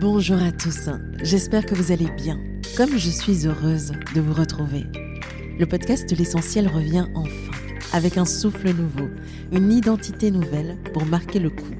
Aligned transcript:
Bonjour 0.00 0.42
à 0.42 0.50
tous, 0.50 0.88
j'espère 1.22 1.66
que 1.66 1.74
vous 1.74 1.92
allez 1.92 2.10
bien, 2.16 2.40
comme 2.74 2.96
je 2.96 3.10
suis 3.10 3.46
heureuse 3.46 3.92
de 4.14 4.22
vous 4.22 4.32
retrouver. 4.32 4.86
Le 5.58 5.66
podcast 5.66 6.10
l'essentiel 6.16 6.68
revient 6.68 7.04
enfin, 7.14 7.52
avec 7.92 8.16
un 8.16 8.24
souffle 8.24 8.72
nouveau, 8.72 9.10
une 9.52 9.70
identité 9.70 10.30
nouvelle 10.30 10.78
pour 10.94 11.04
marquer 11.04 11.38
le 11.38 11.50
coup. 11.50 11.74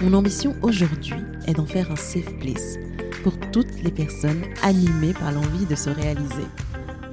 Mon 0.00 0.14
ambition 0.14 0.56
aujourd'hui 0.62 1.16
est 1.46 1.52
d'en 1.52 1.66
faire 1.66 1.90
un 1.90 1.96
safe 1.96 2.34
place 2.38 2.78
pour 3.22 3.38
toutes 3.50 3.82
les 3.84 3.92
personnes 3.92 4.44
animées 4.62 5.12
par 5.12 5.30
l'envie 5.30 5.66
de 5.66 5.74
se 5.74 5.90
réaliser. 5.90 6.46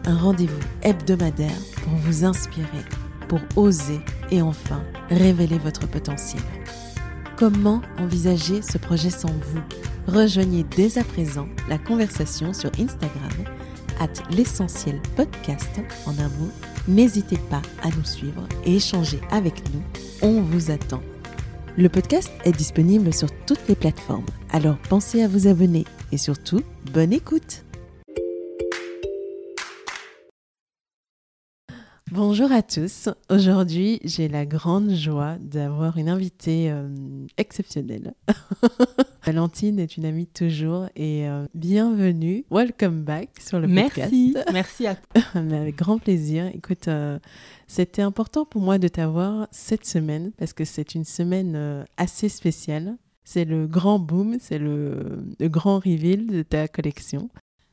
Un 0.06 0.16
rendez-vous 0.16 0.64
hebdomadaire 0.84 1.60
pour 1.84 1.96
vous 1.96 2.24
inspirer, 2.24 2.86
pour 3.28 3.42
oser 3.58 4.00
et 4.32 4.42
enfin 4.42 4.86
révéler 5.10 5.58
votre 5.58 5.86
potentiel. 5.86 6.42
Comment 7.40 7.82
envisager 7.98 8.62
ce 8.62 8.78
projet 8.78 9.10
sans 9.10 9.30
vous? 9.30 9.62
Rejoignez 10.08 10.66
dès 10.76 10.98
à 10.98 11.06
présent 11.06 11.48
la 11.70 11.78
conversation 11.78 12.52
sur 12.52 12.70
Instagram, 12.78 13.32
at 14.02 14.10
l'essentiel 14.30 15.02
podcast 15.16 15.80
en 16.06 16.12
un 16.20 16.28
mot. 16.28 16.52
N'hésitez 16.90 17.38
pas 17.50 17.62
à 17.82 17.92
nous 17.96 18.04
suivre 18.04 18.46
et 18.66 18.76
échanger 18.76 19.22
avec 19.32 19.54
nous. 19.74 19.82
On 20.22 20.42
vous 20.42 20.70
attend. 20.70 21.00
Le 21.78 21.88
podcast 21.88 22.30
est 22.44 22.52
disponible 22.52 23.14
sur 23.14 23.30
toutes 23.46 23.66
les 23.70 23.76
plateformes, 23.76 24.26
alors 24.52 24.78
pensez 24.90 25.24
à 25.24 25.30
vous 25.30 25.48
abonner 25.48 25.86
et 26.12 26.18
surtout, 26.18 26.60
bonne 26.92 27.14
écoute 27.14 27.64
Bonjour 32.12 32.52
à 32.52 32.64
tous. 32.64 33.10
Aujourd'hui, 33.30 34.00
j'ai 34.04 34.28
la 34.28 34.46
grande 34.48 34.92
joie 34.92 35.38
d'avoir 35.40 35.98
une 35.98 36.10
invitée 36.10 36.72
euh, 36.72 36.88
exceptionnelle. 37.38 38.16
Valentine 39.26 39.78
est 39.80 39.96
une 39.96 40.06
amie 40.06 40.26
de 40.26 40.32
toujours 40.32 40.88
et 40.96 41.28
euh, 41.30 41.46
bienvenue. 41.54 42.46
Welcome 42.50 43.04
back 43.04 43.30
sur 43.40 43.60
le 43.60 43.68
Merci. 43.68 44.34
podcast. 44.34 44.50
Merci 44.54 44.88
à 44.88 44.96
toi. 44.96 45.22
Avec 45.36 45.76
grand 45.76 46.00
plaisir. 46.00 46.48
Écoute, 46.54 46.88
euh, 46.88 47.20
c'était 47.68 48.02
important 48.02 48.44
pour 48.44 48.62
moi 48.62 48.80
de 48.80 48.88
t'avoir 48.88 49.48
cette 49.52 49.86
semaine 49.86 50.32
parce 50.38 50.54
que 50.54 50.66
c'est 50.66 50.96
une 50.96 51.06
semaine 51.06 51.86
assez 51.98 52.28
spéciale. 52.30 52.98
C'est 53.24 53.46
le 53.46 53.68
grand 53.68 54.00
boom, 54.00 54.38
c'est 54.40 54.58
le, 54.58 55.24
le 55.40 55.48
grand 55.50 55.78
reveal 55.78 56.26
de 56.26 56.42
ta 56.42 56.68
collection. 56.68 57.30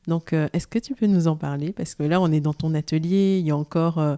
Donc, 0.06 0.32
euh, 0.32 0.48
est-ce 0.52 0.66
que 0.66 0.78
tu 0.78 0.94
peux 0.94 1.06
nous 1.06 1.28
en 1.28 1.36
parler? 1.36 1.72
Parce 1.72 1.94
que 1.94 2.02
là, 2.02 2.20
on 2.20 2.30
est 2.30 2.40
dans 2.40 2.54
ton 2.54 2.74
atelier, 2.74 3.38
il 3.40 3.46
y 3.46 3.50
a 3.50 3.56
encore, 3.56 3.98
euh, 3.98 4.16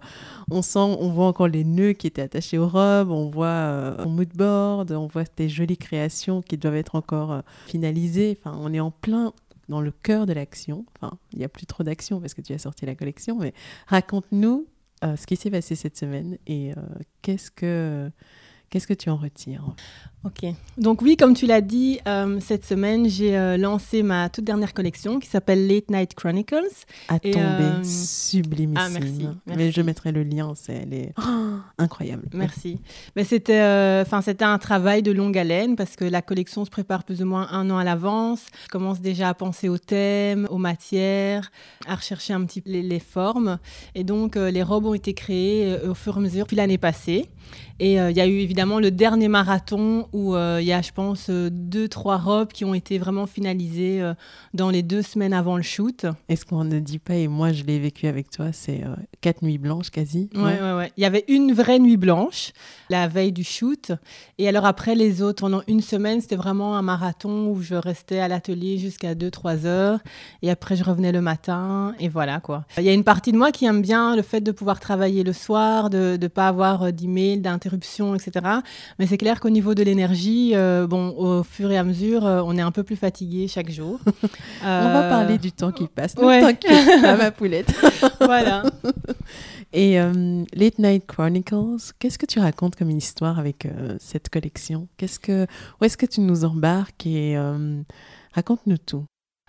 on 0.51 0.63
sent, 0.63 0.79
on 0.79 1.11
voit 1.11 1.27
encore 1.27 1.49
les 1.49 1.65
nœuds 1.65 1.93
qui 1.93 2.07
étaient 2.07 2.23
attachés 2.23 2.59
aux 2.59 2.69
robes, 2.69 3.11
on 3.11 3.31
voit 3.31 3.47
euh, 3.47 4.03
ton 4.03 4.11
mood 4.11 4.29
board, 4.35 4.93
on 4.93 5.07
voit 5.07 5.25
tes 5.25 5.49
jolies 5.49 5.79
créations 5.79 6.43
qui 6.43 6.57
doivent 6.57 6.77
être 6.77 6.95
encore 6.95 7.33
euh, 7.33 7.41
finalisées. 7.67 8.39
Enfin, 8.41 8.59
on 8.61 8.73
est 8.73 8.81
en 8.81 8.91
plein 8.91 9.33
dans 9.69 9.81
le 9.81 9.91
cœur 9.91 10.27
de 10.27 10.33
l'action. 10.33 10.85
Enfin, 10.97 11.19
il 11.33 11.39
n'y 11.39 11.45
a 11.45 11.49
plus 11.49 11.67
trop 11.67 11.83
d'action 11.85 12.21
parce 12.21 12.35
que 12.35 12.41
tu 12.41 12.53
as 12.53 12.59
sorti 12.59 12.87
la 12.87 12.95
collection, 12.95 13.39
mais 13.39 13.53
raconte-nous 13.87 14.67
euh, 15.05 15.17
ce 15.17 15.27
qui 15.27 15.37
s'est 15.37 15.51
passé 15.51 15.77
cette 15.77 15.97
semaine 15.97 16.39
et 16.47 16.73
euh, 16.73 16.75
qu'est-ce 17.23 17.51
que 17.53 18.11
qu'est-ce 18.69 18.87
que 18.87 18.95
tu 18.95 19.11
en 19.11 19.17
retires? 19.17 19.75
Ok. 20.25 20.51
Donc 20.79 21.01
oui, 21.01 21.17
comme 21.17 21.35
tu 21.35 21.47
l'as 21.47 21.61
dit, 21.61 22.01
euh, 22.09 22.41
cette 22.41 22.65
semaine, 22.65 23.09
j'ai 23.09 23.37
euh, 23.37 23.57
lancé 23.57 24.03
ma 24.03 24.29
toute 24.29 24.45
dernière 24.45 24.75
collection 24.75 25.21
qui 25.21 25.29
s'appelle 25.29 25.69
Late 25.69 25.91
Night 25.91 26.15
Chronicles. 26.15 26.57
À 27.07 27.21
tomber 27.21 27.39
euh, 27.39 27.85
sublimissime. 27.85 28.77
ah, 28.77 28.89
merci, 28.89 29.29
Mais 29.47 29.71
je 29.71 29.81
mettrai 29.81 30.11
le 30.11 30.25
lien, 30.25 30.55
c'est 30.57 30.75
elle 30.75 30.93
est 30.93 31.15
oh, 31.19 31.23
incroyable. 31.79 32.25
Merci. 32.33 32.81
Mais 33.15 33.23
c'était, 33.23 33.61
euh, 33.61 34.03
enfin, 34.03 34.21
c'était 34.21 34.45
un 34.45 34.59
travail 34.59 35.05
de 35.05 35.13
longue 35.13 35.39
haleine 35.39 35.77
parce 35.77 35.95
que 35.95 36.05
la 36.05 36.21
collection 36.21 36.65
se 36.65 36.71
prépare 36.71 37.05
plus 37.05 37.23
ou 37.23 37.27
moins 37.27 37.47
un 37.53 37.71
an 37.71 37.79
à 37.79 37.85
l'avance. 37.85 38.45
Je 38.65 38.69
commence 38.69 39.01
déjà 39.01 39.29
à 39.29 39.35
penser 39.35 39.69
aux 39.69 39.79
thèmes, 39.79 40.49
aux 40.51 40.59
matières, 40.59 41.53
à 41.87 41.95
rechercher 41.95 42.33
un 42.33 42.45
petit 42.45 42.61
peu 42.61 42.71
les, 42.71 42.83
les 42.83 43.01
formes. 43.01 43.59
Et 43.95 44.03
donc, 44.03 44.35
les 44.35 44.65
robes 44.65 44.87
ont 44.87 44.95
été 44.95 45.15
créées 45.15 45.79
au 45.89 45.95
fur 45.95 46.17
et 46.17 46.19
à 46.19 46.21
mesure 46.21 46.45
depuis 46.45 46.57
l'année 46.57 46.79
passée. 46.79 47.29
Et 47.79 47.95
il 47.95 48.17
y 48.17 48.21
a 48.21 48.27
eu 48.27 48.39
évidemment 48.39 48.81
le 48.81 48.91
dernier 48.91 49.29
marathon 49.29 50.08
où 50.13 50.35
euh, 50.35 50.59
il 50.61 50.67
y 50.67 50.73
a, 50.73 50.83
je 50.83 50.93
pense, 50.93 51.27
euh, 51.31 51.51
deux, 51.51 51.89
trois 51.89 52.17
robes 52.17 52.53
qui 52.53 52.65
ont 52.65 52.75
été 52.75 52.99
vraiment 52.99 53.27
finalisées 53.27 54.01
euh, 54.01 54.15
dans 54.55 54.71
les 54.71 54.83
deux 54.83 55.03
semaines 55.03 55.33
avant 55.33 55.57
le 55.57 55.63
shoot. 55.63 56.07
Et 56.29 56.37
ce 56.37 56.45
qu'on 56.45 56.65
ne 56.65 56.79
dit 56.79 56.99
pas, 56.99 57.15
et 57.15 57.29
moi 57.29 57.53
je 57.53 57.65
l'ai 57.65 57.79
vécu 57.79 58.07
avec 58.07 58.31
toi, 58.31 58.53
c'est 58.53 58.83
quatre 59.21 59.43
nuits 59.43 59.59
blanches 59.59 59.91
quasi. 59.91 60.29
Ouais, 60.35 60.61
ouais, 60.61 60.73
ouais. 60.77 60.93
Il 60.97 61.03
y 61.03 61.07
avait 61.07 61.25
une 61.29 61.53
vraie 61.53 61.79
nuit 61.79 61.97
blanche 61.97 62.53
la 62.91 63.09
veille 63.09 63.33
du 63.33 63.45
shoot. 63.45 63.93
Et 64.39 64.49
alors 64.49 64.65
après, 64.65 64.95
les 64.95 65.23
autres, 65.23 65.41
pendant 65.41 65.63
une 65.69 65.81
semaine, 65.81 66.21
c'était 66.21 66.37
vraiment 66.37 66.77
un 66.77 66.83
marathon 66.83 67.49
où 67.49 67.63
je 67.63 67.75
restais 67.75 68.19
à 68.19 68.29
l'atelier 68.29 68.79
jusqu'à 68.79 69.15
2-3 69.15 69.67
heures. 69.67 70.01
Et 70.43 70.51
après, 70.51 70.77
je 70.77 70.85
revenais 70.85 71.13
le 71.13 71.21
matin. 71.21 71.95
Et 71.99 72.09
voilà, 72.09 72.41
quoi. 72.41 72.65
Il 72.79 72.85
y 72.85 72.89
a 72.89 72.93
une 72.93 73.05
partie 73.05 73.33
de 73.33 73.39
moi 73.39 73.53
qui 73.53 73.67
aime 73.67 73.83
bien 73.83 74.17
le 74.17 74.23
fait 74.23 74.41
de 74.41 74.53
pouvoir 74.53 74.81
travailler 74.81 75.23
le 75.23 75.33
soir, 75.33 75.91
de 75.91 76.19
ne 76.21 76.29
pas 76.29 76.49
avoir 76.49 76.93
d'emails, 76.93 77.41
d'interruptions, 77.41 78.15
etc. 78.15 78.47
Mais 78.99 79.07
c'est 79.07 79.19
clair 79.19 79.41
qu'au 79.41 79.51
niveau 79.51 79.75
de 79.75 79.83
l'énergie, 79.83 79.98
euh, 80.07 80.87
bon, 80.87 81.11
au 81.17 81.43
fur 81.43 81.71
et 81.71 81.77
à 81.79 81.85
mesure, 81.85 82.25
euh, 82.27 82.43
on 82.45 82.57
est 82.57 82.61
un 82.63 82.71
peu 82.71 82.83
plus 82.83 82.97
fatigué 82.97 83.49
chaque 83.49 83.71
jour. 83.71 83.99
On 84.63 84.65
va 84.65 85.07
Euh, 85.07 85.11
parler 85.11 85.39
du 85.39 85.53
temps 85.53 85.73
qui 85.73 85.87
passe. 85.87 86.17
Ne 86.17 86.25
ouais. 86.25 86.41
t'inquiète 86.41 87.03
pas, 87.03 87.17
ma 87.17 87.31
poulette. 87.31 87.73
Voilà. 88.21 88.63
Et 89.73 89.99
Late 90.55 90.79
Night 90.79 91.07
Chronicles, 91.07 91.93
qu'est-ce 91.99 92.19
que 92.19 92.25
tu 92.27 92.39
racontes 92.41 92.75
comme 92.77 92.89
une 92.91 92.99
histoire 92.99 93.39
avec 93.39 93.69
cette 94.01 94.29
collection? 94.31 94.89
Qu'est-ce 94.97 95.19
que, 95.21 95.47
Où 95.81 95.85
est-ce 95.85 95.97
que 95.99 96.07
tu 96.07 96.21
nous 96.23 96.45
embarques 96.45 97.07
et 97.07 97.37
raconte-nous 98.33 98.79
tout. 98.79 99.05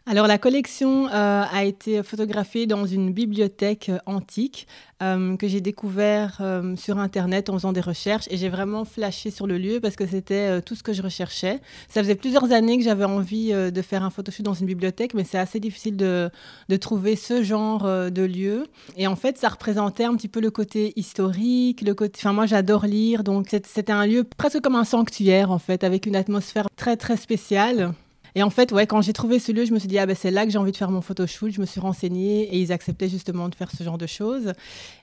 Alors 0.10 0.26
la 0.26 0.40
collection 0.40 1.06
euh, 1.06 1.44
a 1.52 1.66
été 1.66 2.02
photographiée 2.02 2.66
dans 2.66 2.88
une 2.88 3.14
bibliothèque 3.14 3.90
euh, 3.90 4.00
antique 4.08 4.68
euh, 5.04 5.38
que 5.38 5.48
j'ai 5.48 5.62
découvert 5.62 6.42
sur 6.78 6.98
internet 6.98 7.52
en 7.52 7.54
faisant 7.54 7.74
des 7.74 7.80
recherches 7.80 8.26
et 8.32 8.36
j'ai 8.36 8.50
vraiment 8.50 8.86
flashé 8.86 9.30
sur 9.30 9.46
le 9.46 9.60
lieu 9.60 9.80
parce 9.80 9.96
que 9.96 10.08
c'était 10.08 10.62
tout 10.64 10.74
ce 10.74 10.82
que 10.82 10.94
je 10.94 11.04
recherchais. 11.04 11.62
Ça 11.90 12.02
faisait 12.02 12.16
plusieurs 12.16 12.52
années 12.52 12.80
que 12.80 12.84
j'avais 12.84 13.06
envie 13.06 13.54
de 13.54 13.82
faire 13.82 14.04
un 14.04 14.10
photoshoot 14.10 14.44
dans 14.44 14.56
une 14.56 14.66
bibliothèque, 14.66 15.14
mais 15.14 15.24
c'est 15.24 15.38
assez 15.38 15.60
difficile 15.60 15.96
de, 15.96 16.30
de 16.68 16.76
trouver 16.76 17.16
ce 17.16 17.44
genre 17.44 17.84
de 17.84 18.22
lieu. 18.24 18.68
Et 18.98 19.08
en 19.08 19.16
fait, 19.16 19.38
ça 19.38 19.48
représentait 19.48 20.04
un 20.06 20.16
petit 20.16 20.28
peu 20.28 20.42
le 20.42 20.52
côté 20.52 20.92
historique, 20.98 21.82
le 21.82 21.94
côté. 21.94 22.20
Enfin, 22.20 22.34
moi, 22.34 22.46
j'adore 22.46 22.86
lire, 22.86 23.24
donc 23.24 23.48
c'était 23.50 23.92
un 23.92 24.06
lieu 24.06 24.26
presque 24.26 24.60
comme 24.60 24.76
un 24.76 24.86
sanctuaire 24.86 25.52
en 25.52 25.60
fait, 25.60 25.86
avec 25.86 26.08
une 26.08 26.16
atmosphère 26.16 26.68
très 26.76 26.98
très 26.98 27.16
spéciale. 27.16 27.94
Et 28.36 28.44
en 28.44 28.50
fait, 28.50 28.72
ouais, 28.72 28.88
quand 28.88 29.02
j'ai 29.02 29.14
trouvé 29.14 29.40
ce 29.40 29.52
lieu, 29.52 29.66
je 29.66 29.74
me 29.74 29.80
suis 29.80 29.88
dit, 29.88 29.98
ah 29.98 30.06
ben 30.06 30.16
c'est 30.16 30.32
là 30.32 30.46
que 30.46 30.52
j'ai 30.52 30.58
envie 30.58 30.72
de 30.72 30.78
faire 30.78 30.92
mon 30.92 31.02
photoshoot. 31.02 31.52
Je 31.52 31.62
me 31.62 31.66
suis 31.66 31.80
renseignée 31.80 32.44
et 32.44 32.60
ils 32.60 32.72
acceptaient 32.72 33.10
justement 33.10 33.50
de 33.50 33.56
faire 33.56 33.72
ce 33.76 33.84
genre 33.84 33.98
de 33.98 34.08
choses. 34.08 34.54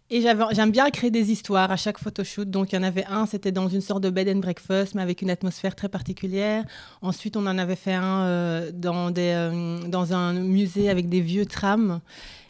Et 0.09 0.21
j'aime 0.21 0.71
bien 0.71 0.89
créer 0.91 1.11
des 1.11 1.33
histoires 1.33 1.73
à 1.73 1.77
chaque 1.77 1.99
photoshoot. 1.99 2.49
Donc, 2.49 2.73
il 2.73 2.77
y 2.77 2.79
en 2.79 2.85
avait 2.85 3.05
un, 3.07 3.27
c'était 3.27 3.51
dans 3.51 3.69
une 3.69 3.81
sorte 3.81 4.03
de 4.03 4.11
bed 4.11 4.29
and 4.29 4.39
breakfast, 4.39 4.95
mais 4.95 5.03
avec 5.03 5.21
une 5.21 5.31
atmosphère 5.31 5.75
très 5.75 5.89
particulière. 5.89 6.65
Ensuite, 7.03 7.37
on 7.37 7.47
en 7.47 7.59
avait 7.59 7.75
fait 7.75 7.95
un 7.95 8.23
euh, 8.23 8.71
dans, 8.73 9.11
des, 9.11 9.33
euh, 9.35 9.81
dans 9.89 10.13
un 10.13 10.35
musée 10.35 10.89
avec 10.91 11.09
des 11.09 11.21
vieux 11.21 11.45
trams. 11.45 12.01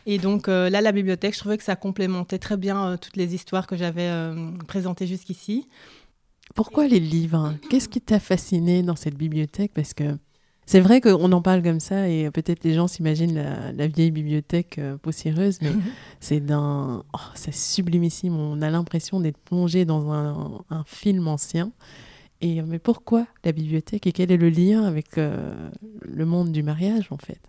Et 0.05 0.19
donc, 0.19 0.49
euh, 0.49 0.69
là, 0.69 0.83
la 0.83 0.93
bibliothèque, 0.93 1.35
je 1.35 1.41
trouvais 1.41 1.57
que 1.57 1.65
ça 1.65 1.77
complémentait 1.77 2.39
très 2.39 2.59
bien 2.59 2.99
toutes 2.99 3.17
les 3.17 3.35
histoires 3.35 3.67
que 3.67 3.77
j'avais 3.77 4.11
présentées 4.69 5.07
jusqu'ici. 5.07 5.67
Pourquoi 6.55 6.87
les 6.87 7.01
livres? 7.01 7.55
Qu'est-ce 7.71 7.89
qui 7.89 8.01
t'a 8.01 8.21
fasciné 8.21 8.83
dans 8.83 8.97
cette 8.97 9.17
bibliothèque? 9.17 9.73
Parce 9.75 9.95
que 9.95 10.17
c'est 10.67 10.81
vrai 10.81 11.01
qu'on 11.01 11.31
en 11.31 11.43
parle 11.43 11.63
comme 11.63 11.79
ça 11.79 12.09
et 12.09 12.29
peut-être 12.33 12.65
les 12.65 12.75
gens 12.75 12.89
s'imaginent 12.89 13.35
la, 13.35 13.71
la 13.71 13.87
vieille 13.87 14.11
bibliothèque 14.11 14.79
euh, 14.79 14.97
poussiéreuse, 14.97 15.59
mais 15.63 15.71
c'est 16.21 16.41
d'un, 16.41 17.05
oh, 17.13 17.19
c'est 17.35 17.55
sublimissime. 17.55 18.37
On 18.37 18.61
a 18.61 18.69
l'impression 18.69 19.21
d'être 19.21 19.39
plongé 19.39 19.85
dans 19.85 20.13
un, 20.13 20.65
un 20.71 20.85
film 20.85 21.29
ancien. 21.29 21.71
Et 22.41 22.61
euh, 22.61 22.65
mais 22.67 22.81
pourquoi 22.81 23.27
la 23.45 23.53
bibliothèque 23.53 24.07
et 24.09 24.13
quel 24.13 24.33
est 24.33 24.37
le 24.37 24.51
lien 24.51 24.83
avec 24.83 25.19
euh, 25.19 25.55
le 26.03 26.27
monde 26.27 26.51
du 26.51 26.63
mariage 26.65 27.07
en 27.11 27.17
fait? 27.17 27.41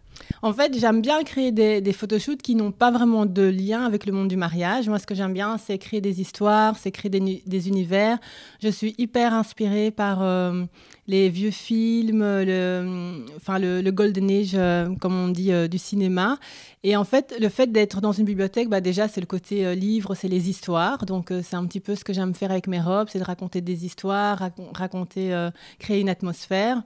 En 0.41 0.53
fait, 0.53 0.77
j'aime 0.77 1.01
bien 1.01 1.23
créer 1.23 1.51
des, 1.51 1.93
photoshoots 1.93 2.41
qui 2.41 2.55
n'ont 2.55 2.71
pas 2.71 2.91
vraiment 2.91 3.25
de 3.25 3.41
lien 3.41 3.83
avec 3.85 4.05
le 4.05 4.11
monde 4.11 4.27
du 4.27 4.37
mariage. 4.37 4.87
Moi, 4.87 4.99
ce 4.99 5.07
que 5.07 5.15
j'aime 5.15 5.33
bien, 5.33 5.57
c'est 5.57 5.77
créer 5.77 6.01
des 6.01 6.21
histoires, 6.21 6.77
c'est 6.77 6.91
créer 6.91 7.09
des, 7.09 7.67
univers. 7.67 8.19
Je 8.61 8.69
suis 8.69 8.93
hyper 8.97 9.33
inspirée 9.33 9.89
par 9.91 10.21
euh, 10.21 10.63
les 11.07 11.29
vieux 11.29 11.51
films, 11.51 12.21
le, 12.21 13.25
enfin, 13.35 13.57
le, 13.57 13.89
golden 13.91 14.29
age, 14.29 14.51
euh, 14.53 14.93
comme 15.01 15.15
on 15.15 15.29
dit, 15.29 15.51
euh, 15.51 15.67
du 15.67 15.77
cinéma. 15.77 16.37
Et 16.83 16.95
en 16.95 17.03
fait, 17.03 17.35
le 17.39 17.49
fait 17.49 17.71
d'être 17.71 17.99
dans 17.99 18.11
une 18.11 18.25
bibliothèque, 18.25 18.69
bah, 18.69 18.81
déjà, 18.81 19.07
c'est 19.07 19.21
le 19.21 19.27
côté 19.27 19.75
livre, 19.75 20.13
c'est 20.13 20.27
les 20.27 20.49
histoires. 20.49 21.05
Donc, 21.05 21.33
c'est 21.43 21.55
un 21.55 21.65
petit 21.65 21.79
peu 21.79 21.95
ce 21.95 22.03
que 22.03 22.13
j'aime 22.13 22.35
faire 22.35 22.51
avec 22.51 22.67
mes 22.67 22.79
robes, 22.79 23.07
c'est 23.11 23.19
de 23.19 23.23
raconter 23.23 23.61
des 23.61 23.85
histoires, 23.85 24.39
racon- 24.39 24.69
raconter, 24.73 25.49
créer 25.79 25.99
une 25.99 26.09
atmosphère. 26.09 26.83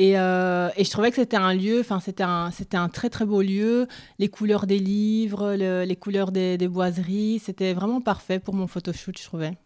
Et, 0.00 0.16
euh, 0.16 0.68
et 0.76 0.84
je 0.84 0.90
trouvais 0.92 1.10
que 1.10 1.16
c'était 1.16 1.36
un 1.36 1.52
lieu, 1.52 1.80
enfin 1.80 1.98
c'était 1.98 2.22
un, 2.22 2.52
c'était 2.52 2.76
un 2.76 2.88
très 2.88 3.10
très 3.10 3.26
beau 3.26 3.42
lieu. 3.42 3.88
Les 4.20 4.28
couleurs 4.28 4.68
des 4.68 4.78
livres, 4.78 5.56
le- 5.58 5.82
les 5.84 5.96
couleurs 5.96 6.30
des, 6.30 6.56
des 6.56 6.68
boiseries, 6.68 7.40
c'était 7.44 7.74
vraiment 7.74 8.00
parfait 8.00 8.38
pour 8.38 8.54
mon 8.54 8.68
photoshoot, 8.68 9.18
je 9.18 9.24
trouvais. 9.24 9.58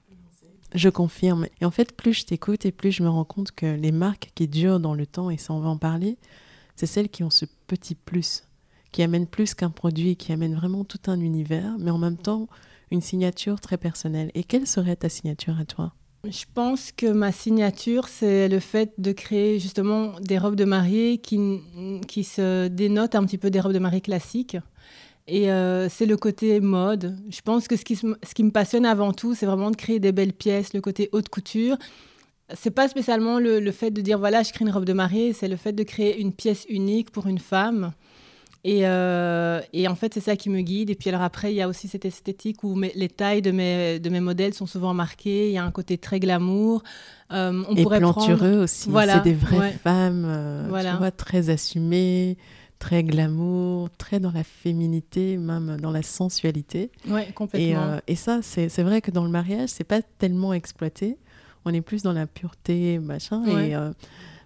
Je 0.75 0.88
confirme. 0.88 1.46
Et 1.61 1.67
en 1.67 1.70
fait, 1.70 1.94
plus 1.94 2.14
je 2.14 2.25
t'écoute 2.25 2.64
et 2.64 2.73
plus 2.73 2.93
je 2.93 3.02
me 3.02 3.11
rends 3.11 3.26
compte 3.26 3.52
que 3.52 3.67
les 3.67 3.93
marques 3.93 4.31
qui 4.34 4.49
durent 4.49 4.81
dans 4.81 4.94
le 4.94 5.05
temps, 5.05 5.29
et 5.29 5.37
ça 5.37 5.52
on 5.52 5.61
va 5.61 5.69
en 5.69 5.76
parler, 5.76 6.17
c'est 6.76 6.87
celles 6.87 7.11
qui 7.11 7.23
ont 7.25 7.29
ce 7.31 7.44
petit 7.67 7.94
plus, 7.94 8.44
qui 8.90 9.02
amènent 9.02 9.26
plus 9.26 9.52
qu'un 9.52 9.69
produit, 9.69 10.17
qui 10.17 10.32
amènent 10.32 10.55
vraiment 10.55 10.84
tout 10.84 11.00
un 11.08 11.20
univers, 11.20 11.76
mais 11.79 11.90
en 11.90 11.99
même 11.99 12.17
temps 12.17 12.49
une 12.90 13.02
signature 13.02 13.61
très 13.61 13.76
personnelle. 13.76 14.31
Et 14.34 14.44
quelle 14.44 14.67
serait 14.67 14.96
ta 14.96 15.11
signature 15.11 15.58
à 15.61 15.67
toi? 15.67 15.93
Je 16.24 16.44
pense 16.54 16.92
que 16.92 17.06
ma 17.06 17.32
signature, 17.32 18.06
c'est 18.06 18.48
le 18.48 18.60
fait 18.60 18.92
de 18.98 19.10
créer 19.10 19.58
justement 19.58 20.20
des 20.20 20.38
robes 20.38 20.54
de 20.54 20.64
mariée 20.64 21.19
qui, 21.19 21.60
qui 22.06 22.22
se 22.22 22.69
dénotent 22.69 23.16
un 23.16 23.24
petit 23.24 23.38
peu 23.38 23.50
des 23.50 23.58
robes 23.58 23.72
de 23.72 23.80
mariée 23.80 24.00
classiques. 24.00 24.56
Et 25.26 25.50
euh, 25.50 25.88
c'est 25.88 26.06
le 26.06 26.16
côté 26.16 26.60
mode. 26.60 27.16
Je 27.28 27.40
pense 27.40 27.66
que 27.66 27.76
ce 27.76 27.84
qui, 27.84 27.96
ce 27.96 28.34
qui 28.34 28.44
me 28.44 28.52
passionne 28.52 28.86
avant 28.86 29.12
tout, 29.12 29.34
c'est 29.34 29.46
vraiment 29.46 29.72
de 29.72 29.76
créer 29.76 29.98
des 29.98 30.12
belles 30.12 30.32
pièces, 30.32 30.74
le 30.74 30.80
côté 30.80 31.08
haute 31.10 31.28
couture. 31.28 31.76
C'est 32.54 32.70
pas 32.70 32.88
spécialement 32.88 33.40
le, 33.40 33.58
le, 33.58 33.72
fait 33.72 33.90
de 33.90 34.00
dire 34.00 34.19
voilà, 34.19 34.44
je 34.44 34.52
crée 34.52 34.64
une 34.64 34.70
robe 34.70 34.84
de 34.84 34.92
mariée, 34.92 35.32
c'est 35.32 35.48
le 35.48 35.56
fait 35.56 35.72
de 35.72 35.82
créer 35.82 36.20
une 36.20 36.32
pièce 36.32 36.66
unique 36.69 37.10
pour 37.10 37.26
une 37.26 37.38
femme 37.38 37.92
et, 38.64 38.87
euh, 38.87 39.61
et, 39.73 39.88
en 39.88 39.97
fait, 39.97 40.14
c'est 40.14 40.20
ça 40.20 40.37
qui 40.37 40.49
me 40.49 40.61
guide. 40.61 40.91
Et 40.91 40.94
puis 40.94 41.09
alors 41.09 41.23
après, 41.23 41.53
il 41.53 41.56
y 41.56 41.62
a 41.62 41.69
aussi 41.69 41.88
cette 41.88 42.05
esthétique 42.05 42.62
où 42.62 42.79
les 42.79 43.09
tailles 43.09 43.43
de 43.43 43.50
mes, 43.50 43.99
de 43.99 44.09
mes 44.09 44.20
modèles 44.20 44.55
sont 44.55 44.67
souvent 44.67 44.94
marquées. 44.94 45.49
Il 45.49 45.53
y 45.53 45.59
a 45.59 45.64
un 45.64 45.70
côté 45.73 45.99
très 45.99 46.20
glamour. 46.20 46.85
Euh, 47.32 47.64
on 47.69 47.75
et 47.75 47.82
pourrait 47.82 47.99
plantureux 47.99 48.37
prendre... 48.37 48.62
aussi. 48.62 48.88
Voilà, 48.88 49.14
c'est 49.14 49.25
des 49.25 49.35
vraies 49.35 49.73
femmes, 49.73 50.25
euh, 50.26 50.67
tu 50.67 50.97
vois, 50.97 51.11
très 51.11 51.50
assumées, 51.50 52.37
très 52.79 53.03
glamour, 53.03 53.91
très 53.99 54.20
dans 54.20 54.32
la 54.32 54.44
féminité, 54.44 55.38
même 55.38 55.79
dans 55.81 55.91
la 55.91 56.03
sensualité. 56.03 56.93
Oui, 57.08 57.23
complètement. 57.35 57.97
Et, 58.06 58.12
et 58.12 58.17
ça, 58.17 58.41
c'est 58.43 58.82
vrai 58.82 59.00
que 59.00 59.11
dans 59.11 59.25
le 59.25 59.31
mariage, 59.31 59.70
c'est 59.70 59.82
pas 59.82 60.03
tellement 60.03 60.53
exploité. 60.53 61.17
On 61.65 61.75
est 61.75 61.81
plus 61.81 62.03
dans 62.03 62.12
la 62.12 62.26
pureté, 62.29 63.00
machin. 63.00 63.44
Et 63.47 63.75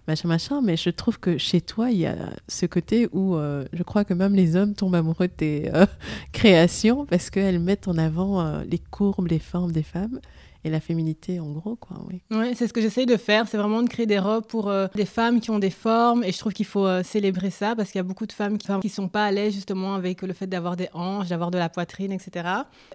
machin, 0.07 0.27
machin. 0.27 0.61
Mais 0.61 0.77
je 0.77 0.89
trouve 0.89 1.19
que 1.19 1.37
chez 1.37 1.61
toi, 1.61 1.91
il 1.91 1.99
y 1.99 2.05
a 2.05 2.15
ce 2.47 2.65
côté 2.65 3.07
où 3.11 3.35
euh, 3.35 3.65
je 3.73 3.83
crois 3.83 4.03
que 4.05 4.13
même 4.13 4.33
les 4.35 4.55
hommes 4.55 4.73
tombent 4.73 4.95
amoureux 4.95 5.27
de 5.27 5.33
tes 5.33 5.71
euh, 5.73 5.85
créations 6.31 7.05
parce 7.05 7.29
qu'elles 7.29 7.59
mettent 7.59 7.87
en 7.87 7.97
avant 7.97 8.41
euh, 8.41 8.63
les 8.69 8.79
courbes, 8.79 9.27
les 9.27 9.39
formes 9.39 9.71
des 9.71 9.83
femmes 9.83 10.19
et 10.63 10.69
la 10.69 10.79
féminité 10.79 11.39
en 11.39 11.51
gros 11.51 11.75
quoi 11.75 11.97
oui 12.07 12.21
ouais, 12.31 12.53
c'est 12.55 12.67
ce 12.67 12.73
que 12.73 12.81
j'essaye 12.81 13.05
de 13.05 13.17
faire 13.17 13.47
c'est 13.47 13.57
vraiment 13.57 13.81
de 13.81 13.89
créer 13.89 14.05
des 14.05 14.19
robes 14.19 14.45
pour 14.45 14.71
des 14.95 15.05
femmes 15.05 15.39
qui 15.39 15.51
ont 15.51 15.59
des 15.59 15.69
formes 15.69 16.23
et 16.23 16.31
je 16.31 16.37
trouve 16.37 16.53
qu'il 16.53 16.65
faut 16.65 16.87
célébrer 17.03 17.49
ça 17.49 17.75
parce 17.75 17.91
qu'il 17.91 17.99
y 17.99 18.01
a 18.01 18.03
beaucoup 18.03 18.25
de 18.25 18.31
femmes 18.31 18.57
qui, 18.57 18.67
qui 18.81 18.89
sont 18.89 19.07
pas 19.07 19.25
à 19.25 19.31
l'aise 19.31 19.53
justement 19.53 19.95
avec 19.95 20.21
le 20.21 20.33
fait 20.33 20.47
d'avoir 20.47 20.75
des 20.75 20.89
hanches 20.93 21.29
d'avoir 21.29 21.51
de 21.51 21.57
la 21.57 21.69
poitrine 21.69 22.11
etc 22.11 22.47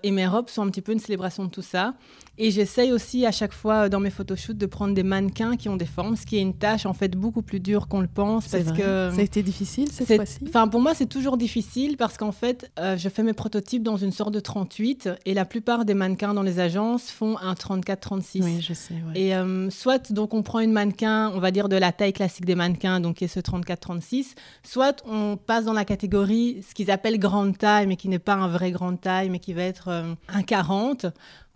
et 0.02 0.10
mes 0.10 0.26
robes 0.26 0.48
sont 0.48 0.62
un 0.62 0.68
petit 0.68 0.82
peu 0.82 0.92
une 0.92 0.98
célébration 0.98 1.44
de 1.44 1.50
tout 1.50 1.62
ça 1.62 1.94
et 2.38 2.50
j'essaye 2.50 2.92
aussi 2.92 3.26
à 3.26 3.32
chaque 3.32 3.52
fois 3.52 3.88
dans 3.88 4.00
mes 4.00 4.10
photoshoots 4.10 4.56
de 4.56 4.66
prendre 4.66 4.94
des 4.94 5.02
mannequins 5.02 5.56
qui 5.56 5.68
ont 5.68 5.76
des 5.76 5.86
formes, 5.86 6.16
ce 6.16 6.24
qui 6.24 6.38
est 6.38 6.40
une 6.40 6.54
tâche 6.54 6.86
en 6.86 6.94
fait 6.94 7.14
beaucoup 7.14 7.42
plus 7.42 7.60
dure 7.60 7.88
qu'on 7.88 8.00
le 8.00 8.06
pense. 8.06 8.48
Parce 8.48 8.64
vrai. 8.64 8.78
que 8.78 9.10
ça 9.14 9.20
a 9.20 9.22
été 9.22 9.42
difficile 9.42 9.90
cette 9.92 10.06
fois-ci? 10.06 10.38
Enfin 10.48 10.66
pour 10.66 10.80
moi 10.80 10.94
c'est 10.94 11.06
toujours 11.06 11.36
difficile 11.36 11.96
parce 11.96 12.16
qu'en 12.16 12.32
fait 12.32 12.70
euh, 12.78 12.96
je 12.96 13.08
fais 13.10 13.22
mes 13.22 13.34
prototypes 13.34 13.82
dans 13.82 13.98
une 13.98 14.12
sorte 14.12 14.32
de 14.32 14.40
38 14.40 15.10
et 15.26 15.34
la 15.34 15.44
plupart 15.44 15.84
des 15.84 15.94
mannequins 15.94 16.32
dans 16.32 16.42
les 16.42 16.58
agences 16.58 17.10
font 17.10 17.36
un 17.38 17.51
34-36. 17.54 18.42
Oui 18.42 18.60
je 18.60 18.72
sais. 18.74 18.94
Ouais. 18.94 19.20
Et 19.20 19.34
euh, 19.34 19.70
soit 19.70 20.12
donc 20.12 20.34
on 20.34 20.42
prend 20.42 20.60
une 20.60 20.72
mannequin, 20.72 21.30
on 21.34 21.40
va 21.40 21.50
dire 21.50 21.68
de 21.68 21.76
la 21.76 21.92
taille 21.92 22.12
classique 22.12 22.44
des 22.44 22.54
mannequins, 22.54 23.00
donc 23.00 23.16
qui 23.16 23.24
est 23.24 23.28
ce 23.28 23.40
34-36, 23.40 24.34
soit 24.62 25.02
on 25.06 25.36
passe 25.36 25.64
dans 25.64 25.72
la 25.72 25.84
catégorie 25.84 26.64
ce 26.68 26.74
qu'ils 26.74 26.90
appellent 26.90 27.18
grande 27.18 27.58
taille 27.58 27.86
mais 27.86 27.96
qui 27.96 28.08
n'est 28.08 28.18
pas 28.18 28.34
un 28.34 28.48
vrai 28.48 28.70
grande 28.70 29.00
taille 29.00 29.30
mais 29.30 29.38
qui 29.38 29.52
va 29.52 29.62
être 29.62 29.88
euh, 29.88 30.14
un 30.28 30.42
40 30.42 31.06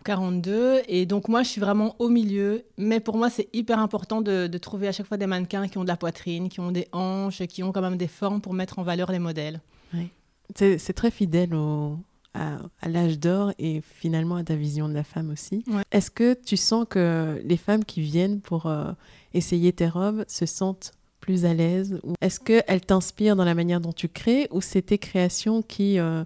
42. 0.07 0.83
Et 0.87 1.05
donc, 1.05 1.27
moi, 1.27 1.43
je 1.43 1.49
suis 1.49 1.59
vraiment 1.59 1.95
au 1.99 2.07
milieu. 2.07 2.63
Mais 2.77 3.01
pour 3.01 3.17
moi, 3.17 3.29
c'est 3.29 3.49
hyper 3.53 3.77
important 3.79 4.21
de, 4.21 4.47
trouver 4.57 4.87
à 4.87 4.93
chaque 4.93 5.05
fois 5.05 5.17
des 5.17 5.27
mannequins 5.27 5.67
qui 5.67 5.77
ont 5.77 5.83
de 5.83 5.89
la 5.89 5.97
poitrine, 5.97 6.47
qui 6.47 6.61
ont 6.61 6.71
des 6.71 6.87
hanches, 6.93 7.45
qui 7.47 7.61
ont 7.61 7.73
quand 7.73 7.81
même 7.81 7.97
des 7.97 8.07
formes 8.07 8.39
pour 8.39 8.53
mettre 8.53 8.79
en 8.79 8.83
valeur 8.83 9.11
les 9.11 9.19
modèles. 9.19 9.59
Oui. 9.93 10.09
C'est 10.55 10.93
très 10.93 11.11
fidèle 11.11 11.53
au, 11.53 11.97
à, 12.37 12.89
l'âge 12.89 13.19
d'or 13.19 13.51
et 13.59 13.81
finalement 13.81 14.35
à 14.35 14.43
ta 14.43 14.55
vision 14.55 14.87
de 14.87 14.93
la 14.93 15.03
femme 15.03 15.29
aussi. 15.29 15.63
Est-ce 15.91 16.11
que 16.11 16.33
tu 16.33 16.57
sens 16.57 16.85
que 16.89 17.41
les 17.43 17.57
femmes 17.57 17.83
qui 17.83 18.01
viennent 18.01 18.41
pour 18.41 18.65
euh, 18.65 18.91
essayer 19.33 19.73
tes 19.73 19.87
robes 19.87 20.23
se 20.27 20.45
sentent 20.45 20.93
plus 21.19 21.45
à 21.45 21.53
l'aise 21.53 21.99
Est-ce 22.21 22.39
qu'elles 22.39 22.81
t'inspirent 22.81 23.35
dans 23.35 23.45
la 23.45 23.55
manière 23.55 23.81
dont 23.81 23.93
tu 23.93 24.07
crées 24.07 24.47
ou 24.51 24.61
c'est 24.61 24.83
tes 24.83 24.97
créations 24.97 25.61
qui 25.61 25.99
euh, 25.99 26.23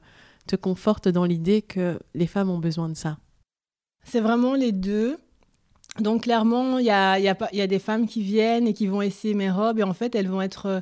te 0.48 0.56
confortent 0.56 1.08
dans 1.08 1.26
l'idée 1.26 1.62
que 1.62 2.00
les 2.14 2.28
femmes 2.28 2.50
ont 2.50 2.60
besoin 2.60 2.90
de 2.90 2.96
ça? 2.96 3.18
C'est 4.04 4.22
vraiment 4.22 4.56
les 4.56 4.72
deux. 4.72 5.18
Donc 6.00 6.24
clairement, 6.24 6.78
il 6.78 6.86
y 6.86 6.92
a, 6.92 7.20
y, 7.20 7.28
a, 7.28 7.38
y 7.52 7.62
a, 7.62 7.68
des 7.68 7.80
femmes 7.80 8.08
qui 8.08 8.22
viennent 8.22 8.68
et 8.68 8.74
qui 8.74 8.88
vont 8.88 9.02
essayer 9.02 9.34
mes 9.34 9.52
robes 9.52 9.80
et 9.80 9.84
en 9.84 9.94
fait, 9.94 10.16
elles 10.16 10.30
vont 10.30 10.42
être 10.42 10.66
euh, 10.66 10.82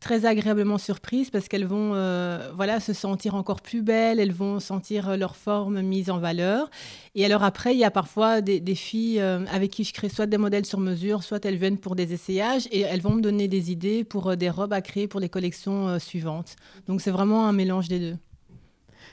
très 0.00 0.26
agréablement 0.26 0.78
surprises 0.78 1.30
parce 1.30 1.48
qu'elles 1.48 1.66
vont 1.66 1.92
euh, 1.94 2.50
voilà, 2.54 2.80
se 2.80 2.92
sentir 2.92 3.34
encore 3.34 3.60
plus 3.60 3.82
belles, 3.82 4.20
elles 4.20 4.32
vont 4.32 4.60
sentir 4.60 5.08
euh, 5.08 5.16
leur 5.16 5.36
forme 5.36 5.80
mise 5.82 6.10
en 6.10 6.18
valeur. 6.18 6.70
Et 7.14 7.24
alors 7.24 7.42
après, 7.42 7.74
il 7.74 7.78
y 7.78 7.84
a 7.84 7.90
parfois 7.90 8.40
des, 8.40 8.74
filles 8.74 9.20
avec 9.20 9.70
qui 9.70 9.84
je 9.84 9.94
crée 9.94 10.08
soit 10.08 10.26
des 10.26 10.38
modèles 10.38 10.66
sur 10.66 10.80
mesure, 10.80 11.22
soit 11.22 11.44
elles 11.46 11.56
viennent 11.56 11.78
pour 11.78 11.96
des 11.96 12.12
essayages 12.12 12.68
et 12.70 12.80
elles 12.80 13.00
vont 13.00 13.14
me 13.14 13.22
donner 13.22 13.48
des 13.48 13.70
idées 13.70 14.04
pour 14.04 14.36
des 14.36 14.50
robes 14.50 14.72
à 14.72 14.82
créer 14.82 15.08
pour 15.08 15.20
les 15.20 15.30
collections 15.30 15.98
suivantes. 15.98 16.56
Donc 16.86 17.00
c'est 17.00 17.10
vraiment 17.10 17.46
un 17.46 17.52
mélange 17.52 17.88
des 17.88 17.98
deux. 17.98 18.16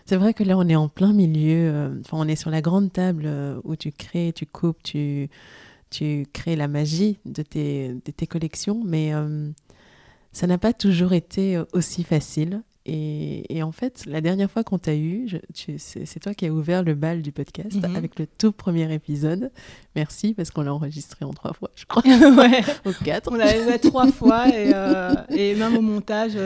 C'est 0.05 0.17
vrai 0.17 0.33
que 0.33 0.43
là, 0.43 0.57
on 0.57 0.67
est 0.67 0.75
en 0.75 0.89
plein 0.89 1.13
milieu. 1.13 1.69
Euh, 1.71 2.01
on 2.11 2.27
est 2.27 2.35
sur 2.35 2.49
la 2.49 2.61
grande 2.61 2.91
table 2.91 3.23
euh, 3.25 3.59
où 3.63 3.75
tu 3.75 3.91
crées, 3.91 4.33
tu 4.35 4.45
coupes, 4.45 4.81
tu, 4.83 5.29
tu 5.89 6.25
crées 6.33 6.55
la 6.55 6.67
magie 6.67 7.19
de 7.25 7.41
tes, 7.41 7.89
de 7.93 8.11
tes 8.11 8.27
collections. 8.27 8.81
Mais 8.85 9.13
euh, 9.13 9.49
ça 10.33 10.47
n'a 10.47 10.57
pas 10.57 10.73
toujours 10.73 11.13
été 11.13 11.61
aussi 11.71 12.03
facile. 12.03 12.61
Et, 12.85 13.55
et, 13.55 13.63
en 13.63 13.71
fait, 13.71 14.03
la 14.05 14.19
dernière 14.19 14.51
fois 14.51 14.65
qu'on 14.65 14.77
t'a 14.77 14.93
eu, 14.93 15.29
c'est 15.53 16.19
toi 16.19 16.33
qui 16.33 16.45
as 16.45 16.51
ouvert 16.51 16.83
le 16.83 16.95
bal 16.95 17.21
du 17.21 17.31
podcast 17.31 17.77
mhm. 17.77 17.95
avec 17.95 18.19
le 18.19 18.27
tout 18.27 18.51
premier 18.51 18.93
épisode. 18.93 19.51
Merci 19.95 20.33
parce 20.33 20.51
qu'on 20.51 20.63
l'a 20.63 20.73
enregistré 20.73 21.23
en 21.23 21.31
trois 21.31 21.53
fois, 21.53 21.71
je 21.75 21.85
crois. 21.85 22.03
ouais. 22.05 22.61
Ou 22.85 22.91
quatre. 23.05 23.31
On 23.31 23.35
l'a 23.35 23.47
fait 23.47 23.79
trois 23.79 24.07
fois 24.11 24.49
et, 24.49 24.73
et, 25.29 25.55
même 25.55 25.77
au 25.77 25.81
montage. 25.81 26.33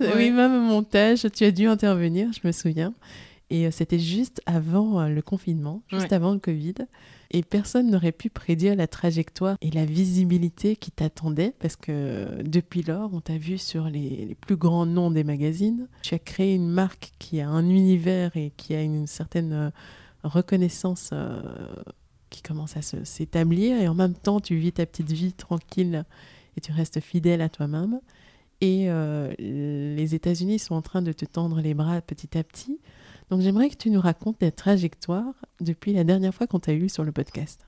Oui, 0.00 0.30
même 0.30 0.54
au 0.54 0.60
montage, 0.60 1.26
tu 1.32 1.44
as 1.44 1.50
dû 1.50 1.66
intervenir, 1.66 2.28
je 2.32 2.46
me 2.46 2.52
souviens. 2.52 2.92
Et 3.50 3.66
euh, 3.66 3.70
c'était 3.70 3.98
juste 3.98 4.40
avant 4.46 5.00
euh, 5.00 5.08
le 5.08 5.22
confinement, 5.22 5.82
juste 5.88 6.12
avant 6.12 6.32
le 6.32 6.38
Covid. 6.38 6.74
Et 7.36 7.42
personne 7.42 7.90
n'aurait 7.90 8.12
pu 8.12 8.30
prédire 8.30 8.76
la 8.76 8.86
trajectoire 8.86 9.56
et 9.60 9.72
la 9.72 9.84
visibilité 9.84 10.76
qui 10.76 10.92
t'attendait 10.92 11.52
parce 11.58 11.74
que 11.74 11.90
euh, 11.90 12.42
depuis 12.44 12.82
lors, 12.82 13.12
on 13.12 13.20
t'a 13.20 13.38
vu 13.38 13.58
sur 13.58 13.88
les, 13.88 14.36
plus 14.40 14.56
grands 14.56 14.86
noms 14.86 15.10
des 15.10 15.24
magazines. 15.24 15.88
Tu 16.02 16.14
as 16.14 16.20
créé 16.20 16.54
une 16.54 16.68
marque 16.68 17.10
qui 17.18 17.40
a 17.40 17.48
un 17.48 17.68
univers 17.68 18.36
et 18.36 18.52
qui 18.56 18.74
a 18.74 18.82
une 18.82 19.08
certaine 19.08 19.72
reconnaissance 20.22 21.12
qui 22.30 22.40
commence 22.40 22.76
à 22.76 22.82
s'établir. 22.82 23.80
Et 23.80 23.88
en 23.88 23.94
même 23.94 24.14
temps, 24.14 24.38
tu 24.38 24.54
vis 24.54 24.72
ta 24.72 24.86
petite 24.86 25.10
vie 25.10 25.32
tranquille 25.32 26.04
et 26.56 26.60
tu 26.60 26.70
restes 26.70 27.00
fidèle 27.00 27.40
à 27.40 27.48
toi-même. 27.48 27.98
Et 28.60 28.86
euh, 28.88 29.34
les 29.38 30.14
États-Unis 30.14 30.58
sont 30.58 30.74
en 30.74 30.82
train 30.82 31.02
de 31.02 31.12
te 31.12 31.24
tendre 31.24 31.60
les 31.60 31.74
bras 31.74 32.00
petit 32.00 32.38
à 32.38 32.44
petit. 32.44 32.78
Donc 33.30 33.40
j'aimerais 33.40 33.70
que 33.70 33.76
tu 33.76 33.90
nous 33.90 34.00
racontes 34.00 34.38
ta 34.38 34.50
trajectoire 34.50 35.34
depuis 35.60 35.92
la 35.92 36.04
dernière 36.04 36.34
fois 36.34 36.46
qu'on 36.46 36.60
t'a 36.60 36.74
eu 36.74 36.88
sur 36.88 37.04
le 37.04 37.12
podcast. 37.12 37.66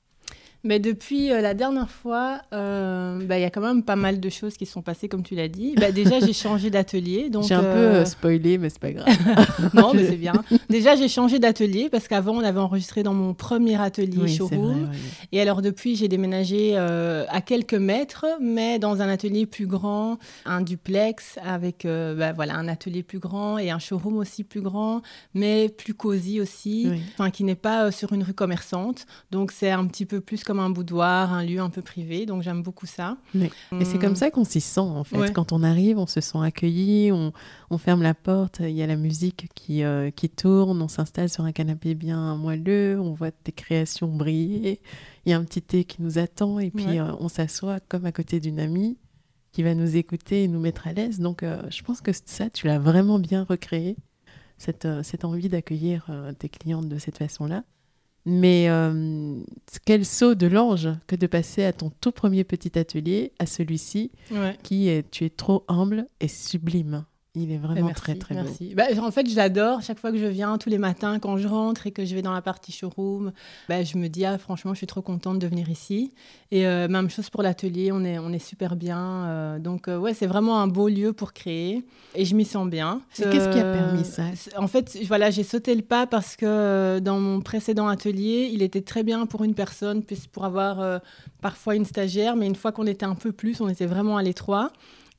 Mais 0.67 0.79
depuis 0.79 1.31
euh, 1.31 1.39
la 1.39 1.53
dernière 1.53 1.89
fois, 1.89 2.41
euh, 2.53 3.23
bah, 3.23 3.39
il 3.39 3.41
y 3.41 3.45
a 3.45 3.49
quand 3.49 3.61
même 3.61 3.83
pas 3.83 3.95
mal 3.95 4.19
de 4.19 4.29
choses 4.29 4.57
qui 4.57 4.65
sont 4.65 4.81
passées, 4.81 5.07
comme 5.07 5.23
tu 5.23 5.33
l'as 5.33 5.47
dit. 5.47 5.75
Bah, 5.77 5.93
déjà, 5.93 6.19
j'ai 6.19 6.33
changé 6.33 6.69
d'atelier. 6.69 7.31
J'ai 7.47 7.53
un 7.53 7.61
peu 7.61 7.67
euh, 7.67 8.03
spoilé, 8.03 8.57
mais 8.57 8.69
c'est 8.69 8.81
pas 8.81 8.91
grave. 8.91 9.07
non, 9.73 9.93
mais 9.93 10.05
c'est 10.05 10.15
bien. 10.17 10.33
Déjà, 10.69 10.97
j'ai 10.97 11.07
changé 11.07 11.39
d'atelier 11.39 11.87
parce 11.89 12.09
qu'avant, 12.09 12.33
on 12.33 12.41
avait 12.41 12.59
enregistré 12.59 13.01
dans 13.01 13.13
mon 13.13 13.33
premier 13.33 13.79
atelier 13.79 14.27
showroom. 14.27 14.89
Et 15.31 15.39
alors, 15.39 15.61
depuis, 15.61 15.95
j'ai 15.95 16.09
déménagé 16.09 16.75
à 16.75 17.39
quelques 17.39 17.73
mètres, 17.73 18.25
mais 18.41 18.77
dans 18.77 19.01
un 19.01 19.07
atelier 19.07 19.45
plus 19.45 19.67
grand, 19.67 20.17
un 20.45 20.59
duplex 20.59 21.39
avec 21.45 21.85
bah, 21.85 22.33
voilà, 22.33 22.55
un 22.55 22.67
atelier 22.67 23.03
plus 23.03 23.19
grand 23.19 23.57
et 23.57 23.71
un 23.71 23.79
showroom 23.79 24.17
aussi 24.17 24.43
plus 24.43 24.61
grand, 24.61 25.01
mais 25.33 25.69
plus 25.69 25.93
cosy 25.93 26.41
aussi, 26.41 26.89
enfin, 27.13 27.29
qui 27.29 27.45
n'est 27.45 27.55
pas 27.55 27.89
sur 27.93 28.11
une 28.11 28.23
rue 28.23 28.33
commerçante. 28.33 29.05
Donc, 29.31 29.53
c'est 29.53 29.71
un 29.71 29.85
petit 29.85 30.05
peu 30.05 30.19
plus 30.19 30.43
comme 30.43 30.56
un 30.59 30.69
boudoir, 30.69 31.33
un 31.33 31.43
lieu 31.43 31.59
un 31.59 31.69
peu 31.69 31.81
privé. 31.81 32.25
Donc 32.25 32.43
j'aime 32.43 32.63
beaucoup 32.63 32.85
ça. 32.85 33.17
Mais, 33.33 33.49
Et 33.79 33.85
c'est 33.85 33.97
comme 33.97 34.11
hum. 34.11 34.15
ça 34.15 34.31
qu'on 34.31 34.43
s'y 34.43 34.61
sent 34.61 34.79
en 34.79 35.03
fait. 35.03 35.31
Quand 35.33 35.51
on 35.51 35.63
arrive, 35.63 35.97
on 35.97 36.07
se 36.07 36.21
sent 36.21 36.37
accueilli, 36.41 37.11
on, 37.11 37.33
on, 37.69 37.77
ferme 37.77 38.01
la 38.01 38.13
porte, 38.13 38.59
il 38.59 38.71
y 38.71 38.81
a 38.81 38.87
la 38.87 38.95
musique 38.95 39.49
qui, 39.55 39.83
euh, 39.83 40.11
qui 40.11 40.29
tourne, 40.29 40.81
on 40.81 40.87
s'installe 40.87 41.29
sur 41.29 41.43
un 41.43 41.51
canapé 41.51 41.95
bien 41.95 42.35
moelleux, 42.35 42.99
on 42.99 43.13
voit 43.13 43.31
tes 43.31 43.51
créations 43.51 44.07
briller, 44.07 44.81
il 45.25 45.31
y 45.31 45.33
a 45.33 45.37
un 45.37 45.43
petit 45.43 45.61
thé 45.61 45.83
qui 45.83 46.01
nous 46.01 46.17
attend 46.17 46.59
et 46.59 46.71
puis 46.71 46.99
euh, 46.99 47.13
on 47.19 47.29
s'assoit 47.29 47.79
comme 47.79 48.05
à 48.05 48.11
côté 48.11 48.39
d'une 48.39 48.59
amie 48.59 48.97
qui 49.51 49.63
va 49.63 49.73
nous 49.73 49.95
écouter 49.95 50.43
et 50.43 50.47
nous 50.47 50.59
mettre 50.59 50.87
à 50.87 50.93
l'aise. 50.93 51.19
Donc 51.19 51.43
euh, 51.43 51.61
je 51.69 51.81
pense 51.83 52.01
que 52.01 52.11
ça, 52.25 52.49
tu 52.49 52.67
l'as 52.67 52.79
vraiment 52.79 53.19
bien 53.19 53.43
recréé, 53.43 53.97
cette, 54.57 54.87
cette 55.03 55.25
envie 55.25 55.49
d'accueillir 55.49 56.09
tes 56.39 56.49
clientes 56.49 56.87
de 56.87 56.97
cette 56.97 57.17
façon-là. 57.17 57.63
Mais 58.29 58.67
euh, 58.67 59.39
quel 59.85 60.05
saut 60.05 60.35
de 60.35 60.47
l'ange 60.47 60.89
que 61.07 61.15
de 61.15 61.27
passer 61.27 61.63
à 61.63 61.71
ton 61.71 61.89
tout 62.01 62.11
premier 62.11 62.43
petit 62.43 62.77
atelier 62.77 63.31
à 63.39 63.45
celui-ci, 63.45 64.11
qui 64.63 64.89
est, 64.89 65.09
tu 65.09 65.23
es 65.23 65.29
trop 65.29 65.63
humble 65.69 66.07
et 66.19 66.27
sublime. 66.27 67.05
Il 67.37 67.51
est 67.51 67.57
vraiment 67.57 67.91
très 67.91 68.15
très 68.15 68.35
merci. 68.35 68.69
beau. 68.69 68.75
Bah, 68.75 68.85
en 69.01 69.11
fait, 69.11 69.29
je 69.29 69.35
l'adore. 69.35 69.81
Chaque 69.81 69.99
fois 69.99 70.11
que 70.11 70.17
je 70.17 70.25
viens, 70.25 70.57
tous 70.57 70.69
les 70.69 70.77
matins, 70.77 71.19
quand 71.19 71.37
je 71.37 71.47
rentre 71.47 71.87
et 71.87 71.91
que 71.91 72.05
je 72.05 72.15
vais 72.15 72.21
dans 72.21 72.33
la 72.33 72.41
partie 72.41 72.71
showroom, 72.71 73.31
bah, 73.69 73.83
je 73.83 73.97
me 73.97 74.07
dis 74.07 74.25
ah, 74.25 74.37
franchement, 74.37 74.73
je 74.73 74.77
suis 74.77 74.87
trop 74.87 75.01
contente 75.01 75.39
de 75.39 75.47
venir 75.47 75.69
ici. 75.69 76.13
Et 76.51 76.65
euh, 76.65 76.87
même 76.87 77.09
chose 77.09 77.29
pour 77.29 77.43
l'atelier, 77.43 77.91
on 77.91 78.03
est 78.03 78.17
on 78.19 78.31
est 78.31 78.39
super 78.39 78.75
bien. 78.75 79.25
Euh, 79.25 79.59
donc 79.59 79.87
euh, 79.87 79.97
ouais, 79.97 80.13
c'est 80.13 80.27
vraiment 80.27 80.59
un 80.61 80.67
beau 80.67 80.87
lieu 80.87 81.13
pour 81.13 81.33
créer 81.33 81.85
et 82.15 82.25
je 82.25 82.35
m'y 82.35 82.45
sens 82.45 82.69
bien. 82.69 83.01
Qu'est-ce 83.15 83.49
qui 83.49 83.59
a 83.59 83.73
permis 83.73 84.05
ça? 84.05 84.23
En 84.57 84.67
fait, 84.67 84.97
voilà, 85.07 85.29
j'ai 85.29 85.43
sauté 85.43 85.75
le 85.75 85.81
pas 85.81 86.07
parce 86.07 86.35
que 86.35 86.99
dans 86.99 87.19
mon 87.19 87.41
précédent 87.41 87.87
atelier, 87.87 88.49
il 88.51 88.61
était 88.61 88.81
très 88.81 89.03
bien 89.03 89.25
pour 89.25 89.43
une 89.43 89.53
personne, 89.53 90.03
puis 90.03 90.17
pour 90.31 90.45
avoir 90.45 91.01
parfois 91.41 91.75
une 91.75 91.85
stagiaire, 91.85 92.35
mais 92.35 92.47
une 92.47 92.55
fois 92.55 92.71
qu'on 92.71 92.87
était 92.87 93.05
un 93.05 93.15
peu 93.15 93.31
plus, 93.31 93.61
on 93.61 93.69
était 93.69 93.85
vraiment 93.85 94.17
à 94.17 94.23
l'étroit. 94.23 94.71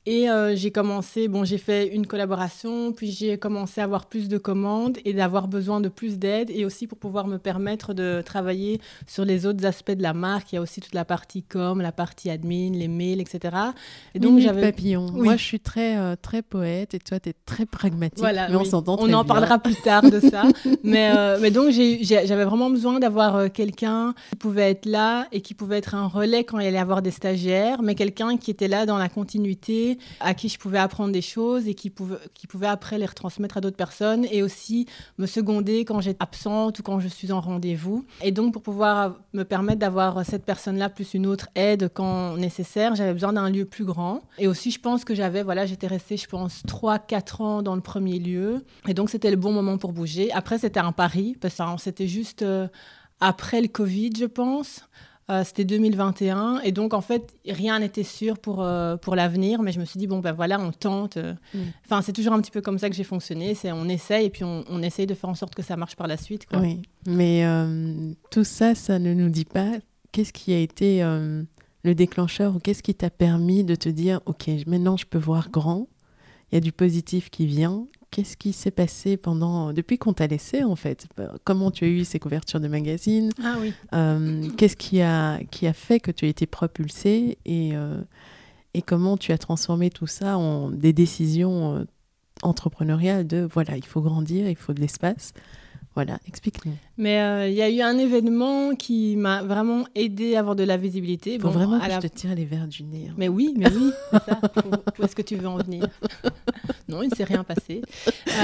Et 0.09 0.27
euh, 0.27 0.55
j'ai 0.55 0.71
commencé, 0.71 1.27
bon, 1.27 1.43
j'ai 1.43 1.59
fait 1.59 1.85
une 1.85 2.07
collaboration, 2.07 2.93
puis 2.93 3.11
j'ai 3.11 3.37
commencé 3.37 3.79
à 3.79 3.83
avoir 3.83 4.07
plus 4.07 4.27
de 4.27 4.39
commandes 4.39 4.97
et 5.05 5.13
d'avoir 5.13 5.47
besoin 5.47 5.81
de 5.81 5.87
plus 5.87 6.17
d'aide 6.17 6.49
et 6.49 6.65
aussi 6.65 6.87
pour 6.87 6.97
pouvoir 6.97 7.27
me 7.27 7.37
permettre 7.37 7.93
de 7.93 8.23
travailler 8.25 8.81
sur 9.05 9.23
les 9.23 9.45
autres 9.45 9.67
aspects 9.67 9.91
de 9.91 10.01
la 10.01 10.15
marque. 10.15 10.51
Il 10.51 10.55
y 10.55 10.57
a 10.57 10.61
aussi 10.63 10.81
toute 10.81 10.95
la 10.95 11.05
partie 11.05 11.43
com, 11.43 11.79
la 11.79 11.91
partie 11.91 12.31
admin, 12.31 12.71
les 12.73 12.87
mails, 12.87 13.21
etc. 13.21 13.55
Et 14.15 14.19
donc 14.19 14.39
j'avais 14.39 14.71
papillon. 14.71 15.11
Moi, 15.11 15.35
je 15.35 15.43
suis 15.43 15.59
très 15.59 15.95
euh, 15.99 16.15
très 16.19 16.41
poète 16.41 16.95
et 16.95 16.99
toi, 16.99 17.19
tu 17.19 17.29
es 17.29 17.33
très 17.45 17.67
pragmatique. 17.67 18.17
Voilà, 18.17 18.49
mais 18.49 18.55
on 18.55 18.65
s'entend 18.65 18.97
On 18.99 19.13
en 19.13 19.25
parlera 19.25 19.59
plus 19.59 19.75
tard 19.75 20.09
de 20.09 20.19
ça. 20.19 20.41
mais, 20.83 21.11
euh, 21.15 21.37
mais 21.39 21.51
donc 21.51 21.69
j'avais 21.69 22.45
vraiment 22.45 22.71
besoin 22.71 22.99
d'avoir 22.99 23.51
quelqu'un 23.51 24.15
qui 24.31 24.37
pouvait 24.37 24.71
être 24.71 24.87
là 24.87 25.27
et 25.31 25.41
qui 25.41 25.53
pouvait 25.53 25.77
être 25.77 25.93
un 25.93 26.07
relais 26.07 26.45
quand 26.45 26.57
il 26.57 26.65
allait 26.65 26.79
avoir 26.79 27.03
des 27.03 27.11
stagiaires, 27.11 27.83
mais 27.83 27.93
quelqu'un 27.93 28.37
qui 28.37 28.49
était 28.49 28.67
là 28.67 28.87
dans 28.87 28.97
la 28.97 29.07
continuité 29.07 29.98
à 30.19 30.33
qui 30.33 30.49
je 30.49 30.57
pouvais 30.57 30.77
apprendre 30.77 31.11
des 31.11 31.21
choses 31.21 31.67
et 31.67 31.73
qui 31.73 31.89
pouvait, 31.89 32.17
qui 32.33 32.47
pouvait 32.47 32.67
après 32.67 32.97
les 32.97 33.05
retransmettre 33.05 33.57
à 33.57 33.61
d'autres 33.61 33.77
personnes 33.77 34.25
et 34.31 34.43
aussi 34.43 34.85
me 35.17 35.25
seconder 35.25 35.85
quand 35.85 36.01
j'étais 36.01 36.21
absente 36.21 36.79
ou 36.79 36.83
quand 36.83 36.99
je 36.99 37.07
suis 37.07 37.31
en 37.31 37.41
rendez-vous. 37.41 38.05
Et 38.21 38.31
donc, 38.31 38.53
pour 38.53 38.61
pouvoir 38.61 39.15
me 39.33 39.43
permettre 39.43 39.79
d'avoir 39.79 40.25
cette 40.25 40.45
personne-là 40.45 40.89
plus 40.89 41.13
une 41.13 41.25
autre 41.25 41.47
aide 41.55 41.89
quand 41.93 42.37
nécessaire, 42.37 42.95
j'avais 42.95 43.13
besoin 43.13 43.33
d'un 43.33 43.49
lieu 43.49 43.65
plus 43.65 43.85
grand. 43.85 44.21
Et 44.37 44.47
aussi, 44.47 44.71
je 44.71 44.79
pense 44.79 45.05
que 45.05 45.15
j'avais, 45.15 45.43
voilà, 45.43 45.65
j'étais 45.65 45.87
restée, 45.87 46.17
je 46.17 46.27
pense, 46.27 46.63
3-4 46.65 47.43
ans 47.43 47.61
dans 47.61 47.75
le 47.75 47.81
premier 47.81 48.19
lieu. 48.19 48.63
Et 48.87 48.93
donc, 48.93 49.09
c'était 49.09 49.31
le 49.31 49.37
bon 49.37 49.51
moment 49.51 49.77
pour 49.77 49.93
bouger. 49.93 50.31
Après, 50.31 50.57
c'était 50.57 50.79
un 50.79 50.91
pari, 50.91 51.35
parce 51.39 51.55
que 51.55 51.63
c'était 51.77 52.07
juste 52.07 52.41
euh, 52.41 52.67
après 53.19 53.61
le 53.61 53.67
Covid, 53.67 54.11
je 54.17 54.25
pense. 54.25 54.81
Euh, 55.29 55.43
c'était 55.45 55.63
2021 55.63 56.61
et 56.63 56.71
donc 56.71 56.95
en 56.95 57.01
fait 57.01 57.35
rien 57.47 57.77
n'était 57.79 58.03
sûr 58.03 58.39
pour, 58.39 58.63
euh, 58.63 58.97
pour 58.97 59.15
l'avenir 59.15 59.61
mais 59.61 59.71
je 59.71 59.79
me 59.79 59.85
suis 59.85 59.99
dit 59.99 60.07
bon 60.07 60.17
ben 60.19 60.31
voilà 60.31 60.59
on 60.59 60.71
tente 60.71 61.17
euh. 61.17 61.35
mm. 61.53 61.59
enfin 61.85 62.01
c'est 62.01 62.13
toujours 62.13 62.33
un 62.33 62.41
petit 62.41 62.49
peu 62.49 62.61
comme 62.61 62.79
ça 62.79 62.89
que 62.89 62.95
j'ai 62.95 63.03
fonctionné 63.03 63.53
c'est 63.53 63.71
on 63.71 63.87
essaye 63.89 64.25
et 64.25 64.29
puis 64.31 64.43
on, 64.43 64.63
on, 64.67 64.81
essaye 64.81 65.05
de 65.05 65.13
faire 65.13 65.29
en 65.29 65.35
sorte 65.35 65.53
que 65.53 65.61
ça 65.61 65.77
marche 65.77 65.95
par 65.95 66.07
la 66.07 66.17
suite 66.17 66.47
oui 66.53 66.81
mais 67.05 67.43
tout 68.31 68.43
ça 68.43 68.73
ça 68.73 68.97
ne 68.97 69.13
nous 69.13 69.29
dit 69.29 69.45
pas 69.45 69.73
qu'est-ce 70.11 70.33
qui 70.33 70.51
a 70.51 70.57
été 70.57 71.03
le 71.03 71.93
déclencheur 71.93 72.55
ou 72.55 72.59
qu'est-ce 72.59 72.81
qui 72.81 72.95
t'a 72.95 73.11
permis 73.11 73.63
de 73.63 73.75
te 73.75 73.89
dire 73.89 74.21
ok 74.25 74.49
maintenant 74.65 74.97
je 74.97 75.05
peux 75.05 75.19
voir 75.19 75.51
grand 75.51 75.87
il 76.51 76.55
y 76.55 76.57
a 76.57 76.61
du 76.61 76.71
positif 76.71 77.29
qui 77.29 77.45
vient 77.45 77.85
qu'est-ce 78.11 78.37
qui 78.37 78.53
s'est 78.53 78.71
passé 78.71 79.17
pendant 79.17 79.73
depuis 79.73 79.97
qu'on 79.97 80.13
t'a 80.13 80.27
laissé 80.27 80.63
en 80.63 80.75
fait? 80.75 81.07
Comment 81.43 81.71
tu 81.71 81.85
as 81.85 81.87
eu 81.87 82.05
ces 82.05 82.19
couvertures 82.19 82.59
de 82.59 82.67
magazines? 82.67 83.31
Ah 83.43 83.57
oui. 83.59 83.73
Euh, 83.93 84.47
qu'est-ce 84.57 84.75
qui 84.75 85.01
a 85.01 85.39
qui 85.51 85.67
a 85.67 85.73
fait 85.73 85.99
que 85.99 86.11
tu 86.11 86.25
as 86.25 86.27
été 86.27 86.45
propulsé 86.45 87.37
et 87.45 87.71
euh, 87.73 88.01
et 88.73 88.81
comment 88.81 89.17
tu 89.17 89.31
as 89.31 89.37
transformé 89.37 89.89
tout 89.89 90.07
ça 90.07 90.37
en 90.37 90.69
des 90.69 90.93
décisions 90.93 91.75
euh, 91.75 91.83
entrepreneuriales 92.41 93.27
de 93.27 93.47
voilà 93.51 93.77
il 93.77 93.85
faut 93.85 94.01
grandir, 94.01 94.49
il 94.49 94.55
faut 94.55 94.73
de 94.73 94.81
l'espace? 94.81 95.33
Voilà, 95.95 96.19
explique-nous. 96.27 96.75
Mais 96.99 97.21
euh, 97.21 97.47
il 97.47 97.55
y 97.55 97.61
a 97.61 97.69
eu 97.69 97.79
un 97.79 97.97
événement 97.97 98.75
qui 98.75 99.15
m'a 99.15 99.41
vraiment 99.41 99.85
aidé 99.95 100.35
à 100.35 100.39
avoir 100.39 100.57
de 100.57 100.65
la 100.65 100.75
visibilité. 100.75 101.35
Il 101.35 101.41
faut 101.41 101.49
vraiment 101.49 101.79
que 101.79 101.89
je 101.89 101.99
te 101.99 102.07
tire 102.07 102.35
les 102.35 102.43
verres 102.43 102.67
du 102.67 102.83
nez. 102.83 103.07
Hein. 103.09 103.13
Mais 103.17 103.29
oui, 103.29 103.53
mais 103.55 103.71
oui, 103.71 103.91
c'est 104.11 104.23
ça. 104.25 104.39
Où, 104.99 105.03
est-ce 105.05 105.15
que 105.15 105.21
tu 105.21 105.37
veux 105.37 105.47
en 105.47 105.57
venir? 105.57 105.87
Non, 106.87 107.03
il 107.03 107.09
ne 107.11 107.15
s'est 107.15 107.23
rien 107.23 107.43
passé. 107.43 107.83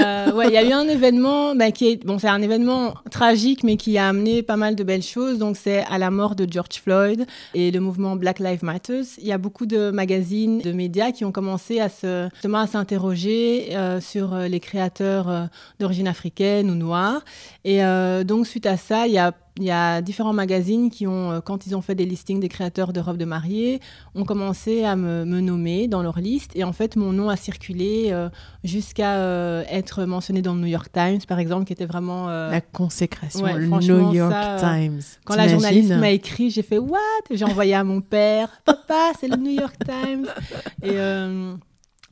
Euh, 0.00 0.32
ouais, 0.32 0.46
il 0.46 0.52
y 0.52 0.56
a 0.56 0.64
eu 0.64 0.70
un 0.70 0.86
événement 0.86 1.56
bah, 1.56 1.72
qui 1.72 1.88
est 1.88 2.06
bon, 2.06 2.20
c'est 2.20 2.28
un 2.28 2.40
événement 2.40 2.94
tragique, 3.10 3.64
mais 3.64 3.76
qui 3.76 3.98
a 3.98 4.08
amené 4.08 4.44
pas 4.44 4.56
mal 4.56 4.76
de 4.76 4.84
belles 4.84 5.02
choses. 5.02 5.38
Donc 5.38 5.56
c'est 5.56 5.84
à 5.90 5.98
la 5.98 6.12
mort 6.12 6.36
de 6.36 6.46
George 6.48 6.80
Floyd 6.80 7.26
et 7.54 7.72
le 7.72 7.80
mouvement 7.80 8.14
Black 8.14 8.38
Lives 8.38 8.62
Matter. 8.62 9.00
Il 9.18 9.26
y 9.26 9.32
a 9.32 9.38
beaucoup 9.38 9.66
de 9.66 9.90
magazines, 9.90 10.60
de 10.60 10.70
médias 10.70 11.10
qui 11.10 11.24
ont 11.24 11.32
commencé 11.32 11.80
à 11.80 11.88
se 11.88 12.28
justement 12.34 12.58
à 12.58 12.68
s'interroger 12.68 13.76
euh, 13.76 14.00
sur 14.00 14.36
les 14.36 14.60
créateurs 14.60 15.48
d'origine 15.80 16.06
africaine 16.06 16.70
ou 16.70 16.76
noire. 16.76 17.24
Et 17.64 17.80
donc 18.24 18.45
suite 18.46 18.66
à 18.66 18.76
ça, 18.76 19.06
il 19.06 19.12
y 19.12 19.18
a, 19.18 19.32
y 19.60 19.70
a, 19.70 20.00
différents 20.00 20.32
magazines 20.32 20.90
qui 20.90 21.06
ont, 21.06 21.32
euh, 21.32 21.40
quand 21.40 21.66
ils 21.66 21.76
ont 21.76 21.82
fait 21.82 21.94
des 21.94 22.06
listings 22.06 22.40
des 22.40 22.48
créateurs 22.48 22.92
de 22.92 23.00
robes 23.00 23.18
de 23.18 23.24
mariée, 23.24 23.80
ont 24.14 24.24
commencé 24.24 24.84
à 24.84 24.96
me, 24.96 25.24
nommer 25.24 25.88
dans 25.88 26.02
leur 26.02 26.18
liste. 26.18 26.52
Et 26.54 26.64
en 26.64 26.72
fait, 26.72 26.96
mon 26.96 27.12
nom 27.12 27.28
a 27.28 27.36
circulé 27.36 28.08
euh, 28.10 28.28
jusqu'à 28.64 29.16
euh, 29.16 29.64
être 29.68 30.04
mentionné 30.04 30.40
dans 30.40 30.54
le 30.54 30.60
New 30.60 30.66
York 30.66 30.90
Times, 30.92 31.20
par 31.28 31.38
exemple, 31.38 31.66
qui 31.66 31.72
était 31.72 31.86
vraiment... 31.86 32.28
la 32.28 32.60
consécration, 32.60 33.44
le 33.44 33.66
New 33.66 34.14
York 34.14 34.34
Times. 34.58 35.02
Quand 35.24 35.36
la 35.36 35.48
journaliste 35.48 35.92
m'a 35.92 36.10
écrit, 36.10 36.50
j'ai 36.50 36.62
fait 36.62 36.78
«What?» 36.78 36.98
J'ai 37.30 37.44
envoyé 37.44 37.74
à 37.74 37.84
mon 37.84 38.00
père 38.00 38.48
«Papa, 38.64 39.12
c'est 39.20 39.28
le 39.28 39.36
New 39.36 39.52
York 39.52 39.76
Times!» 39.84 40.26
Et... 40.82 40.96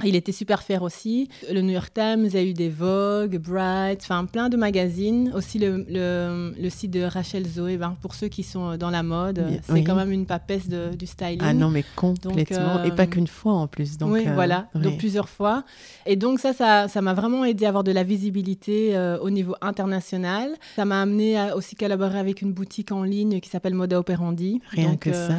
Il 0.05 0.17
était 0.17 0.33
super 0.33 0.63
fier 0.63 0.83
aussi. 0.83 1.29
Le 1.53 1.61
New 1.61 1.73
York 1.73 1.93
Times 1.95 2.29
a 2.35 2.43
eu 2.43 2.53
des 2.53 2.69
Vogue, 2.69 3.39
Bright, 3.39 4.01
enfin 4.03 4.25
plein 4.25 4.49
de 4.49 4.57
magazines. 4.57 5.33
Aussi 5.35 5.59
le, 5.59 5.85
le, 5.89 6.71
site 6.71 6.91
de 6.91 7.03
Rachel 7.03 7.47
Zoé, 7.47 7.77
ben, 7.77 7.97
pour 8.01 8.15
ceux 8.15 8.29
qui 8.29 8.43
sont 8.43 8.77
dans 8.77 8.91
la 8.91 9.03
mode, 9.03 9.61
c'est 9.63 9.85
quand 9.85 9.95
même 9.95 10.13
une 10.13 10.27
papesse 10.27 10.69
de, 10.69 10.95
du 10.95 11.07
styling. 11.07 11.41
Ah 11.43 11.53
non, 11.53 11.71
mais 11.71 11.85
complètement. 11.97 12.83
Et 12.85 12.91
pas 12.91 13.03
euh, 13.03 13.07
qu'une 13.07 13.27
fois 13.27 13.53
en 13.53 13.67
plus. 13.67 13.99
Donc, 13.99 14.13
oui, 14.13 14.27
euh, 14.27 14.35
voilà, 14.35 14.69
donc 14.75 14.99
plusieurs 14.99 15.29
fois. 15.29 15.65
Et 16.07 16.17
donc 16.17 16.41
ça, 16.41 16.53
ça 16.89 17.03
m'a 17.03 17.15
vraiment 17.15 17.45
aidé 17.45 17.65
à 17.65 17.69
avoir 17.69 17.85
de 17.85 17.93
la 17.93 18.03
visibilité 18.03 18.97
euh, 18.97 19.19
au 19.21 19.31
niveau 19.31 19.55
international. 19.61 20.51
Ça 20.77 20.85
m'a 20.85 21.03
amené 21.03 21.39
à 21.39 21.57
aussi 21.57 21.77
collaborer 21.77 22.19
avec 22.19 22.43
une 22.43 22.53
boutique 22.53 22.93
en 22.93 23.03
ligne 23.03 23.41
qui 23.41 23.49
s'appelle 23.49 23.75
Moda 23.75 23.99
Operandi. 23.99 24.61
Rien 24.71 24.97
que 24.97 25.13
ça. 25.13 25.37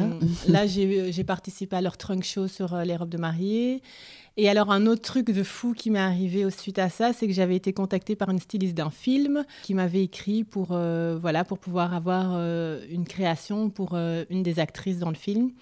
là, 0.48 0.66
j'ai 0.66 1.24
participé 1.24 1.76
à 1.76 1.80
leur 1.80 1.96
trunk 1.96 2.24
show 2.24 2.48
sur 2.48 2.76
les 2.76 2.96
robes 2.96 3.10
de 3.10 3.18
mariée. 3.18 3.82
Et 4.38 4.50
alors, 4.50 4.70
un 4.70 4.84
autre 4.84 5.00
truc 5.00 5.30
de 5.30 5.42
fou 5.42 5.72
qui 5.72 5.90
m'est 5.90 5.98
arrivé 5.98 6.50
suite 6.50 6.78
à 6.78 6.90
ça, 6.90 7.14
c'est 7.14 7.26
que 7.26 7.32
j'avais 7.32 7.56
été 7.56 7.72
contactée 7.72 8.16
par 8.16 8.28
une 8.28 8.38
styliste 8.38 8.74
d'un 8.74 8.90
film 8.90 9.46
qui 9.62 9.72
m'avait 9.72 10.02
écrit 10.02 10.44
pour, 10.44 10.72
euh, 10.72 11.16
voilà, 11.18 11.42
pour 11.42 11.58
pouvoir 11.58 11.94
avoir 11.94 12.32
euh, 12.34 12.84
une 12.90 13.06
création 13.06 13.70
pour 13.70 13.92
euh, 13.94 14.26
une 14.28 14.42
des 14.42 14.58
actrices 14.58 14.98
dans 14.98 15.08
le 15.08 15.16
film. 15.16 15.52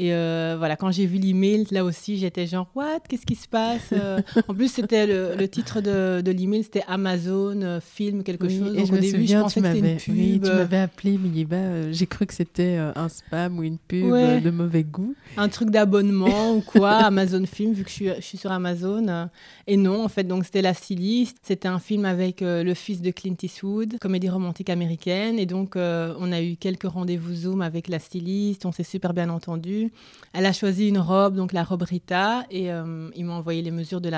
Et 0.00 0.14
euh, 0.14 0.54
voilà, 0.56 0.76
quand 0.76 0.90
j'ai 0.90 1.04
vu 1.04 1.18
l'email, 1.18 1.66
là 1.72 1.84
aussi, 1.84 2.16
j'étais 2.16 2.46
genre, 2.46 2.70
what? 2.74 3.00
Qu'est-ce 3.06 3.26
qui 3.26 3.34
se 3.34 3.46
passe? 3.46 3.90
Euh? 3.92 4.18
En 4.48 4.54
plus, 4.54 4.68
c'était 4.68 5.06
le, 5.06 5.46
titre 5.46 5.82
de, 5.82 6.22
de 6.22 6.30
l'email, 6.30 6.64
c'était 6.64 6.84
Amazon 6.88 7.60
euh, 7.60 7.80
film 7.82 8.22
quelque 8.22 8.48
chose. 8.48 8.74
Et 8.78 8.86
je 8.86 8.92
au 8.92 8.94
me 8.94 9.00
début, 9.00 9.26
je 9.26 9.36
pensais. 9.36 9.60
Oui, 10.08 10.40
tu 10.42 10.50
m'avais 10.50 10.78
appelé, 10.78 11.18
mais 11.18 11.92
j'ai 11.92 12.06
cru 12.06 12.24
que 12.24 12.32
c'était 12.32 12.78
un 12.78 13.10
spam 13.10 13.58
ou 13.58 13.62
une 13.62 13.76
pub 13.76 14.10
de 14.10 14.50
mauvais 14.50 14.84
goût. 14.84 15.14
Un 15.36 15.50
truc 15.50 15.68
d'abonnement 15.68 16.54
ou 16.54 16.62
quoi, 16.62 16.92
Amazon 17.10 17.44
Film, 17.44 17.74
vu 17.74 17.84
que 17.84 17.90
je 17.90 17.94
suis, 17.94 18.08
je 18.08 18.22
suis, 18.22 18.38
sur 18.38 18.52
Amazon. 18.52 19.28
Et 19.66 19.76
non, 19.76 20.02
en 20.02 20.08
fait, 20.08 20.24
donc 20.24 20.46
c'était 20.46 20.62
La 20.62 20.72
Styliste. 20.72 21.36
C'était 21.42 21.68
un 21.68 21.78
film 21.78 22.06
avec 22.06 22.40
le 22.40 22.72
fils 22.72 23.02
de 23.02 23.10
Clint 23.10 23.36
Eastwood, 23.42 23.98
comédie 23.98 24.30
romantique 24.30 24.70
américaine. 24.70 25.38
Et 25.38 25.44
donc, 25.44 25.74
on 25.76 26.32
a 26.32 26.40
eu 26.40 26.56
quelques 26.56 26.88
rendez-vous 26.88 27.34
Zoom 27.34 27.60
avec 27.60 27.88
La 27.88 27.98
Styliste. 27.98 28.64
On 28.64 28.72
s'est 28.72 28.82
super 28.82 29.12
bien 29.12 29.28
entendu. 29.28 29.89
Elle 30.32 30.46
a 30.46 30.52
choisi 30.52 30.88
une 30.88 30.98
robe, 30.98 31.34
donc 31.34 31.52
la 31.52 31.64
robe 31.64 31.82
Rita, 31.82 32.44
et 32.50 32.72
euh, 32.72 33.10
ils 33.16 33.24
m'ont 33.24 33.34
envoyé 33.34 33.62
les 33.62 33.72
mesures 33.72 34.00
de 34.00 34.08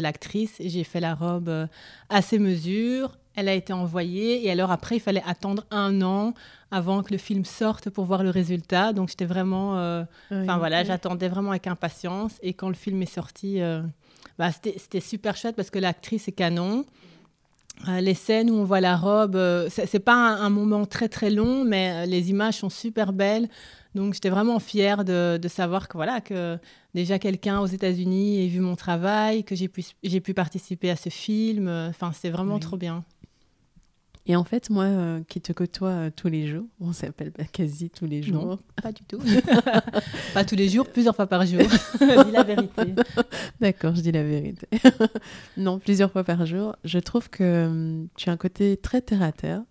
l'actrice, 0.00 0.54
et 0.60 0.68
j'ai 0.68 0.84
fait 0.84 1.00
la 1.00 1.14
robe 1.14 1.48
euh, 1.48 1.66
à 2.08 2.22
ses 2.22 2.38
mesures. 2.38 3.18
Elle 3.34 3.48
a 3.48 3.54
été 3.54 3.72
envoyée, 3.72 4.46
et 4.46 4.50
alors 4.52 4.70
après, 4.70 4.96
il 4.96 5.00
fallait 5.00 5.22
attendre 5.26 5.64
un 5.72 6.00
an 6.02 6.34
avant 6.70 7.02
que 7.02 7.12
le 7.12 7.18
film 7.18 7.44
sorte 7.44 7.90
pour 7.90 8.04
voir 8.04 8.22
le 8.22 8.30
résultat. 8.30 8.92
Donc 8.92 9.08
j'étais 9.08 9.24
vraiment, 9.24 9.78
euh, 9.78 10.04
enfin 10.30 10.58
voilà, 10.58 10.84
j'attendais 10.84 11.28
vraiment 11.28 11.50
avec 11.50 11.66
impatience. 11.66 12.32
Et 12.42 12.52
quand 12.52 12.68
le 12.68 12.74
film 12.74 13.00
est 13.02 13.12
sorti, 13.12 13.60
bah, 14.38 14.50
c'était 14.52 15.00
super 15.00 15.36
chouette 15.36 15.54
parce 15.54 15.70
que 15.70 15.78
l'actrice 15.78 16.26
est 16.26 16.32
canon. 16.32 16.84
les 17.86 18.14
scènes 18.14 18.50
où 18.50 18.54
on 18.54 18.64
voit 18.64 18.80
la 18.80 18.96
robe, 18.96 19.38
c'est 19.68 20.00
pas 20.00 20.14
un, 20.14 20.50
moment 20.50 20.84
très 20.84 21.08
très 21.08 21.30
long, 21.30 21.64
mais 21.64 22.06
les 22.06 22.30
images 22.30 22.54
sont 22.54 22.70
super 22.70 23.12
belles. 23.12 23.48
Donc 23.94 24.14
j'étais 24.14 24.30
vraiment 24.30 24.58
fière 24.58 25.04
de, 25.04 25.40
savoir 25.48 25.88
que 25.88 25.96
voilà 25.96 26.20
que 26.20 26.58
déjà 26.94 27.18
quelqu'un 27.18 27.60
aux 27.60 27.66
États-Unis 27.66 28.44
ait 28.44 28.48
vu 28.48 28.60
mon 28.60 28.76
travail, 28.76 29.44
que 29.44 29.54
j'ai 29.54 29.68
pu, 29.68 29.84
j'ai 30.02 30.20
pu 30.20 30.34
participer 30.34 30.90
à 30.90 30.96
ce 30.96 31.08
film. 31.08 31.68
Enfin, 31.68 32.12
c'est 32.12 32.30
vraiment 32.30 32.58
trop 32.58 32.76
bien. 32.76 33.04
Et 34.28 34.36
en 34.36 34.44
fait, 34.44 34.68
moi 34.68 34.84
euh, 34.84 35.22
qui 35.26 35.40
te 35.40 35.54
côtoie 35.54 35.88
euh, 35.88 36.10
tous 36.14 36.28
les 36.28 36.46
jours, 36.46 36.66
on 36.80 36.92
s'appelle 36.92 37.32
pas 37.32 37.44
quasi 37.44 37.88
tous 37.88 38.04
les 38.04 38.22
jours. 38.22 38.44
Non, 38.44 38.58
pas 38.82 38.92
du 38.92 39.02
tout. 39.04 39.18
pas 40.34 40.44
tous 40.44 40.54
les 40.54 40.68
jours, 40.68 40.86
plusieurs 40.86 41.16
fois 41.16 41.26
par 41.26 41.46
jour. 41.46 41.60
dis 42.00 42.30
la 42.30 42.42
vérité. 42.42 42.94
D'accord, 43.58 43.94
je 43.94 44.02
dis 44.02 44.12
la 44.12 44.22
vérité. 44.22 44.68
non, 45.56 45.78
plusieurs 45.78 46.12
fois 46.12 46.24
par 46.24 46.44
jour. 46.44 46.76
Je 46.84 46.98
trouve 46.98 47.30
que 47.30 47.66
hum, 47.66 48.08
tu 48.16 48.28
as 48.28 48.32
un 48.32 48.36
côté 48.36 48.76
très 48.76 49.00
terre 49.00 49.22
à 49.22 49.32
terre. 49.32 49.62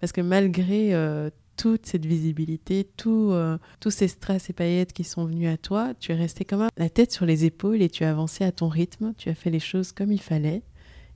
Parce 0.00 0.12
que 0.12 0.20
malgré 0.20 0.92
euh, 0.92 1.30
toute 1.56 1.86
cette 1.86 2.06
visibilité, 2.06 2.88
tout, 2.96 3.32
tous 3.80 3.90
ces 3.90 4.08
stress 4.08 4.50
et 4.50 4.52
paillettes 4.52 4.92
qui 4.92 5.04
sont 5.04 5.24
venus 5.24 5.48
à 5.48 5.56
toi, 5.56 5.92
tu 5.98 6.12
es 6.12 6.14
resté 6.14 6.44
même 6.44 6.68
la 6.76 6.90
tête 6.90 7.12
sur 7.12 7.26
les 7.26 7.44
épaules 7.44 7.82
et 7.82 7.88
tu 7.88 8.04
as 8.04 8.10
avancé 8.10 8.44
à 8.44 8.52
ton 8.52 8.68
rythme. 8.68 9.14
Tu 9.16 9.28
as 9.28 9.34
fait 9.34 9.50
les 9.50 9.60
choses 9.60 9.92
comme 9.92 10.12
il 10.12 10.20
fallait. 10.20 10.62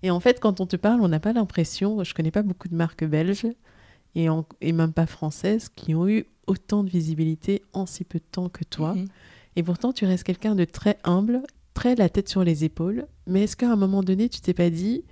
Et 0.03 0.11
en 0.11 0.21
fait, 0.21 0.41
quand 0.41 0.61
on 0.61 0.67
te 0.67 0.77
parle, 0.77 1.01
on 1.01 1.09
n'a 1.09 1.21
pas 1.21 1.33
l'impression, 1.33 2.05
je 2.05 2.15
connais 2.15 2.31
pas 2.31 2.43
beaucoup 2.43 2.69
de 2.69 2.75
marques 2.75 3.05
belges 3.05 3.47
et, 4.15 4.29
et, 4.61 4.73
même 4.73 4.93
pas 4.93 5.07
françaises 5.07 5.69
qui 5.75 5.95
ont 5.95 6.09
eu 6.09 6.27
autant 6.47 6.85
de 6.85 6.91
visibilité 6.91 7.63
en 7.73 7.87
si 7.87 8.05
peu 8.05 8.19
de 8.19 8.25
temps 8.31 8.49
que 8.49 8.65
toi. 8.65 8.95
Mhm. 8.95 9.07
Et 9.57 9.63
pourtant, 9.63 9.93
tu 9.93 10.05
restes 10.05 10.25
quelqu'un 10.25 10.55
de 10.55 10.65
très 10.65 10.99
humble, 11.05 11.43
très 11.75 11.95
la 11.97 12.09
tête 12.09 12.29
sur 12.29 12.45
les 12.45 12.65
épaules. 12.65 13.07
Mais 13.27 13.45
est-ce 13.45 13.57
qu'à 13.57 13.71
un 13.71 13.77
moment 13.77 14.03
donné, 14.03 14.29
tu 14.29 14.41
t'es 14.41 14.55
pas 14.55 14.71
dit, 14.71 15.05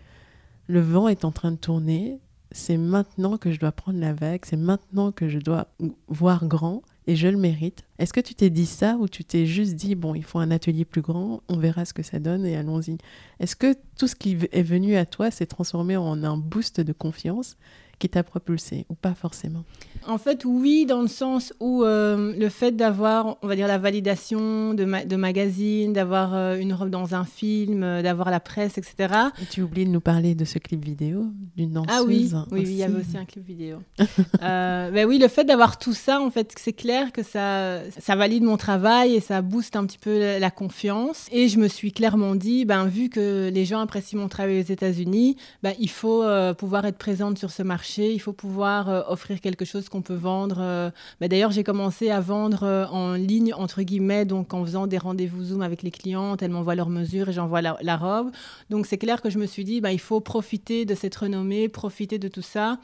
le 0.68 0.80
vent 0.80 1.08
est 1.08 1.24
en 1.24 1.32
train 1.32 1.50
de 1.50 1.56
tourner, 1.56 2.18
c'est 2.52 2.76
maintenant 2.76 3.38
que 3.38 3.50
je 3.52 3.58
dois 3.58 3.72
prendre 3.72 3.98
la 3.98 4.12
vague, 4.12 4.44
c'est 4.44 4.56
maintenant 4.56 5.12
que 5.12 5.28
je 5.28 5.38
dois 5.38 5.68
voir 6.08 6.46
grand 6.46 6.82
et 7.06 7.16
je 7.16 7.28
le 7.28 7.36
mérite. 7.36 7.84
Est-ce 7.98 8.12
que 8.12 8.20
tu 8.20 8.34
t'es 8.34 8.50
dit 8.50 8.66
ça 8.66 8.96
ou 9.00 9.08
tu 9.08 9.24
t'es 9.24 9.46
juste 9.46 9.74
dit, 9.74 9.94
bon, 9.94 10.14
il 10.14 10.24
faut 10.24 10.38
un 10.38 10.50
atelier 10.50 10.84
plus 10.84 11.02
grand, 11.02 11.42
on 11.48 11.56
verra 11.56 11.84
ce 11.84 11.94
que 11.94 12.02
ça 12.02 12.18
donne 12.18 12.44
et 12.44 12.56
allons-y 12.56 12.98
Est-ce 13.40 13.56
que 13.56 13.74
tout 13.96 14.08
ce 14.08 14.16
qui 14.16 14.36
est 14.52 14.62
venu 14.62 14.96
à 14.96 15.06
toi 15.06 15.30
s'est 15.30 15.46
transformé 15.46 15.96
en 15.96 16.22
un 16.24 16.36
boost 16.36 16.80
de 16.80 16.92
confiance 16.92 17.56
qui 17.98 18.08
t'a 18.08 18.22
propulsé 18.22 18.84
ou 18.90 18.94
pas 18.94 19.14
forcément 19.14 19.64
En 20.06 20.18
fait, 20.18 20.44
oui, 20.44 20.84
dans 20.84 21.00
le 21.00 21.08
sens 21.08 21.54
où 21.60 21.82
euh, 21.82 22.34
le 22.36 22.48
fait 22.50 22.72
d'avoir, 22.72 23.38
on 23.42 23.46
va 23.46 23.56
dire, 23.56 23.66
la 23.66 23.78
validation 23.78 24.74
de, 24.74 25.06
de 25.06 25.16
magazines, 25.16 25.94
d'avoir 25.94 26.34
euh, 26.34 26.56
une 26.56 26.74
robe 26.74 26.90
dans 26.90 27.14
un 27.14 27.24
film, 27.24 27.82
euh, 27.82 28.02
d'avoir 28.02 28.30
la 28.30 28.40
presse, 28.40 28.76
etc. 28.76 29.14
Et 29.40 29.46
tu 29.46 29.62
oublies 29.62 29.86
de 29.86 29.90
nous 29.90 30.00
parler 30.00 30.34
de 30.34 30.44
ce 30.44 30.58
clip 30.58 30.84
vidéo 30.84 31.26
d'une 31.56 31.72
danseuse. 31.72 31.94
Ah 31.94 32.02
oui, 32.04 32.30
oui, 32.50 32.62
il 32.62 32.72
y 32.72 32.82
avait 32.82 33.00
aussi 33.00 33.16
un 33.16 33.24
clip 33.24 33.46
vidéo. 33.46 33.78
ben 34.40 35.06
oui, 35.06 35.18
le 35.18 35.28
fait 35.28 35.44
d'avoir 35.44 35.78
tout 35.78 35.94
ça, 35.94 36.20
en 36.20 36.30
fait, 36.30 36.52
c'est 36.58 36.74
clair 36.74 37.12
que 37.12 37.22
ça, 37.22 37.80
ça 37.98 38.14
valide 38.14 38.42
mon 38.42 38.58
travail 38.58 39.14
et 39.14 39.20
ça 39.20 39.40
booste 39.40 39.74
un 39.74 39.86
petit 39.86 39.98
peu 39.98 40.38
la 40.38 40.50
confiance. 40.50 41.28
Et 41.32 41.48
je 41.48 41.58
me 41.58 41.68
suis 41.68 41.92
clairement 41.92 42.34
dit, 42.34 42.66
ben, 42.66 42.86
vu 42.86 43.08
que 43.08 43.50
les 43.52 43.64
gens 43.64 43.80
apprécient 43.80 44.18
mon 44.18 44.28
travail 44.28 44.60
aux 44.60 44.70
États-Unis, 44.70 45.36
ben, 45.62 45.72
il 45.80 45.90
faut 45.90 46.24
pouvoir 46.58 46.84
être 46.84 46.98
présente 46.98 47.38
sur 47.38 47.50
ce 47.50 47.62
marché 47.62 47.85
il 47.98 48.18
faut 48.18 48.32
pouvoir 48.32 48.88
euh, 48.88 49.02
offrir 49.08 49.40
quelque 49.40 49.64
chose 49.64 49.88
qu'on 49.88 50.02
peut 50.02 50.14
vendre. 50.14 50.56
Euh. 50.60 50.90
Bah, 51.20 51.28
d'ailleurs, 51.28 51.50
j'ai 51.50 51.64
commencé 51.64 52.10
à 52.10 52.20
vendre 52.20 52.62
euh, 52.62 52.86
en 52.86 53.14
ligne, 53.14 53.54
entre 53.54 53.82
guillemets, 53.82 54.24
donc 54.24 54.54
en 54.54 54.64
faisant 54.64 54.86
des 54.86 54.98
rendez-vous 54.98 55.44
Zoom 55.44 55.62
avec 55.62 55.82
les 55.82 55.90
clientes. 55.90 56.42
Elles 56.42 56.50
m'envoient 56.50 56.74
leurs 56.74 56.90
mesures 56.90 57.28
et 57.28 57.32
j'envoie 57.32 57.62
la, 57.62 57.96
robe. 57.96 58.30
Donc 58.70 58.86
c'est 58.86 58.98
clair 58.98 59.22
que 59.22 59.30
je 59.30 59.38
me 59.38 59.46
suis 59.46 59.64
dit, 59.64 59.80
bah, 59.80 59.92
il 59.92 60.00
faut 60.00 60.20
profiter 60.20 60.84
de 60.84 60.94
cette 60.94 61.16
renommée, 61.16 61.68
profiter 61.68 62.18
de 62.18 62.28
tout 62.28 62.42
ça 62.42 62.78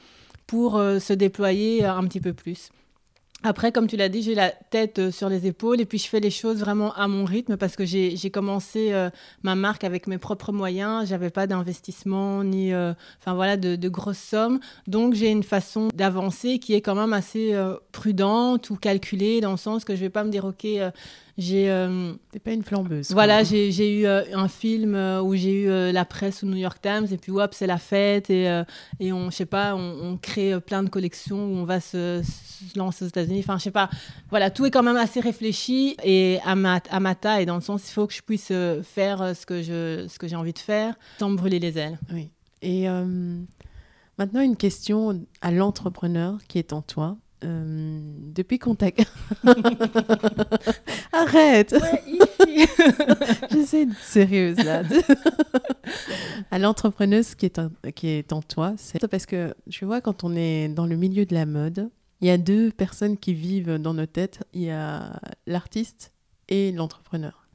pour 0.46 0.72
se 0.74 1.12
déployer 1.12 1.84
un 1.84 2.04
petit 2.04 2.20
peu 2.20 2.32
plus. 2.32 2.70
Après, 3.44 3.72
comme 3.72 3.88
tu 3.88 3.96
l'as 3.96 4.08
dit, 4.08 4.22
j'ai 4.22 4.36
la 4.36 4.50
tête 4.50 5.00
euh, 5.00 5.10
sur 5.10 5.28
les 5.28 5.48
épaules 5.48 5.80
et 5.80 5.84
puis 5.84 5.98
je 5.98 6.06
fais 6.06 6.20
les 6.20 6.30
choses 6.30 6.58
vraiment 6.58 6.92
à 6.94 7.08
mon 7.08 7.24
rythme 7.24 7.56
parce 7.56 7.74
que 7.74 7.84
j'ai 7.84 8.30
commencé 8.30 8.92
euh, 8.92 9.10
ma 9.42 9.56
marque 9.56 9.82
avec 9.82 10.06
mes 10.06 10.18
propres 10.18 10.52
moyens. 10.52 11.08
J'avais 11.08 11.30
pas 11.30 11.48
d'investissement 11.48 12.44
ni, 12.44 12.72
euh, 12.72 12.92
voilà, 13.26 13.56
de, 13.56 13.88
grosses 13.88 14.18
sommes. 14.18 14.60
Donc 14.86 15.14
j'ai 15.14 15.30
une 15.30 15.42
façon 15.42 15.88
d'avancer 15.92 16.60
qui 16.60 16.74
est 16.74 16.80
quand 16.80 16.94
même 16.94 17.12
assez 17.12 17.52
prudente 17.90 18.70
ou 18.70 18.76
calculée 18.76 19.40
dans 19.40 19.50
le 19.50 19.56
sens 19.56 19.84
que 19.84 19.96
je 19.96 20.00
vais 20.00 20.10
pas 20.10 20.22
me 20.22 20.30
dire 20.30 20.44
ok, 20.44 20.66
j'ai. 21.38 21.70
Euh, 21.70 22.14
pas 22.44 22.52
une 22.52 22.62
flambeuse. 22.62 23.10
Voilà, 23.12 23.44
j'ai 23.44 24.00
eu 24.00 24.06
euh, 24.06 24.22
un 24.34 24.48
film 24.48 24.94
euh, 24.94 25.22
où 25.22 25.34
j'ai 25.34 25.62
eu 25.62 25.92
la 25.92 26.04
presse 26.04 26.42
au 26.42 26.46
New 26.46 26.56
York 26.56 26.80
Times 26.82 27.06
et 27.10 27.16
puis 27.16 27.30
hop, 27.32 27.54
c'est 27.54 27.66
la 27.66 27.78
fête 27.78 28.30
et, 28.30 28.62
et 29.00 29.12
on, 29.12 29.30
je 29.30 29.36
sais 29.36 29.46
pas, 29.46 29.74
on, 29.74 30.16
crée 30.16 30.60
plein 30.60 30.82
de 30.82 30.88
collections 30.88 31.38
où 31.38 31.56
on 31.56 31.64
va 31.64 31.80
se, 31.80 32.22
lancer 32.76 33.04
aux 33.04 33.08
États-Unis. 33.08 33.40
Enfin, 33.40 33.58
je 33.58 33.64
sais 33.64 33.70
pas. 33.70 33.88
Voilà, 34.30 34.50
tout 34.50 34.66
est 34.66 34.70
quand 34.70 34.82
même 34.82 34.96
assez 34.96 35.20
réfléchi 35.20 35.96
et 36.02 36.38
à 36.44 36.54
ma, 36.54 36.80
à 36.90 37.00
ma 37.00 37.14
taille, 37.14 37.46
dans 37.46 37.54
le 37.54 37.60
sens, 37.60 37.88
il 37.88 37.92
faut 37.92 38.06
que 38.06 38.14
je 38.14 38.22
puisse 38.22 38.52
faire 38.82 39.36
ce 39.36 39.46
que 39.46 39.62
je, 39.62 40.06
ce 40.08 40.18
que 40.18 40.26
j'ai 40.26 40.36
envie 40.36 40.52
de 40.52 40.58
faire 40.58 40.94
sans 41.18 41.30
me 41.30 41.36
brûler 41.36 41.58
les 41.58 41.78
ailes. 41.78 41.98
Oui. 42.12 42.30
Et 42.62 42.86
maintenant, 44.18 44.40
une 44.40 44.56
question 44.56 45.26
à 45.40 45.50
l'entrepreneur 45.50 46.38
qui 46.48 46.58
est 46.58 46.72
en 46.72 46.82
toi. 46.82 47.16
Euh, 47.44 48.00
depuis 48.34 48.58
t'a... 48.58 48.86
Arrête 51.12 51.72
ouais, 51.72 52.02
J'essaie 53.50 53.86
d'être 53.86 53.98
sérieuse 53.98 54.56
là. 54.58 54.82
à 56.50 56.58
l'entrepreneuse 56.58 57.34
qui, 57.34 57.46
est 57.46 57.58
en, 57.58 57.70
qui 57.94 58.08
est 58.08 58.32
en 58.32 58.42
toi, 58.42 58.74
c'est 58.76 59.06
parce 59.08 59.26
que 59.26 59.54
tu 59.70 59.84
vois, 59.84 60.00
quand 60.00 60.24
on 60.24 60.34
est 60.36 60.68
dans 60.68 60.86
le 60.86 60.96
milieu 60.96 61.26
de 61.26 61.34
la 61.34 61.46
mode, 61.46 61.90
il 62.22 62.28
y 62.28 62.30
a 62.30 62.38
deux 62.38 62.70
personnes 62.70 63.18
qui 63.18 63.34
vivent 63.34 63.78
dans 63.78 63.94
nos 63.94 64.06
têtes. 64.06 64.40
Il 64.52 64.62
y 64.62 64.70
a 64.70 65.20
l'artiste 65.46 66.12
et 66.48 66.70
l'entrepreneur. 66.70 67.48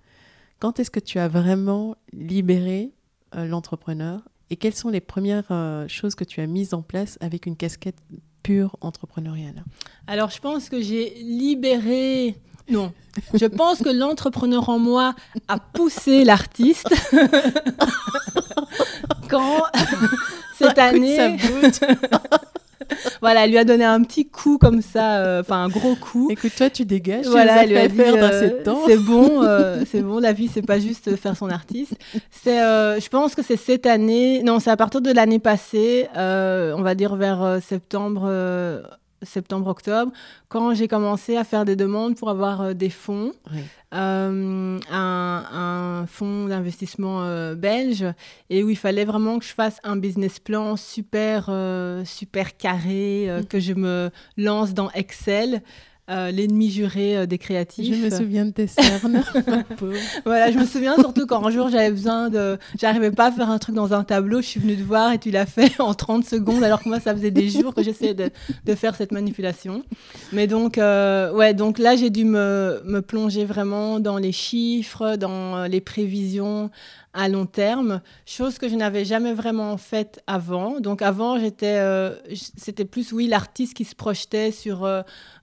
Quand 0.60 0.80
est-ce 0.80 0.92
que 0.92 1.00
tu 1.00 1.20
as 1.20 1.30
vraiment 1.30 1.96
libéré 2.12 2.92
euh, 3.36 3.46
l'entrepreneur 3.46 4.28
et 4.50 4.56
quelles 4.56 4.76
sont 4.76 4.90
les 4.90 5.02
premières 5.02 5.52
euh, 5.52 5.88
choses 5.88 6.16
que 6.16 6.24
tu 6.24 6.42
as 6.42 6.48
mises 6.48 6.74
en 6.74 6.82
place 6.82 7.18
avec 7.22 7.46
une 7.46 7.56
casquette 7.56 7.98
entrepreneuriale 8.82 9.64
Alors, 10.08 10.30
je 10.30 10.40
pense 10.40 10.70
que 10.70 10.82
j'ai 10.82 11.16
libéré. 11.22 12.36
Non, 12.70 12.92
je 13.34 13.46
pense 13.46 13.80
que 13.80 13.90
l'entrepreneur 13.90 14.70
en 14.70 14.80
moi 14.80 15.16
a 15.48 15.60
poussé 15.60 16.24
l'artiste 16.24 16.94
quand 19.30 19.64
cette 20.58 20.78
année. 20.78 21.38
voilà, 23.22 23.46
elle 23.46 23.52
lui 23.52 23.58
a 23.58 23.64
donné 23.64 23.84
un 23.84 24.02
petit 24.04 24.28
coup 24.28 24.58
comme 24.58 24.82
ça, 24.82 25.18
euh, 25.18 25.42
enfin 25.42 25.64
un 25.64 25.70
gros 25.70 25.96
coup. 25.96 26.28
Écoute, 26.30 26.52
toi, 26.58 26.70
tu 26.70 26.86
dégages. 26.86 27.26
Voilà, 27.28 27.64
elle 27.64 27.70
lui 27.70 27.78
a 27.78 27.88
dit 27.88 28.00
euh, 28.00 28.52
c'est 28.88 28.98
bon, 28.98 29.42
euh, 29.44 29.84
c'est 29.90 30.02
bon. 30.02 30.20
La 30.20 30.34
vie, 30.34 30.50
c'est 30.52 30.62
pas 30.62 30.80
juste 30.80 31.16
faire 31.16 31.36
son 31.36 31.50
artiste. 31.50 31.94
C'est, 32.32 32.58
je 32.58 33.10
pense 33.10 33.36
que 33.36 33.44
c'est 33.44 33.58
cette 33.58 33.86
année. 33.86 34.42
Non, 34.44 34.60
c'est 34.60 34.72
à 34.72 34.78
partir 34.78 35.02
de 35.02 35.12
l'année 35.12 35.40
passée, 35.40 36.08
on 36.16 36.82
va 36.82 36.96
dire 36.96 37.16
vers 37.16 37.60
septembre 37.62 38.30
septembre-octobre, 39.24 40.12
quand 40.50 40.74
j'ai 40.74 40.88
commencé 40.88 41.38
à 41.38 41.44
faire 41.44 41.66
des 41.66 41.76
demandes 41.76 42.16
pour 42.16 42.30
avoir 42.30 42.62
euh, 42.62 42.74
des 42.74 42.90
fonds, 42.90 43.32
euh, 43.94 44.80
un, 44.92 46.06
fonds 46.08 46.46
d'investissement 46.46 47.24
euh, 47.24 47.56
belge, 47.56 48.06
et 48.50 48.64
où 48.64 48.70
il 48.70 48.78
fallait 48.78 49.06
vraiment 49.06 49.40
que 49.40 49.46
je 49.46 49.54
fasse 49.54 49.80
un 49.84 49.96
business 49.96 50.40
plan 50.40 50.76
super, 50.76 51.50
super 52.06 52.58
carré, 52.58 53.28
mm. 53.30 53.46
que 53.46 53.60
je 53.60 53.74
me 53.74 54.12
lance 54.38 54.74
dans 54.74 54.92
Excel. 54.92 55.62
Euh, 56.10 56.32
l'ennemi 56.32 56.72
juré 56.72 57.18
euh, 57.18 57.26
des 57.26 57.38
créatifs. 57.38 57.94
Je 57.94 58.02
me 58.02 58.10
souviens 58.10 58.46
de 58.46 58.52
tes 58.52 58.68
cernes, 58.68 59.26
Voilà, 60.26 60.50
je 60.52 60.58
me 60.58 60.66
souviens 60.66 60.96
surtout 60.96 61.26
quand 61.26 61.46
un 61.46 61.52
jour 61.52 61.68
j'avais 61.68 61.92
besoin 61.92 62.30
de. 62.30 62.58
J'arrivais 62.80 63.12
pas 63.12 63.26
à 63.26 63.32
faire 63.34 63.50
un 63.50 63.58
truc 63.58 63.76
dans 63.76 63.94
un 63.94 64.06
tableau, 64.06 64.40
je 64.40 64.46
suis 64.46 64.62
venue 64.62 64.78
te 64.78 64.84
voir 64.84 65.12
et 65.12 65.20
tu 65.20 65.32
l'as 65.32 65.46
fait 65.46 65.70
en 65.82 65.94
30 65.94 66.24
secondes, 66.24 66.64
alors 66.64 66.82
que 66.82 66.88
moi 66.88 67.02
ça 67.02 67.14
faisait 67.14 67.32
des 67.32 67.50
jours 67.50 67.76
que 67.76 67.84
j'essayais 67.84 68.14
de, 68.14 68.30
de, 68.64 68.76
faire 68.76 68.96
cette 68.96 69.12
manipulation. 69.12 69.84
Mais 70.32 70.48
donc, 70.48 70.78
euh, 70.78 71.34
ouais, 71.34 71.54
donc 71.54 71.78
là 71.78 71.98
j'ai 71.98 72.10
dû 72.10 72.24
me, 72.24 72.82
me 72.86 73.02
plonger 73.02 73.44
vraiment 73.44 74.00
dans 74.00 74.18
les 74.18 74.32
chiffres, 74.32 75.18
dans 75.18 75.66
les 75.66 75.82
prévisions 75.82 76.72
à 77.14 77.28
long 77.30 77.48
terme, 77.48 78.02
chose 78.26 78.60
que 78.60 78.70
je 78.70 78.76
n'avais 78.76 79.04
jamais 79.04 79.34
vraiment 79.34 79.76
faite 79.78 80.22
avant. 80.28 80.80
Donc 80.80 81.02
avant, 81.02 81.40
j'étais, 81.40 81.82
c'était 82.56 82.86
plus 82.86 83.12
oui 83.12 83.28
l'artiste 83.28 83.74
qui 83.74 83.86
se 83.86 83.96
projetait 83.96 84.52
sur 84.52 84.88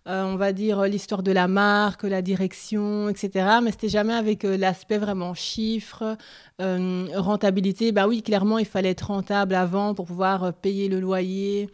euh, 0.06 0.22
on 0.22 0.36
va 0.36 0.52
dire, 0.54 0.84
l'histoire 0.84 1.22
de 1.22 1.32
la 1.32 1.48
marque, 1.48 2.04
la 2.04 2.22
direction, 2.22 3.08
etc. 3.10 3.58
Mais 3.62 3.70
c'était 3.70 3.88
jamais 3.90 4.14
avec 4.14 4.44
euh, 4.44 4.56
l'aspect 4.56 4.98
vraiment 4.98 5.34
chiffre, 5.34 6.16
euh, 6.60 7.06
rentabilité. 7.14 7.92
Bah 7.92 8.08
oui, 8.08 8.22
clairement, 8.22 8.58
il 8.58 8.66
fallait 8.66 8.90
être 8.90 9.08
rentable 9.08 9.54
avant 9.54 9.94
pour 9.94 10.06
pouvoir 10.06 10.54
payer 10.54 10.88
le 10.88 11.00
loyer, 11.00 11.68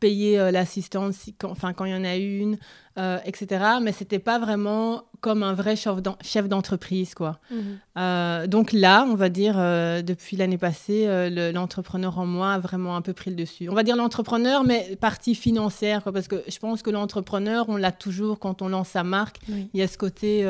payer 0.00 0.50
l'assistance 0.50 1.30
enfin, 1.44 1.72
quand 1.72 1.84
il 1.84 1.92
y 1.92 1.94
en 1.94 2.04
a 2.04 2.16
une, 2.16 2.58
euh, 2.98 3.18
etc. 3.26 3.62
Mais 3.82 3.92
c'était 3.92 4.18
pas 4.18 4.38
vraiment 4.38 5.04
comme 5.20 5.42
un 5.42 5.52
vrai 5.52 5.74
chef 5.76 6.48
d'entreprise, 6.48 7.14
quoi. 7.14 7.38
Mhm. 7.50 7.78
Euh, 7.98 8.46
donc 8.46 8.72
là, 8.72 9.06
on 9.06 9.14
va 9.14 9.28
dire, 9.28 9.56
euh, 9.58 10.00
depuis 10.00 10.38
l'année 10.38 10.56
passée, 10.56 11.06
l'entrepreneur 11.52 12.18
en 12.18 12.24
moi 12.24 12.54
a 12.54 12.58
vraiment 12.58 12.96
un 12.96 13.02
peu 13.02 13.12
pris 13.12 13.28
le 13.28 13.36
dessus. 13.36 13.68
On 13.68 13.74
va 13.74 13.82
dire 13.82 13.96
l'entrepreneur, 13.96 14.64
mais 14.64 14.96
partie 14.98 15.34
financière, 15.34 16.02
quoi, 16.02 16.12
parce 16.12 16.26
que 16.26 16.42
je 16.48 16.58
pense 16.58 16.82
que 16.82 16.88
l'entrepreneur, 16.88 17.66
on 17.68 17.76
l'a 17.76 17.92
toujours 17.92 18.38
quand 18.38 18.62
on 18.62 18.68
lance 18.68 18.88
sa 18.88 19.04
marque. 19.04 19.40
Il 19.48 19.78
y 19.78 19.82
a 19.82 19.88
ce 19.88 19.98
côté 19.98 20.46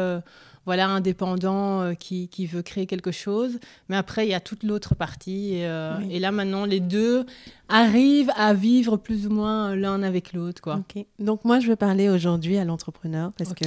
voilà, 0.66 0.88
indépendant 0.88 1.94
qui, 1.94 2.28
qui, 2.28 2.46
veut 2.46 2.62
créer 2.62 2.86
quelque 2.86 3.12
chose. 3.12 3.58
Mais 3.88 3.96
après, 3.96 4.26
il 4.26 4.30
y 4.30 4.34
a 4.34 4.40
toute 4.40 4.62
l'autre 4.62 4.94
partie. 4.94 5.54
Et, 5.54 5.70
et, 6.10 6.18
là, 6.18 6.32
maintenant, 6.32 6.66
les 6.66 6.80
deux 6.80 7.24
arrivent 7.68 8.32
à 8.36 8.52
vivre 8.52 8.96
plus 8.96 9.26
ou 9.26 9.30
moins 9.30 9.74
l'un 9.74 10.02
avec 10.02 10.32
l'autre. 10.32 10.60
Quoi. 10.60 10.82
Donc, 11.18 11.44
moi, 11.44 11.60
je 11.60 11.68
veux 11.68 11.76
parler 11.76 12.08
aujourd'hui 12.08 12.58
à 12.58 12.64
l'entrepreneur 12.64 13.32
parce 13.32 13.54
que 13.54 13.64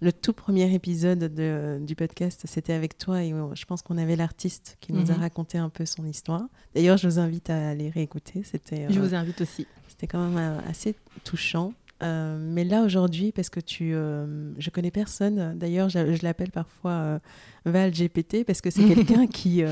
le 0.00 0.12
tout 0.12 0.32
premier 0.32 0.72
épisode 0.72 1.34
de, 1.34 1.78
du 1.80 1.96
podcast, 1.96 2.42
c'était 2.46 2.72
avec 2.72 2.98
toi 2.98 3.22
et 3.22 3.34
je 3.54 3.64
pense 3.64 3.82
qu'on 3.82 3.98
avait 3.98 4.16
l'artiste 4.16 4.76
qui 4.80 4.92
nous 4.92 5.10
a 5.10 5.14
mhm. 5.14 5.20
raconté 5.20 5.58
un 5.58 5.68
peu 5.68 5.86
son 5.86 6.04
histoire. 6.06 6.44
D'ailleurs, 6.74 6.96
je 6.98 7.08
vous 7.08 7.18
invite 7.18 7.50
à 7.50 7.70
aller 7.70 7.90
réécouter. 7.90 8.42
C'était, 8.44 8.86
je 8.90 9.00
vous 9.00 9.14
invite 9.14 9.40
aussi. 9.40 9.66
C'était 9.88 10.06
quand 10.06 10.24
même 10.24 10.38
euh, 10.38 10.70
assez 10.70 10.94
touchant. 11.24 11.72
Euh, 12.02 12.38
mais 12.40 12.64
là 12.64 12.82
aujourd'hui, 12.82 13.32
parce 13.32 13.50
que 13.50 13.60
tu, 13.60 13.92
euh, 13.94 14.52
je 14.58 14.70
connais 14.70 14.90
personne. 14.90 15.58
D'ailleurs, 15.58 15.88
je, 15.88 16.22
l'appelle 16.22 16.50
parfois 16.50 17.20
Val 17.64 17.92
GPT 17.92 18.44
parce 18.44 18.60
que 18.60 18.70
c'est 18.70 18.84
quelqu'un 18.94 19.26
qui 19.26 19.62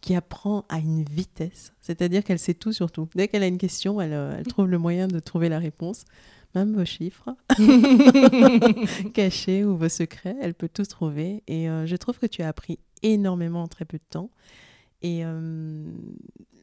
qui 0.00 0.14
apprend 0.14 0.64
à 0.70 0.78
une 0.78 1.04
vitesse. 1.04 1.74
C'est-à-dire 1.82 2.24
qu'elle 2.24 2.38
sait 2.38 2.54
tout 2.54 2.72
sur 2.72 2.90
tout. 2.90 3.08
Dès 3.14 3.28
qu'elle 3.28 3.42
a 3.42 3.46
une 3.46 3.58
question, 3.58 4.00
elle, 4.00 4.12
elle 4.38 4.46
trouve 4.46 4.66
le 4.66 4.78
moyen 4.78 5.08
de 5.08 5.18
trouver 5.18 5.50
la 5.50 5.58
réponse 5.58 6.04
même 6.54 6.74
vos 6.74 6.84
chiffres 6.84 7.34
cachés 9.14 9.64
ou 9.64 9.76
vos 9.76 9.88
secrets, 9.88 10.36
elle 10.40 10.54
peut 10.54 10.68
tous 10.72 10.88
trouver. 10.88 11.42
Et 11.46 11.68
euh, 11.68 11.86
je 11.86 11.96
trouve 11.96 12.18
que 12.18 12.26
tu 12.26 12.42
as 12.42 12.48
appris 12.48 12.78
énormément 13.02 13.62
en 13.62 13.68
très 13.68 13.84
peu 13.84 13.98
de 13.98 14.04
temps. 14.08 14.30
Et 15.02 15.24
euh, 15.24 15.84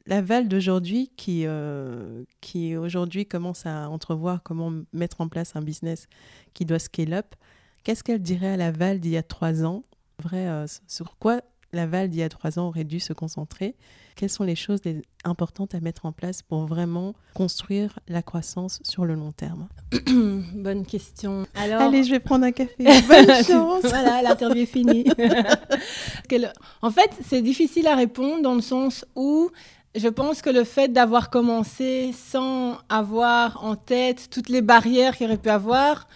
la 0.05 0.21
Val 0.21 0.47
d'aujourd'hui, 0.47 1.11
qui, 1.17 1.43
euh, 1.45 2.23
qui 2.41 2.75
aujourd'hui 2.75 3.25
commence 3.25 3.65
à 3.65 3.89
entrevoir 3.89 4.43
comment 4.43 4.71
mettre 4.93 5.21
en 5.21 5.27
place 5.27 5.55
un 5.55 5.61
business 5.61 6.07
qui 6.53 6.65
doit 6.65 6.79
scale 6.79 7.13
up, 7.13 7.35
qu'est-ce 7.83 8.03
qu'elle 8.03 8.21
dirait 8.21 8.53
à 8.53 8.57
la 8.57 8.71
Val 8.71 8.99
d'il 8.99 9.11
y 9.11 9.17
a 9.17 9.23
trois 9.23 9.63
ans? 9.63 9.83
Vrai, 10.19 10.65
sur 10.87 11.17
quoi 11.17 11.41
Laval 11.77 12.09
d'il 12.09 12.19
y 12.19 12.23
a 12.23 12.29
trois 12.29 12.59
ans 12.59 12.67
aurait 12.67 12.83
dû 12.83 12.99
se 12.99 13.13
concentrer 13.13 13.75
Quelles 14.15 14.29
sont 14.29 14.43
les 14.43 14.55
choses 14.55 14.81
importantes 15.23 15.75
à 15.75 15.79
mettre 15.79 16.05
en 16.05 16.11
place 16.11 16.41
pour 16.41 16.65
vraiment 16.65 17.13
construire 17.33 17.99
la 18.07 18.21
croissance 18.21 18.79
sur 18.83 19.05
le 19.05 19.13
long 19.13 19.31
terme? 19.31 19.69
Bonne 20.55 20.85
question. 20.85 21.45
Alors... 21.55 21.81
Allez, 21.81 22.03
je 22.03 22.11
vais 22.11 22.19
prendre 22.19 22.45
un 22.45 22.51
café. 22.51 22.75
Bonne 22.83 23.43
chance. 23.45 23.83
voilà, 23.83 24.21
l'interview 24.21 24.63
est 24.63 24.65
finie. 24.65 25.05
en 26.81 26.91
fait, 26.91 27.11
c'est 27.25 27.41
difficile 27.41 27.87
à 27.87 27.95
répondre 27.95 28.41
dans 28.41 28.55
le 28.55 28.61
sens 28.61 29.05
où 29.15 29.51
je 29.95 30.07
pense 30.07 30.41
que 30.41 30.49
le 30.49 30.63
fait 30.63 30.89
d'avoir 30.89 31.29
commencé 31.29 32.11
sans 32.13 32.77
avoir 32.89 33.63
en 33.63 33.75
tête 33.75 34.29
toutes 34.29 34.49
les 34.49 34.61
barrières 34.61 35.15
qu'il 35.15 35.27
aurait 35.27 35.37
pu 35.37 35.49
avoir, 35.49 36.07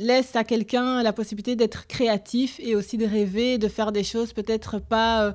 laisse 0.00 0.34
à 0.34 0.44
quelqu'un 0.44 1.02
la 1.02 1.12
possibilité 1.12 1.54
d'être 1.56 1.86
créatif 1.86 2.58
et 2.58 2.74
aussi 2.74 2.96
de 2.96 3.06
rêver, 3.06 3.58
de 3.58 3.68
faire 3.68 3.92
des 3.92 4.02
choses 4.02 4.32
peut-être 4.32 4.78
pas 4.80 5.26
euh, 5.26 5.32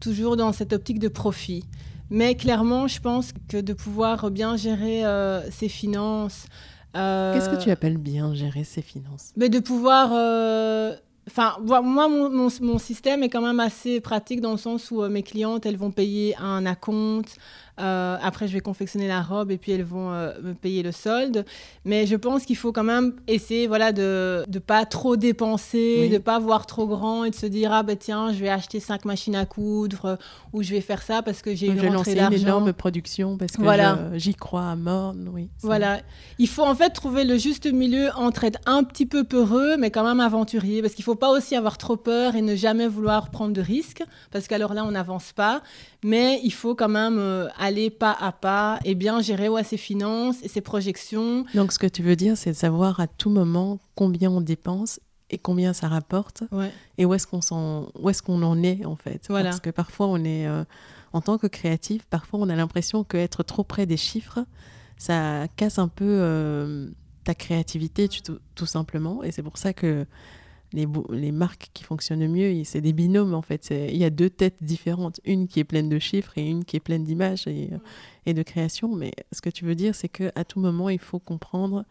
toujours 0.00 0.36
dans 0.36 0.52
cette 0.52 0.72
optique 0.72 1.00
de 1.00 1.08
profit. 1.08 1.64
Mais 2.08 2.36
clairement, 2.36 2.86
je 2.86 3.00
pense 3.00 3.32
que 3.48 3.56
de 3.56 3.72
pouvoir 3.72 4.30
bien 4.30 4.56
gérer 4.56 5.04
euh, 5.04 5.50
ses 5.50 5.68
finances. 5.68 6.46
Euh, 6.96 7.34
Qu'est-ce 7.34 7.48
que 7.48 7.60
tu 7.60 7.70
appelles 7.70 7.98
bien 7.98 8.32
gérer 8.32 8.62
ses 8.62 8.80
finances? 8.80 9.32
mais 9.36 9.48
De 9.48 9.58
pouvoir. 9.58 10.12
Enfin, 11.28 11.56
moi, 11.64 11.82
mon, 12.08 12.30
mon, 12.30 12.78
système 12.78 13.24
est 13.24 13.28
quand 13.28 13.42
même 13.42 13.58
assez 13.58 14.00
pratique 14.00 14.40
dans 14.40 14.52
le 14.52 14.58
sens 14.58 14.92
où 14.92 15.02
mes 15.08 15.24
clientes, 15.24 15.66
elles 15.66 15.76
vont 15.76 15.90
payer 15.90 16.36
un 16.36 16.64
acompte. 16.64 17.36
Euh, 17.78 18.16
après, 18.22 18.48
je 18.48 18.54
vais 18.54 18.60
confectionner 18.60 19.06
la 19.06 19.20
robe 19.20 19.50
et 19.50 19.58
puis 19.58 19.72
elles 19.72 19.84
vont 19.84 20.10
euh, 20.10 20.32
me 20.42 20.54
payer 20.54 20.82
le 20.82 20.92
solde. 20.92 21.44
Mais 21.84 22.06
je 22.06 22.16
pense 22.16 22.44
qu'il 22.44 22.56
faut 22.56 22.72
quand 22.72 22.84
même 22.84 23.14
essayer 23.26 23.66
voilà, 23.66 23.92
de 23.92 24.44
ne 24.50 24.58
pas 24.58 24.86
trop 24.86 25.16
dépenser, 25.16 26.08
de 26.08 26.14
ne 26.14 26.18
pas 26.18 26.38
voir 26.38 26.66
trop 26.66 26.86
grand 26.86 27.24
et 27.24 27.30
de 27.30 27.34
se 27.34 27.46
dire 27.46 27.72
Ah 27.72 27.82
ben 27.82 27.96
tiens, 27.96 28.32
je 28.32 28.38
vais 28.38 28.48
acheter 28.48 28.80
cinq 28.80 29.04
machines 29.04 29.36
à 29.36 29.44
coudre 29.44 30.04
euh, 30.06 30.16
ou 30.54 30.62
je 30.62 30.70
vais 30.70 30.80
faire 30.80 31.02
ça 31.02 31.20
parce 31.20 31.42
que 31.42 31.54
j'ai 31.54 31.66
une 31.66 31.78
je 31.78 31.86
rentrée 31.86 32.14
d'argent. 32.14 32.36
une 32.36 32.42
énorme 32.42 32.72
production 32.72 33.36
parce 33.36 33.52
que 33.52 33.62
voilà. 33.62 33.98
j'y 34.14 34.34
crois 34.34 34.70
à 34.70 34.76
mort. 34.76 35.14
Oui, 35.32 35.48
voilà. 35.60 36.00
Il 36.38 36.48
faut 36.48 36.64
en 36.64 36.74
fait 36.74 36.90
trouver 36.90 37.24
le 37.24 37.36
juste 37.36 37.70
milieu 37.70 38.08
entre 38.16 38.44
être 38.44 38.60
un 38.64 38.84
petit 38.84 39.06
peu 39.06 39.24
peureux 39.24 39.76
mais 39.76 39.90
quand 39.90 40.04
même 40.04 40.20
aventurier 40.20 40.80
parce 40.80 40.94
qu'il 40.94 41.02
ne 41.02 41.06
faut 41.06 41.14
pas 41.14 41.30
aussi 41.30 41.54
avoir 41.54 41.76
trop 41.76 41.96
peur 41.96 42.36
et 42.36 42.42
ne 42.42 42.54
jamais 42.54 42.88
vouloir 42.88 43.30
prendre 43.30 43.52
de 43.52 43.60
risques 43.60 44.02
parce 44.30 44.48
qu'alors 44.48 44.72
là, 44.72 44.84
on 44.84 44.92
n'avance 44.92 45.32
pas. 45.32 45.60
Mais 46.02 46.40
il 46.44 46.52
faut 46.52 46.74
quand 46.74 46.88
même 46.88 47.18
aller 47.66 47.90
pas 47.90 48.12
à 48.12 48.32
pas 48.32 48.78
et 48.84 48.94
bien 48.94 49.20
gérer 49.20 49.48
ouais, 49.48 49.64
ses 49.64 49.76
finances 49.76 50.36
et 50.42 50.48
ses 50.48 50.60
projections. 50.60 51.44
Donc 51.54 51.72
ce 51.72 51.78
que 51.78 51.86
tu 51.86 52.02
veux 52.02 52.16
dire, 52.16 52.36
c'est 52.36 52.50
de 52.50 52.56
savoir 52.56 53.00
à 53.00 53.06
tout 53.06 53.30
moment 53.30 53.78
combien 53.94 54.30
on 54.30 54.40
dépense 54.40 55.00
et 55.30 55.38
combien 55.38 55.72
ça 55.72 55.88
rapporte 55.88 56.44
et 56.98 57.04
où 57.04 57.14
est-ce 57.14 57.26
qu'on 57.26 57.40
en, 57.50 57.88
où 57.98 58.08
est-ce 58.10 58.22
qu'on 58.22 58.42
en 58.42 58.62
est 58.62 58.84
en 58.84 58.96
fait. 58.96 59.26
Voilà. 59.28 59.50
Parce 59.50 59.60
que 59.60 59.70
parfois 59.70 60.06
on 60.06 60.24
est 60.24 60.46
euh, 60.46 60.64
en 61.12 61.20
tant 61.20 61.38
que 61.38 61.46
créatif, 61.46 62.04
parfois 62.08 62.40
on 62.40 62.48
a 62.48 62.56
l'impression 62.56 63.04
qu'être 63.04 63.42
trop 63.42 63.64
près 63.64 63.86
des 63.86 63.96
chiffres, 63.96 64.40
ça 64.96 65.46
casse 65.56 65.78
un 65.78 65.88
peu 65.88 66.04
euh, 66.06 66.88
ta 67.24 67.34
créativité 67.34 68.08
tout, 68.08 68.38
tout, 68.54 68.66
simplement. 68.66 69.22
Et 69.24 69.32
c'est 69.32 69.42
pour 69.42 69.58
ça 69.58 69.72
que 69.72 70.06
les, 70.76 71.32
marques 71.32 71.70
qui 71.74 71.82
fonctionnent 71.82 72.20
le 72.20 72.28
mieux, 72.28 72.62
c'est 72.64 72.80
des 72.80 72.92
binômes 72.92 73.34
en 73.34 73.42
fait. 73.42 73.68
Il 73.70 73.96
y 73.96 74.04
a 74.04 74.10
deux 74.10 74.30
têtes 74.30 74.62
différentes, 74.62 75.20
une 75.24 75.48
qui 75.48 75.60
est 75.60 75.64
pleine 75.64 75.88
de 75.88 75.98
chiffres 75.98 76.32
et 76.36 76.48
une 76.48 76.64
qui 76.64 76.76
est 76.76 76.80
pleine 76.80 77.04
d'images 77.04 77.46
et, 77.46 77.70
et, 78.26 78.34
de 78.34 78.42
création. 78.42 78.94
Mais 78.94 79.12
ce 79.32 79.40
que 79.40 79.50
tu 79.50 79.64
veux 79.64 79.74
dire, 79.74 79.94
c'est 79.94 80.08
qu'à 80.08 80.44
tout 80.44 80.60
moment, 80.60 80.88
il 80.88 80.98
faut 80.98 81.18
comprendre 81.18 81.84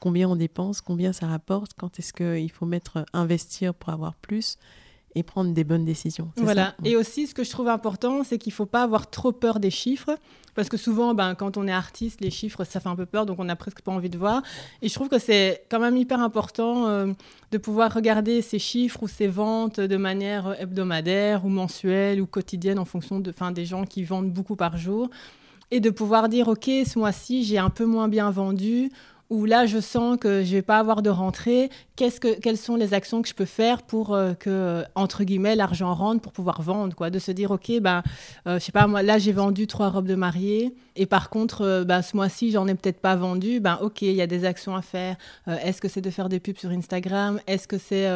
combien 0.00 0.28
on 0.28 0.36
dépense, 0.36 0.80
combien 0.80 1.12
ça 1.12 1.28
rapporte, 1.28 1.74
quand 1.78 1.98
est-ce 1.98 2.12
qu'il 2.12 2.50
faut 2.50 2.66
mettre 2.66 3.06
investir 3.12 3.72
pour 3.72 3.90
avoir 3.90 4.14
plus 4.16 4.58
et 5.14 5.22
prendre 5.22 5.52
des 5.52 5.64
bonnes 5.64 5.84
décisions. 5.84 6.30
Voilà. 6.36 6.74
Et 6.84 6.96
aussi, 6.96 7.26
ce 7.26 7.34
que 7.34 7.44
je 7.44 7.50
trouve 7.50 7.68
important, 7.68 8.24
c'est 8.24 8.38
qu'il 8.38 8.50
ne 8.50 8.56
faut 8.56 8.66
pas 8.66 8.82
avoir 8.82 9.10
trop 9.10 9.32
peur 9.32 9.60
des 9.60 9.70
chiffres. 9.70 10.16
Parce 10.54 10.68
que 10.68 10.76
souvent, 10.76 11.14
ben, 11.14 11.34
quand 11.34 11.56
on 11.56 11.66
est 11.66 11.72
artiste, 11.72 12.20
les 12.20 12.30
chiffres, 12.30 12.64
ça 12.64 12.78
fait 12.78 12.88
un 12.88 12.96
peu 12.96 13.06
peur, 13.06 13.24
donc 13.24 13.38
on 13.38 13.44
n'a 13.44 13.56
presque 13.56 13.80
pas 13.80 13.92
envie 13.92 14.10
de 14.10 14.18
voir. 14.18 14.42
Et 14.82 14.88
je 14.88 14.94
trouve 14.94 15.08
que 15.08 15.18
c'est 15.18 15.64
quand 15.70 15.80
même 15.80 15.96
hyper 15.96 16.20
important 16.20 16.88
euh, 16.88 17.06
de 17.52 17.58
pouvoir 17.58 17.92
regarder 17.94 18.42
ces 18.42 18.58
chiffres 18.58 19.02
ou 19.02 19.08
ces 19.08 19.28
ventes 19.28 19.80
de 19.80 19.96
manière 19.96 20.54
hebdomadaire 20.60 21.46
ou 21.46 21.48
mensuelle 21.48 22.20
ou 22.20 22.26
quotidienne 22.26 22.78
en 22.78 22.84
fonction 22.84 23.18
de, 23.18 23.32
des 23.52 23.64
gens 23.64 23.84
qui 23.84 24.04
vendent 24.04 24.30
beaucoup 24.30 24.56
par 24.56 24.76
jour. 24.76 25.08
Et 25.70 25.80
de 25.80 25.88
pouvoir 25.88 26.28
dire, 26.28 26.48
OK, 26.48 26.66
ce 26.66 26.98
mois-ci, 26.98 27.44
j'ai 27.44 27.56
un 27.56 27.70
peu 27.70 27.86
moins 27.86 28.08
bien 28.08 28.30
vendu 28.30 28.90
où 29.32 29.46
là, 29.46 29.64
je 29.64 29.78
sens 29.78 30.18
que 30.18 30.44
je 30.44 30.52
vais 30.52 30.62
pas 30.62 30.78
avoir 30.78 31.00
de 31.00 31.08
rentrée. 31.08 31.70
Qu'est-ce 31.96 32.20
que, 32.20 32.38
quelles 32.38 32.58
sont 32.58 32.76
les 32.76 32.92
actions 32.92 33.22
que 33.22 33.28
je 33.28 33.34
peux 33.34 33.46
faire 33.46 33.82
pour 33.82 34.14
euh, 34.14 34.34
que, 34.34 34.84
entre 34.94 35.24
guillemets, 35.24 35.56
l'argent 35.56 35.94
rentre 35.94 36.20
pour 36.20 36.32
pouvoir 36.32 36.60
vendre, 36.60 36.94
quoi. 36.94 37.08
De 37.08 37.18
se 37.18 37.32
dire, 37.32 37.50
OK, 37.50 37.70
ben, 37.80 38.02
euh, 38.46 38.58
je 38.58 38.64
sais 38.64 38.72
pas, 38.72 38.86
moi, 38.86 39.02
là, 39.02 39.18
j'ai 39.18 39.32
vendu 39.32 39.66
trois 39.66 39.88
robes 39.88 40.06
de 40.06 40.14
mariée. 40.14 40.74
Et 40.96 41.06
par 41.06 41.30
contre, 41.30 41.62
euh, 41.62 41.84
ben, 41.84 42.02
ce 42.02 42.14
mois-ci, 42.14 42.50
j'en 42.50 42.66
ai 42.66 42.74
peut-être 42.74 43.00
pas 43.00 43.16
vendu. 43.16 43.60
Ben, 43.60 43.78
OK, 43.80 44.02
il 44.02 44.12
y 44.12 44.20
a 44.20 44.26
des 44.26 44.44
actions 44.44 44.76
à 44.76 44.82
faire. 44.82 45.16
est-ce 45.46 45.80
que 45.80 45.88
c'est 45.88 46.02
de 46.02 46.10
faire 46.10 46.28
des 46.28 46.38
pubs 46.38 46.58
sur 46.58 46.70
Instagram? 46.70 47.40
Est-ce 47.46 47.66
que 47.66 47.78
c'est 47.78 48.08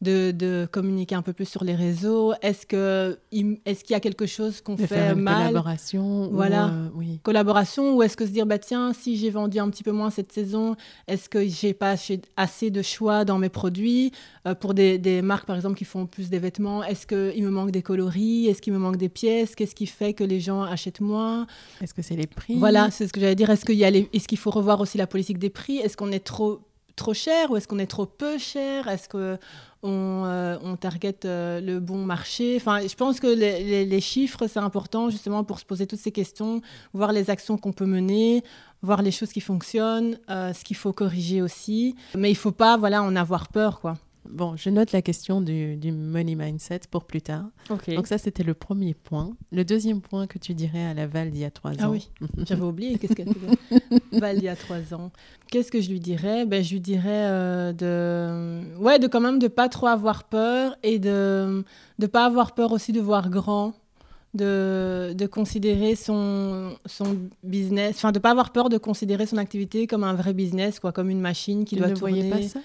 de, 0.00 0.32
de, 0.32 0.66
communiquer 0.70 1.14
un 1.14 1.22
peu 1.22 1.32
plus 1.32 1.46
sur 1.46 1.62
les 1.62 1.76
réseaux? 1.76 2.34
Est-ce 2.42 2.66
que, 2.66 3.18
est-ce 3.32 3.84
qu'il 3.84 3.92
y 3.92 3.96
a 3.96 4.00
quelque 4.00 4.26
chose 4.26 4.60
qu'on 4.60 4.76
fait 4.76 4.88
faire 4.88 5.12
une 5.12 5.22
mal? 5.22 5.48
Collaboration. 5.48 6.30
Voilà. 6.32 6.70
oui. 6.94 7.20
Collaboration. 7.22 7.96
Ou 7.96 8.02
est-ce 8.02 8.16
que 8.16 8.26
se 8.26 8.30
dire, 8.32 8.46
bah, 8.46 8.58
tiens, 8.58 8.92
si 8.92 9.16
j'ai 9.16 9.30
vendu 9.30 9.58
un 9.60 9.70
petit 9.70 9.82
peu 9.82 9.92
moins 9.92 10.10
cette 10.10 10.32
saison, 10.32 10.63
est-ce 11.06 11.28
que 11.28 11.46
j'ai 11.46 11.74
pas 11.74 11.94
assez 12.36 12.70
de 12.70 12.82
choix 12.82 13.24
dans 13.24 13.38
mes 13.38 13.48
produits? 13.48 14.12
Euh, 14.46 14.54
Pour 14.54 14.74
des, 14.74 15.22
marques, 15.22 15.46
par 15.46 15.56
exemple, 15.56 15.76
qui 15.76 15.84
font 15.84 16.06
plus 16.06 16.28
des 16.30 16.38
vêtements, 16.38 16.82
est-ce 16.82 17.06
qu'il 17.06 17.42
me 17.44 17.50
manque 17.50 17.70
des 17.70 17.82
coloris? 17.82 18.48
Est-ce 18.48 18.60
qu'il 18.62 18.72
me 18.72 18.78
manque 18.78 18.96
des 18.96 19.08
pièces? 19.08 19.54
Qu'est-ce 19.54 19.74
qui 19.74 19.86
fait 19.86 20.12
que 20.14 20.24
les 20.24 20.40
gens 20.40 20.62
achètent 20.62 21.00
moins? 21.00 21.46
Est-ce 21.82 21.94
que 21.94 22.02
c'est 22.02 22.16
les 22.16 22.26
prix? 22.26 22.56
Voilà, 22.56 22.90
c'est 22.90 23.06
ce 23.06 23.12
que 23.12 23.20
j'allais 23.20 23.34
dire. 23.34 23.50
Est-ce 23.50 23.64
qu'il 23.64 23.82
est 23.82 24.26
qu'il 24.26 24.38
faut 24.38 24.50
revoir 24.50 24.80
aussi 24.80 24.98
la 24.98 25.06
politique 25.06 25.38
des 25.38 25.50
prix? 25.50 25.78
Est-ce 25.78 25.96
qu'on 25.96 26.12
est 26.12 26.24
trop 26.24 26.60
trop 26.96 27.14
cher 27.14 27.50
ou 27.50 27.56
est-ce 27.56 27.66
qu'on 27.66 27.78
est 27.78 27.86
trop 27.86 28.06
peu 28.06 28.38
cher? 28.38 28.88
Est-ce 28.88 29.08
que 29.08 29.36
on, 29.82 30.22
euh, 30.24 30.56
on 30.62 30.76
target 30.76 31.16
euh, 31.24 31.60
le 31.60 31.78
bon 31.80 32.04
marché? 32.04 32.56
Enfin, 32.56 32.80
je 32.86 32.94
pense 32.94 33.20
que 33.20 33.26
les, 33.26 33.84
les 33.84 34.00
chiffres, 34.00 34.46
c'est 34.46 34.60
important 34.60 35.10
justement 35.10 35.44
pour 35.44 35.58
se 35.58 35.64
poser 35.64 35.86
toutes 35.86 35.98
ces 35.98 36.12
questions, 36.12 36.62
voir 36.92 37.12
les 37.12 37.30
actions 37.30 37.58
qu'on 37.58 37.72
peut 37.72 37.86
mener, 37.86 38.42
voir 38.84 39.02
les 39.02 39.10
choses 39.10 39.32
qui 39.32 39.40
fonctionnent, 39.40 40.18
euh, 40.30 40.52
ce 40.52 40.62
qu'il 40.64 40.76
faut 40.76 40.92
corriger 40.92 41.42
aussi. 41.42 41.96
Mais 42.16 42.30
il 42.30 42.34
ne 42.34 42.38
faut 42.38 42.52
pas 42.52 42.76
voilà, 42.76 43.02
en 43.02 43.16
avoir 43.16 43.48
peur. 43.48 43.80
quoi. 43.80 43.94
Bon, 44.28 44.56
je 44.56 44.70
note 44.70 44.92
la 44.92 45.02
question 45.02 45.42
du, 45.42 45.76
du 45.76 45.92
money 45.92 46.34
mindset 46.34 46.80
pour 46.90 47.04
plus 47.04 47.20
tard. 47.20 47.44
Donc 47.68 48.06
ça, 48.06 48.16
c'était 48.16 48.42
le 48.42 48.54
premier 48.54 48.94
point. 48.94 49.32
Le 49.52 49.64
deuxième 49.64 50.00
point 50.00 50.26
que 50.26 50.38
tu 50.38 50.54
dirais 50.54 50.84
à 50.84 50.94
la 50.94 51.06
Val 51.06 51.30
d'il 51.30 51.40
y 51.40 51.44
a 51.44 51.50
trois 51.50 51.72
ah 51.78 51.84
ans. 51.84 51.86
Ah 51.88 51.90
oui, 51.90 52.10
j'avais 52.46 52.62
oublié. 52.62 52.98
Qu'est-ce 52.98 53.14
que 53.14 53.22
Val 54.18 54.36
d'il 54.36 54.44
y 54.44 54.48
a 54.48 54.56
trois 54.56 54.94
ans 54.94 55.12
Qu'est-ce 55.50 55.70
que 55.70 55.80
je 55.80 55.90
lui 55.90 56.00
dirais? 56.00 56.46
Ben, 56.46 56.64
Je 56.64 56.72
lui 56.72 56.80
dirais 56.80 57.26
euh, 57.26 57.72
de... 57.72 58.78
Ouais, 58.78 58.98
de 58.98 59.08
quand 59.08 59.20
même 59.20 59.38
de 59.38 59.48
pas 59.48 59.68
trop 59.68 59.88
avoir 59.88 60.24
peur 60.24 60.76
et 60.82 60.98
de 60.98 61.64
ne 61.98 62.06
pas 62.06 62.24
avoir 62.24 62.54
peur 62.54 62.72
aussi 62.72 62.92
de 62.92 63.00
voir 63.00 63.28
grand 63.28 63.74
de, 64.34 65.14
de, 65.16 65.26
considérer 65.26 65.94
son, 65.96 66.76
son 66.86 67.16
business, 67.42 67.96
enfin 67.96 68.12
de 68.12 68.18
pas 68.18 68.30
avoir 68.30 68.50
peur 68.50 68.68
de 68.68 68.78
considérer 68.78 69.26
son 69.26 69.38
activité 69.38 69.86
comme 69.86 70.04
un 70.04 70.14
vrai 70.14 70.34
business, 70.34 70.80
quoi, 70.80 70.92
comme 70.92 71.10
une 71.10 71.20
machine 71.20 71.64
qui 71.64 71.76
doit 71.76 71.88
ne 71.88 71.94
tourner. 71.94 72.28
Pas 72.30 72.42
ça 72.42 72.60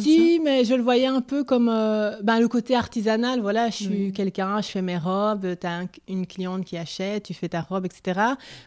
si, 0.00 0.40
mais 0.42 0.64
je 0.64 0.74
le 0.74 0.82
voyais 0.82 1.06
un 1.06 1.20
peu 1.20 1.44
comme 1.44 1.68
euh, 1.68 2.20
ben, 2.22 2.40
le 2.40 2.48
côté 2.48 2.74
artisanal. 2.74 3.40
Voilà, 3.40 3.70
je 3.70 3.84
suis 3.84 4.12
quelqu'un, 4.12 4.60
je 4.60 4.68
fais 4.68 4.82
mes 4.82 4.98
robes, 4.98 5.56
tu 5.58 5.66
as 5.66 5.82
une 6.08 6.26
cliente 6.26 6.64
qui 6.64 6.76
achète, 6.76 7.24
tu 7.24 7.34
fais 7.34 7.48
ta 7.48 7.60
robe, 7.60 7.86
etc. 7.86 8.20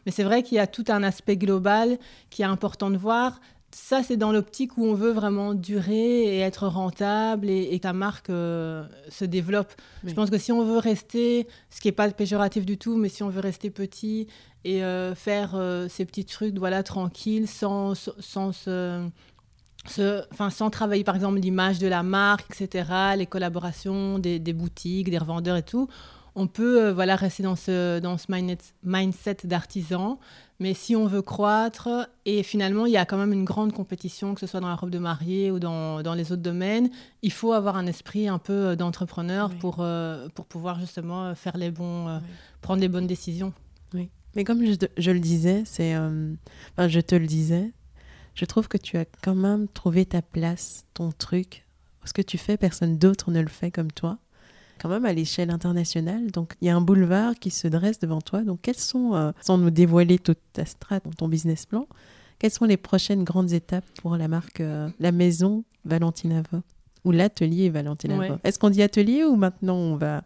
Mais 0.05 0.11
c'est 0.11 0.23
vrai 0.23 0.43
qu'il 0.43 0.55
y 0.55 0.59
a 0.59 0.67
tout 0.67 0.85
un 0.87 1.03
aspect 1.03 1.37
global 1.37 1.97
qui 2.29 2.41
est 2.41 2.45
important 2.45 2.89
de 2.89 2.97
voir. 2.97 3.39
Ça, 3.71 4.01
c'est 4.01 4.17
dans 4.17 4.31
l'optique 4.31 4.77
où 4.77 4.85
on 4.85 4.93
veut 4.93 5.11
vraiment 5.11 5.53
durer 5.53 6.35
et 6.35 6.39
être 6.39 6.67
rentable 6.67 7.49
et, 7.49 7.77
que 7.77 7.83
ta 7.83 7.93
marque 7.93 8.29
euh, 8.29 8.85
se 9.09 9.25
développe. 9.25 9.73
Je 10.05 10.13
pense 10.13 10.29
que 10.29 10.37
si 10.37 10.51
on 10.51 10.63
veut 10.63 10.77
rester, 10.77 11.47
ce 11.69 11.81
qui 11.81 11.89
n'est 11.89 11.93
pas 11.93 12.09
péjoratif 12.09 12.65
du 12.65 12.77
tout, 12.77 12.95
mais 12.95 13.09
si 13.09 13.23
on 13.23 13.29
veut 13.29 13.41
rester 13.41 13.69
petit 13.69 14.27
et 14.63 14.83
euh, 14.83 15.15
faire 15.15 15.59
ces 15.89 16.05
petits 16.05 16.25
trucs 16.25 16.57
voilà, 16.57 16.81
tranquilles, 16.81 17.47
sans, 17.47 17.93
sans, 17.93 18.51
sans 18.53 19.09
enfin, 20.31 20.49
sans 20.49 20.69
travailler 20.69 21.03
par 21.03 21.15
exemple 21.15 21.39
l'image 21.39 21.79
de 21.79 21.87
la 21.87 22.03
marque, 22.03 22.45
etc., 22.51 22.89
les 23.15 23.25
collaborations 23.25 24.19
des, 24.19 24.39
boutiques, 24.53 25.09
des 25.09 25.17
revendeurs 25.17 25.57
et 25.57 25.63
tout, 25.63 25.87
on 26.37 26.45
peut 26.45 26.85
euh, 26.85 26.93
voilà, 26.93 27.15
rester 27.15 27.41
dans 27.41 27.55
ce, 27.55 27.99
dans 27.99 28.17
ce 28.17 28.27
mindset 28.83 29.37
d'artisan. 29.43 30.19
Mais 30.59 30.75
si 30.75 30.95
on 30.95 31.07
veut 31.07 31.23
croître, 31.23 32.09
et 32.25 32.43
finalement, 32.43 32.85
il 32.85 32.91
y 32.91 32.97
a 32.97 33.05
quand 33.05 33.17
même 33.17 33.33
une 33.33 33.43
grande 33.43 33.73
compétition, 33.73 34.35
que 34.35 34.39
ce 34.39 34.47
soit 34.47 34.59
dans 34.59 34.69
la 34.69 34.75
robe 34.75 34.91
de 34.91 34.99
mariée 34.99 35.51
ou 35.51 35.59
dans, 35.59 36.03
dans 36.03 36.13
les 36.13 36.31
autres 36.31 36.43
domaines, 36.43 36.89
il 37.23 37.31
faut 37.31 37.53
avoir 37.53 37.75
un 37.75 37.87
esprit 37.87 38.27
un 38.27 38.37
peu 38.37 38.53
euh, 38.53 38.75
d'entrepreneur 38.75 39.49
pour, 39.55 39.77
euh, 39.79 40.29
pour 40.35 40.45
pouvoir 40.45 40.79
justement 40.79 41.33
faire 41.33 41.57
les 41.57 41.71
bons, 41.71 42.21
prendre 42.61 42.81
les 42.81 42.87
bonnes 42.87 43.07
décisions. 43.07 43.51
Oui. 43.95 44.09
Mais 44.35 44.43
comme 44.43 44.63
je, 44.63 44.73
je 44.95 45.11
le 45.11 45.19
disais, 45.19 45.63
c'est, 45.65 45.95
enfin, 45.95 46.87
je 46.87 46.99
te 46.99 47.15
le 47.15 47.25
disais, 47.25 47.73
je 48.35 48.45
trouve 48.45 48.67
que 48.67 48.77
tu 48.77 48.97
as 48.97 49.05
quand 49.23 49.33
même 49.33 49.67
trouvé 49.67 50.05
ta 50.05 50.21
place, 50.21 50.85
ton 50.93 51.11
truc. 51.11 51.65
Ce 52.05 52.13
que 52.13 52.21
tu 52.21 52.37
fais, 52.37 52.57
personne 52.57 52.99
d'autre 52.99 53.31
ne 53.31 53.41
le 53.41 53.47
fait 53.47 53.71
comme 53.71 53.91
toi. 53.91 54.19
Quand 54.79 54.89
même 54.89 55.05
à 55.05 55.13
l'échelle 55.13 55.49
internationale. 55.49 56.31
Donc, 56.31 56.53
il 56.61 56.67
y 56.67 56.69
a 56.69 56.75
un 56.75 56.81
boulevard 56.81 57.35
qui 57.35 57.49
se 57.49 57.67
dresse 57.67 57.99
devant 57.99 58.21
toi. 58.21 58.41
Donc, 58.41 58.59
quelles 58.61 58.77
sont, 58.77 59.15
euh, 59.15 59.31
sans 59.41 59.57
nous 59.57 59.69
dévoiler 59.69 60.19
toute 60.19 60.39
ta 60.53 60.65
strat, 60.65 60.99
ton 60.99 61.27
business 61.27 61.65
plan, 61.65 61.87
quelles 62.39 62.51
sont 62.51 62.65
les 62.65 62.77
prochaines 62.77 63.23
grandes 63.23 63.53
étapes 63.53 63.85
pour 64.01 64.17
la 64.17 64.27
marque, 64.27 64.61
euh, 64.61 64.89
la 64.99 65.11
maison 65.11 65.63
Valentina 65.85 66.43
ou 67.03 67.11
l'atelier 67.11 67.69
Valentina 67.69 68.39
Est-ce 68.43 68.59
qu'on 68.59 68.69
dit 68.69 68.83
atelier 68.83 69.23
ou 69.23 69.35
maintenant 69.35 69.75
on 69.75 69.95
va 69.95 70.23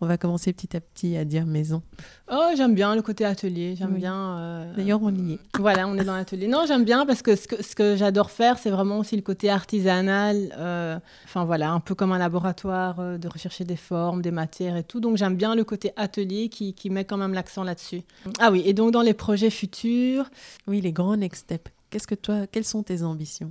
on 0.00 0.06
va 0.06 0.16
commencer 0.16 0.52
petit 0.52 0.76
à 0.76 0.80
petit 0.80 1.16
à 1.16 1.24
dire 1.24 1.44
maison. 1.44 1.82
Oh, 2.30 2.50
j'aime 2.56 2.74
bien 2.74 2.94
le 2.94 3.02
côté 3.02 3.24
atelier. 3.24 3.74
J'aime 3.76 3.94
bien. 3.94 4.38
Euh, 4.38 4.74
D'ailleurs, 4.76 5.00
on 5.02 5.12
y 5.14 5.34
est. 5.34 5.38
Voilà, 5.58 5.88
on 5.88 5.96
est 5.96 6.04
dans 6.04 6.14
l'atelier. 6.14 6.46
Non, 6.46 6.64
j'aime 6.66 6.84
bien 6.84 7.04
parce 7.04 7.22
que 7.22 7.34
ce 7.34 7.48
que, 7.48 7.62
ce 7.62 7.74
que 7.74 7.96
j'adore 7.96 8.30
faire, 8.30 8.58
c'est 8.58 8.70
vraiment 8.70 8.98
aussi 8.98 9.16
le 9.16 9.22
côté 9.22 9.50
artisanal. 9.50 10.54
Euh, 10.56 10.98
enfin, 11.24 11.44
voilà, 11.44 11.70
un 11.72 11.80
peu 11.80 11.94
comme 11.96 12.12
un 12.12 12.18
laboratoire 12.18 13.00
euh, 13.00 13.18
de 13.18 13.26
rechercher 13.26 13.64
des 13.64 13.76
formes, 13.76 14.22
des 14.22 14.30
matières 14.30 14.76
et 14.76 14.84
tout. 14.84 15.00
Donc, 15.00 15.16
j'aime 15.16 15.36
bien 15.36 15.56
le 15.56 15.64
côté 15.64 15.92
atelier 15.96 16.48
qui, 16.48 16.74
qui 16.74 16.90
met 16.90 17.04
quand 17.04 17.16
même 17.16 17.34
l'accent 17.34 17.64
là-dessus. 17.64 18.02
Ah 18.38 18.52
oui, 18.52 18.62
et 18.64 18.74
donc 18.74 18.92
dans 18.92 19.02
les 19.02 19.14
projets 19.14 19.50
futurs. 19.50 20.30
Oui, 20.68 20.80
les 20.80 20.92
grands 20.92 21.16
next 21.16 21.42
steps. 21.42 21.72
Qu'est-ce 21.90 22.06
que 22.06 22.14
toi, 22.14 22.46
quelles 22.46 22.66
sont 22.66 22.82
tes 22.82 23.02
ambitions? 23.02 23.50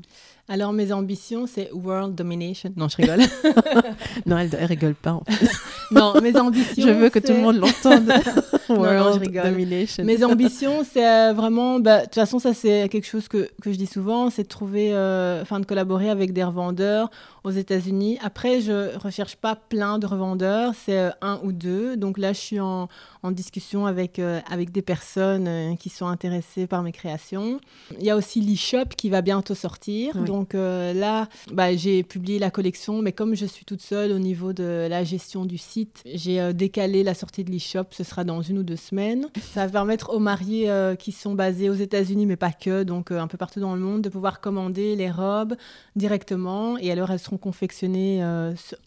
Alors 0.49 0.71
mes 0.71 0.93
ambitions, 0.93 1.45
c'est 1.45 1.69
world 1.73 2.15
domination. 2.15 2.71
Non, 2.77 2.87
je 2.87 2.95
rigole. 2.95 3.19
non, 4.25 4.37
elle, 4.37 4.49
elle 4.57 4.65
rigole 4.65 4.95
pas. 4.95 5.11
En 5.11 5.23
fait. 5.27 5.45
non, 5.91 6.13
mes 6.21 6.37
ambitions. 6.37 6.87
Je 6.87 6.89
veux 6.89 7.09
que 7.09 7.19
tout 7.19 7.33
le 7.33 7.41
monde 7.41 7.57
l'entende. 7.57 8.09
world 8.69 9.29
domination. 9.29 10.05
Mes 10.05 10.23
ambitions, 10.23 10.85
c'est 10.89 11.05
euh, 11.05 11.33
vraiment. 11.33 11.81
Bah, 11.81 11.99
de 11.99 12.03
toute 12.05 12.15
façon, 12.15 12.39
ça 12.39 12.53
c'est 12.53 12.87
quelque 12.87 13.07
chose 13.07 13.27
que, 13.27 13.49
que, 13.61 13.73
je 13.73 13.77
dis 13.77 13.87
souvent, 13.87 14.29
c'est 14.29 14.43
de 14.43 14.47
trouver, 14.47 14.93
euh, 14.93 15.41
enfin, 15.41 15.59
de 15.59 15.65
collaborer 15.65 16.09
avec 16.09 16.31
des 16.31 16.45
revendeurs 16.45 17.09
aux 17.43 17.51
États-Unis. 17.51 18.17
Après, 18.23 18.61
je 18.61 18.97
recherche 18.97 19.35
pas 19.35 19.55
plein 19.55 19.99
de 19.99 20.07
revendeurs, 20.07 20.73
c'est 20.85 20.97
euh, 20.97 21.09
un 21.21 21.41
ou 21.43 21.51
deux. 21.51 21.97
Donc 21.97 22.17
là, 22.17 22.31
je 22.31 22.39
suis 22.39 22.59
en, 22.61 22.87
en 23.21 23.31
discussion 23.31 23.85
avec 23.85 24.21
avec 24.49 24.71
des 24.71 24.81
personnes 24.81 25.75
qui 25.77 25.89
sont 25.89 26.07
intéressées 26.07 26.67
par 26.67 26.83
mes 26.83 26.93
créations. 26.93 27.59
Il 27.99 28.05
y 28.05 28.09
a 28.09 28.15
aussi 28.15 28.39
l'e-shop 28.39 28.95
qui 28.95 29.09
va 29.09 29.21
bientôt 29.21 29.55
sortir. 29.55 30.15
Donc 30.15 30.36
euh, 30.55 30.93
là, 30.93 31.27
bah, 31.51 31.75
j'ai 31.75 32.03
publié 32.03 32.39
la 32.39 32.51
collection, 32.51 33.01
mais 33.01 33.11
comme 33.11 33.35
je 33.35 33.45
suis 33.45 33.65
toute 33.65 33.81
seule 33.81 34.11
au 34.11 34.19
niveau 34.19 34.53
de 34.53 34.87
la 34.89 35.03
gestion 35.03 35.45
du 35.45 35.57
site, 35.57 36.03
j'ai 36.05 36.39
euh, 36.39 36.53
décalé 36.53 37.03
la 37.03 37.13
sortie 37.13 37.43
de 37.43 37.51
l'e-shop. 37.51 37.85
Ce 37.91 38.03
sera 38.03 38.23
dans 38.23 38.41
une 38.41 38.59
ou 38.59 38.63
deux 38.63 38.75
semaines. 38.75 39.27
Ça 39.53 39.65
va 39.65 39.71
permettre 39.71 40.13
aux 40.13 40.19
mariés 40.19 40.69
euh, 40.69 40.95
qui 40.95 41.11
sont 41.11 41.33
basés 41.33 41.69
aux 41.69 41.75
États-Unis, 41.75 42.25
mais 42.25 42.35
pas 42.35 42.51
que, 42.51 42.83
donc 42.83 43.11
un 43.11 43.27
peu 43.27 43.37
partout 43.37 43.59
dans 43.59 43.75
le 43.75 43.81
monde, 43.81 44.01
de 44.01 44.09
pouvoir 44.09 44.41
commander 44.41 44.95
les 44.95 45.11
robes 45.11 45.55
directement. 45.95 46.77
Et 46.77 46.91
alors, 46.91 47.11
elles 47.11 47.19
seront 47.19 47.37
confectionnées 47.37 48.23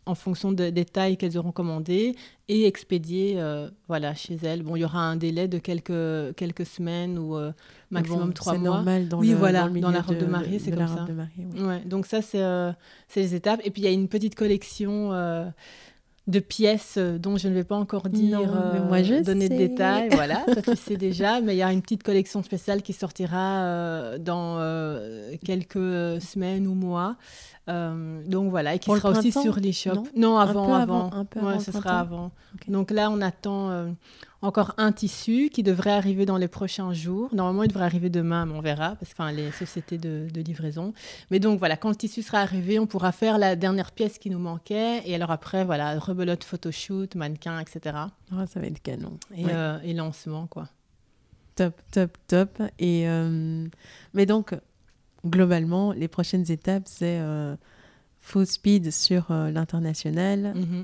en 0.07 0.15
fonction 0.15 0.53
des 0.53 0.85
tailles 0.85 1.17
qu'elles 1.17 1.39
auront 1.39 1.53
commandées 1.53 2.17
et 2.51 2.67
expédiées 2.67 3.41
voilà, 3.87 4.15
chez 4.15 4.37
elles. 4.43 4.63
Bon, 4.63 4.77
il 4.77 4.81
y 4.81 4.85
aura 4.85 5.01
un 5.01 5.17
délai 5.17 5.47
de 5.49 5.59
quelques, 5.59 6.35
quelques 6.37 6.67
semaines 6.67 7.19
ou 7.19 7.37
maximum 7.91 8.33
trois 8.33 8.55
mois. 8.55 8.61
C'est 8.61 8.65
normal 8.65 9.09
dans, 9.09 9.19
oui, 9.19 9.31
le, 9.31 9.37
voilà, 9.37 9.69
dans, 9.69 9.81
dans 9.81 9.91
la 9.91 10.01
robe 10.01 10.19
de, 10.19 10.27
mariée, 10.27 10.59
c'est 10.59 10.71
comme 10.71 10.87
ça. 10.87 11.07
ouais. 11.65 11.81
donc 11.85 12.07
ça, 12.07 12.21
euh, 12.35 12.73
c'est 13.09 13.21
les 13.21 13.35
étapes. 13.35 13.61
Et 13.65 13.71
puis, 13.71 13.83
il 13.83 13.85
y 13.85 13.89
a 13.89 13.93
une 13.93 14.09
petite 14.09 14.35
collection 14.35 15.13
euh, 15.13 15.47
de 16.27 16.39
pièces 16.39 16.97
euh, 16.97 17.19
dont 17.19 17.37
je 17.37 17.49
ne 17.49 17.55
vais 17.55 17.65
pas 17.65 17.77
encore 17.77 18.09
dire, 18.09 18.41
non, 18.41 18.87
moi 18.87 19.03
je 19.03 19.23
donner 19.23 19.49
sais. 19.49 19.55
de 19.55 19.59
détails. 19.59 20.09
Voilà, 20.13 20.45
toi, 20.47 20.63
tu 20.63 20.77
sais 20.77 20.97
déjà. 20.97 21.41
Mais 21.41 21.55
il 21.55 21.59
y 21.59 21.63
a 21.63 21.73
une 21.73 21.83
petite 21.83 22.03
collection 22.03 22.43
spéciale 22.43 22.83
qui 22.83 22.93
sortira 22.93 24.19
dans 24.19 24.59
quelques 25.45 26.21
semaines 26.21 26.67
ou 26.67 26.75
mois. 26.75 27.17
Donc 27.67 28.51
voilà, 28.51 28.75
et 28.75 28.79
qui 28.79 28.87
Pour 28.87 28.97
sera 28.97 29.11
aussi 29.11 29.31
sur 29.31 29.61
l'e-shop. 29.61 29.95
Non, 29.95 30.05
non, 30.17 30.39
avant, 30.39 30.75
avant. 30.75 31.09
avant. 31.09 31.13
Un 31.13 31.25
peu 31.25 31.41
ouais, 31.41 31.53
avant 31.53 31.61
ce 31.61 31.73
sera 31.73 32.01
avant. 32.01 32.33
Okay. 32.57 32.73
Donc 32.73 32.91
là, 32.91 33.11
on 33.11 33.21
attend 33.21 33.95
encore 34.43 34.75
un 34.79 34.93
tissu 34.93 35.51
qui 35.51 35.63
devrait 35.63 35.91
arriver 35.91 36.25
dans 36.25 36.37
les 36.37 36.49
prochains 36.49 36.93
jours. 36.93 37.29
Normalement, 37.35 37.63
il 37.63 37.69
devrait 37.69 37.85
arriver 37.85 38.09
demain, 38.09 38.47
mais 38.47 38.55
on 38.55 38.61
verra, 38.61 38.97
parce 38.97 39.13
que 39.13 39.37
les 39.37 39.51
sociétés 39.53 39.99
de, 39.99 40.29
de, 40.33 40.41
livraison. 40.41 40.95
Mais 41.31 41.39
donc 41.39 41.59
voilà, 41.59 41.77
quand 41.77 41.91
le 41.91 41.97
tissu 41.97 42.23
sera 42.23 42.39
arrivé, 42.39 42.79
on 42.79 42.87
pourra 42.87 43.13
faire 43.13 43.39
la 43.39 43.57
dernière 43.57 43.93
pièce 43.93 44.19
qui 44.19 44.31
nous 44.31 44.39
manquait. 44.39 45.03
Et 45.05 45.15
alors 45.15 45.31
après, 45.31 45.65
voilà, 45.65 45.99
rebelote, 45.99 46.45
photoshoot, 46.45 47.15
mannequin, 47.15 47.61
etc. 47.61 47.97
Oh, 48.33 48.47
ça 48.47 48.61
va 48.61 48.67
être 48.67 48.83
canon. 48.83 49.19
Et, 49.35 49.45
ouais. 49.45 49.53
euh, 49.53 49.79
et 49.85 49.93
lancement, 49.93 50.47
quoi. 50.47 50.69
Top, 51.57 51.75
top, 51.91 52.17
top. 52.27 52.63
Et 52.79 53.07
euh, 53.09 53.67
mais 54.15 54.25
donc, 54.25 54.55
globalement, 55.25 55.93
les 55.93 56.09
prochaines 56.09 56.51
étapes, 56.51 56.85
c'est 56.87 57.19
euh, 57.21 57.57
full 58.21 58.47
speed 58.47 58.91
sur 58.91 59.31
euh, 59.31 59.51
l'international, 59.51 60.53
mm 60.55 60.61
-hmm. 60.61 60.83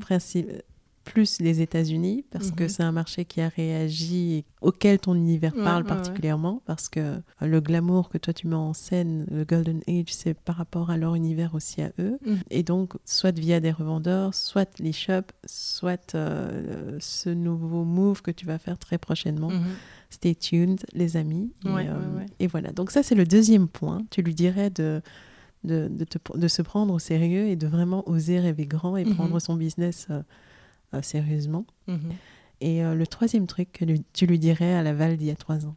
Plus 1.06 1.40
les 1.40 1.60
États-Unis, 1.66 2.24
parce 2.32 2.50
que 2.50 2.66
c'est 2.68 2.82
un 2.82 2.90
marché 3.02 3.24
qui 3.24 3.40
a 3.40 3.48
réagi, 3.48 4.44
auquel 4.60 4.98
ton 4.98 5.14
univers 5.14 5.54
parle 5.54 5.84
ouais, 5.84 5.88
particulièrement, 5.88 6.54
ouais. 6.54 6.60
parce 6.66 6.88
que 6.88 7.04
le 7.40 7.60
glamour 7.60 8.08
que 8.10 8.18
toi 8.18 8.32
tu 8.34 8.48
mets 8.48 8.56
en 8.56 8.74
scène, 8.74 9.24
le 9.30 9.44
Golden 9.44 9.80
Age, 9.88 10.10
c'est 10.20 10.34
par 10.34 10.56
rapport 10.56 10.90
à 10.90 10.96
leur 10.96 11.14
univers 11.14 11.54
aussi 11.54 11.80
à 11.80 11.90
eux. 12.00 12.18
-hmm. 12.26 12.38
Et 12.50 12.62
donc, 12.72 12.94
soit 13.04 13.36
via 13.38 13.60
des 13.60 13.70
revendeurs, 13.80 14.34
soit 14.34 14.70
les 14.80 14.92
shops, 14.92 15.32
soit 15.46 16.14
euh, 16.14 16.96
ce 17.00 17.30
nouveau 17.30 17.84
move 17.84 18.20
que 18.26 18.32
tu 18.32 18.44
vas 18.50 18.58
faire 18.58 18.78
très 18.86 18.98
prochainement. 18.98 19.50
Mhm. 19.50 19.74
Stay 20.10 20.34
tuned, 20.34 20.80
les 21.00 21.16
amis. 21.16 21.48
Ouais, 21.64 21.84
et, 21.84 21.88
euh, 21.88 22.42
et, 22.42 22.46
voilà. 22.54 22.70
Donc 22.78 22.90
ça, 22.94 23.00
c'est 23.06 23.14
le 23.22 23.26
deuxième 23.36 23.68
point. 23.68 23.98
Tu 24.10 24.22
lui 24.22 24.34
dirais 24.34 24.70
de... 24.70 25.00
De, 25.64 25.88
de, 26.00 26.04
te, 26.12 26.18
de, 26.44 26.48
se 26.56 26.62
prendre 26.62 26.92
au 26.94 27.00
sérieux 27.00 27.46
et 27.52 27.56
de 27.56 27.66
vraiment 27.76 28.02
oser 28.08 28.38
rêver 28.38 28.66
grand 28.66 28.96
et 28.96 29.04
Mhm. 29.04 29.14
prendre 29.16 29.38
son 29.40 29.56
business 29.64 30.06
euh, 30.10 30.22
euh, 30.94 31.02
sérieusement. 31.02 31.64
Mhm. 31.88 32.12
Et 32.60 32.84
euh, 32.84 32.94
le 32.94 33.06
troisième 33.06 33.46
truc 33.46 33.70
que 33.72 33.84
lui- 33.84 34.02
tu 34.12 34.26
lui 34.26 34.38
dirais 34.38 34.74
à 34.74 34.82
Laval 34.82 35.16
d'il 35.16 35.26
y 35.26 35.30
a 35.30 35.36
trois 35.36 35.66
ans? 35.66 35.76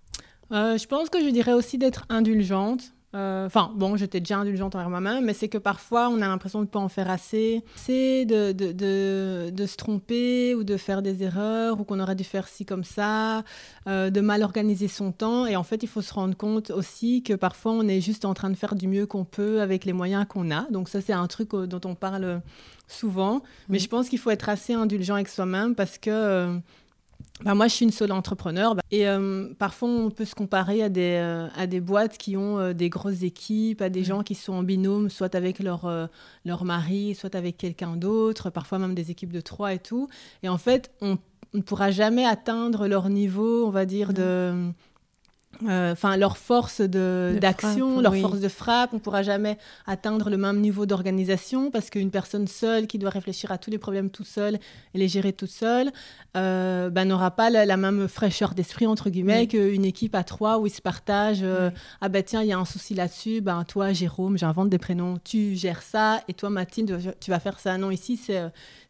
Euh, 0.52 0.78
je 0.78 0.88
pense 0.88 1.10
que 1.10 1.24
je 1.24 1.30
dirais 1.30 1.54
aussi 1.54 1.78
d'être 1.78 2.06
indulgente. 2.10 2.94
Enfin, 3.12 3.72
bon, 3.76 3.98
j'étais 3.98 4.20
déjà 4.20 4.38
indulgente 4.38 4.76
envers 4.76 4.90
moi-même, 4.92 5.26
mais 5.26 5.34
c'est 5.34 5.48
que 5.48 5.58
parfois, 5.58 6.10
on 6.10 6.22
a 6.22 6.28
l'impression 6.28 6.60
de 6.60 6.66
ne 6.66 6.70
pas 6.70 6.78
en 6.78 6.90
faire 6.90 7.10
assez. 7.10 7.64
C'est 7.76 8.24
de, 8.26 8.52
de, 8.52 8.72
de, 8.72 9.50
de 9.52 9.66
se 9.66 9.78
tromper 9.78 10.54
ou 10.54 10.64
de 10.64 10.78
faire 10.78 11.02
des 11.02 11.24
erreurs 11.24 11.80
ou 11.80 11.86
qu'on 11.86 12.00
aurait 12.00 12.14
dû 12.16 12.24
faire 12.24 12.48
ci 12.48 12.68
comme 12.68 12.84
ça, 12.84 13.44
euh, 13.88 14.12
de 14.12 14.22
mal 14.22 14.44
organiser 14.44 14.88
son 14.88 15.12
temps. 15.12 15.48
Et 15.48 15.56
en 15.56 15.64
fait, 15.64 15.82
il 15.82 15.90
faut 15.90 16.04
se 16.04 16.14
rendre 16.14 16.38
compte 16.38 16.70
aussi 16.70 17.24
que 17.24 17.34
parfois, 17.34 17.72
on 17.72 17.88
est 17.88 18.00
juste 18.00 18.26
en 18.26 18.36
train 18.36 18.52
de 18.52 18.56
faire 18.56 18.76
du 18.76 18.88
mieux 18.88 19.08
qu'on 19.08 19.26
peut 19.26 19.60
avec 19.60 19.86
les 19.86 19.94
moyens 19.94 20.28
qu'on 20.30 20.52
a. 20.52 20.70
Donc 20.70 20.88
ça, 20.88 21.02
c'est 21.02 21.14
un 21.14 21.26
truc 21.26 21.50
dont 21.56 21.82
on 21.86 21.96
parle 21.96 22.44
souvent. 22.92 23.42
Mais 23.70 23.78
Mhm. 23.78 23.84
je 23.84 23.88
pense 23.90 24.10
qu'il 24.10 24.20
faut 24.20 24.32
être 24.32 24.50
assez 24.50 24.74
indulgent 24.74 25.16
avec 25.16 25.30
soi-même 25.30 25.76
parce 25.76 25.98
que... 25.98 26.10
euh, 26.12 26.58
bah, 27.44 27.54
moi, 27.54 27.68
je 27.68 27.74
suis 27.74 27.86
une 27.86 27.92
solo 27.92 28.14
entrepreneur 28.16 28.76
bah, 28.76 28.82
et 28.92 29.08
euh, 29.08 29.48
parfois 29.58 29.88
on 29.90 30.10
peut 30.10 30.26
se 30.26 30.36
comparer 30.36 30.84
à 30.84 30.90
des, 30.90 31.18
euh, 31.22 31.48
à 31.56 31.68
des 31.68 31.80
boîtes 31.80 32.18
qui 32.18 32.36
ont 32.36 32.60
euh, 32.60 32.74
des 32.74 32.90
grosses 32.90 33.24
équipes, 33.24 33.82
à 33.82 33.90
des 33.90 34.00
Ouais. 34.02 34.06
gens 34.06 34.24
qui 34.24 34.36
sont 34.36 34.54
en 34.54 34.64
binôme, 34.64 35.10
soit 35.10 35.36
avec 35.36 35.60
leur, 35.60 36.10
leur 36.46 36.66
mari, 36.66 37.16
soit 37.16 37.36
avec 37.36 37.58
quelqu'un 37.58 37.96
d'autre, 37.96 38.50
parfois 38.50 38.78
même 38.80 38.94
des 38.96 39.10
équipes 39.12 39.32
de 39.32 39.42
trois 39.42 39.74
et 39.74 39.80
tout. 39.80 40.08
Et 40.44 40.50
en 40.50 40.58
fait, 40.58 40.92
on 41.02 41.18
on 41.56 41.58
ne 41.58 41.64
pourra 41.64 41.90
jamais 41.90 42.26
atteindre 42.26 42.88
leur 42.88 43.10
niveau, 43.10 43.66
on 43.66 43.72
va 43.72 43.86
dire, 43.88 44.14
de, 44.14 44.70
euh, 45.68 45.92
enfin 45.92 46.16
leur 46.16 46.38
force 46.38 46.80
d'action, 46.80 48.00
leur 48.00 48.16
force 48.16 48.40
de 48.40 48.48
frappe. 48.48 48.92
On 48.94 48.98
ne 48.98 49.02
pourra 49.02 49.24
jamais 49.24 49.58
atteindre 49.86 50.30
le 50.30 50.38
même 50.38 50.60
niveau 50.62 50.86
d'organisation 50.86 51.70
parce 51.70 51.90
qu'une 51.90 52.12
personne 52.12 52.48
seule 52.48 52.88
qui 52.88 52.98
doit 52.98 53.10
réfléchir 53.10 53.52
à 53.52 53.58
tous 53.58 53.70
les 53.70 53.78
problèmes 53.78 54.10
tout 54.10 54.24
seul 54.24 54.56
et 54.94 54.98
les 54.98 55.10
gérer 55.10 55.34
toute 55.34 55.50
seule 55.50 55.92
euh, 56.38 56.90
ben, 56.90 57.06
n'aura 57.06 57.32
pas 57.32 57.50
la, 57.50 57.78
même 57.78 58.08
fraîcheur 58.08 58.54
d'esprit 58.54 58.88
entre 58.88 59.10
guillemets 59.10 59.48
qu'une 59.48 59.84
équipe 59.84 60.16
à 60.16 60.24
trois 60.24 60.60
où 60.60 60.68
ils 60.68 60.72
se 60.72 60.82
partagent. 60.82 61.44
Euh, 61.44 61.72
ah 62.00 62.08
ben 62.08 62.24
tiens, 62.24 62.42
il 62.42 62.48
y 62.48 62.54
a 62.54 62.58
un 62.58 62.66
souci 62.66 62.94
là-dessus. 62.94 63.42
Ben 63.42 63.64
toi, 63.66 63.92
Jérôme, 63.92 64.38
j'invente 64.38 64.70
des 64.70 64.78
prénoms. 64.78 65.20
Tu 65.24 65.56
gères 65.56 65.82
ça 65.82 66.22
et 66.28 66.34
toi, 66.34 66.50
Mathilde, 66.50 67.16
tu 67.20 67.32
vas 67.32 67.40
faire 67.40 67.60
ça. 67.60 67.78
Non, 67.78 67.92
ici 67.92 68.18
c'est 68.18 68.42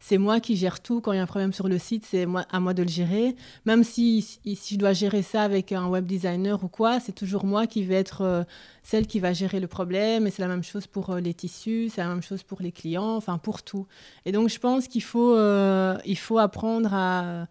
c'est 0.02 0.16
moi 0.16 0.40
qui 0.40 0.56
gère 0.56 0.80
tout. 0.80 1.02
Quand 1.02 1.12
il 1.12 1.16
y 1.16 1.18
a 1.18 1.22
un 1.22 1.26
problème 1.26 1.52
sur 1.52 1.68
le 1.68 1.78
site, 1.78 2.06
c'est 2.06 2.26
à 2.50 2.60
moi 2.60 2.74
de 2.74 2.82
le 2.82 2.88
gérer. 2.88 3.36
Même 3.66 3.84
si 3.84 4.22
si 4.22 4.74
je 4.74 4.78
dois 4.78 4.94
gérer 4.94 5.22
ça 5.22 5.42
avec 5.42 5.72
un 5.72 5.86
web 5.88 6.06
designer 6.06 6.64
ou 6.64 6.68
quoi, 6.68 7.00
c'est 7.00 7.12
toujours 7.12 7.44
moi 7.44 7.66
qui 7.66 7.84
vais 7.84 7.96
être 7.96 8.22
euh, 8.22 8.44
celle 8.82 9.06
qui 9.06 9.20
va 9.20 9.34
gérer 9.34 9.60
le 9.60 9.66
problème. 9.66 10.26
Et 10.26 10.30
c'est 10.30 10.42
la 10.42 10.48
même 10.48 10.64
chose 10.64 10.86
pour 10.86 11.10
euh, 11.10 11.20
les 11.20 11.34
tissus, 11.34 11.90
c'est 11.94 12.00
la 12.00 12.08
même 12.08 12.22
chose 12.22 12.42
pour 12.42 12.62
les 12.62 12.72
clients, 12.72 13.14
enfin 13.14 13.36
pour 13.36 13.62
tout. 13.62 13.86
Et 14.24 14.32
donc 14.32 14.48
je 14.48 14.58
pense 14.58 14.88
qu'il 14.88 15.02
faut, 15.02 15.36
euh, 15.36 15.98
il 16.06 16.18
faut 16.18 16.38
apprendre 16.38 16.94
à, 16.94 17.46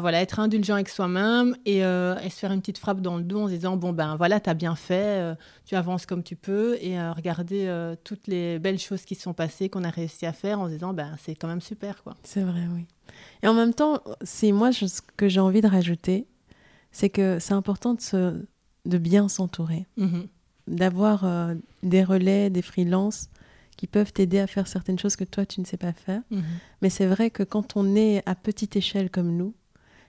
voilà, 0.00 0.20
être 0.20 0.40
indulgent 0.40 0.74
avec 0.74 0.88
soi-même 0.88 1.56
et, 1.64 1.80
se 1.80 2.38
faire 2.38 2.52
une 2.52 2.60
petite 2.60 2.78
frappe 2.78 3.00
dans 3.00 3.16
le 3.16 3.22
dos 3.22 3.42
en 3.42 3.48
se 3.48 3.52
disant 3.52 3.76
bon 3.76 3.92
ben 3.92 4.16
voilà, 4.16 4.40
tu 4.40 4.50
as 4.50 4.54
bien 4.54 4.74
fait, 4.74 5.36
tu 5.64 5.76
avances 5.76 6.06
comme 6.06 6.22
tu 6.22 6.36
peux 6.36 6.76
et 6.80 6.98
regarder 7.10 7.94
toutes 8.02 8.26
les 8.26 8.58
belles 8.58 8.78
choses 8.78 9.04
qui 9.04 9.14
se 9.14 9.22
sont 9.22 9.34
passées, 9.34 9.68
qu'on 9.68 9.84
a 9.84 9.90
réussi 9.90 10.26
à 10.26 10.32
faire 10.32 10.60
en 10.60 10.66
se 10.66 10.72
disant 10.72 10.92
ben 10.92 11.14
c'est 11.22 11.34
quand 11.34 11.48
même 11.48 11.60
super 11.60 12.02
quoi. 12.02 12.14
C'est 12.24 12.42
vrai, 12.42 12.66
oui. 12.74 12.86
Et 13.42 13.48
en 13.48 13.54
même 13.54 13.74
temps, 13.74 14.00
c'est 14.22 14.52
moi 14.52 14.72
ce 14.72 15.00
que 15.16 15.28
j'ai 15.28 15.40
envie 15.40 15.60
de 15.60 15.68
rajouter, 15.68 16.26
c'est 16.94 17.10
que 17.10 17.38
c'est 17.40 17.54
important 17.54 17.94
de, 17.94 18.00
se, 18.00 18.40
de 18.86 18.98
bien 18.98 19.28
s'entourer, 19.28 19.86
mhm. 19.96 20.28
d'avoir 20.68 21.24
euh, 21.24 21.54
des 21.82 22.04
relais, 22.04 22.50
des 22.50 22.62
freelances 22.62 23.28
qui 23.76 23.88
peuvent 23.88 24.12
t'aider 24.12 24.38
à 24.38 24.46
faire 24.46 24.68
certaines 24.68 24.98
choses 24.98 25.16
que 25.16 25.24
toi, 25.24 25.44
tu 25.44 25.60
ne 25.60 25.66
sais 25.66 25.76
pas 25.76 25.92
faire. 25.92 26.22
Mhm. 26.30 26.42
Mais 26.80 26.90
c'est 26.90 27.06
vrai 27.06 27.30
que 27.30 27.42
quand 27.42 27.76
on 27.76 27.96
est 27.96 28.22
à 28.26 28.34
petite 28.36 28.76
échelle 28.76 29.10
comme 29.10 29.36
nous, 29.36 29.54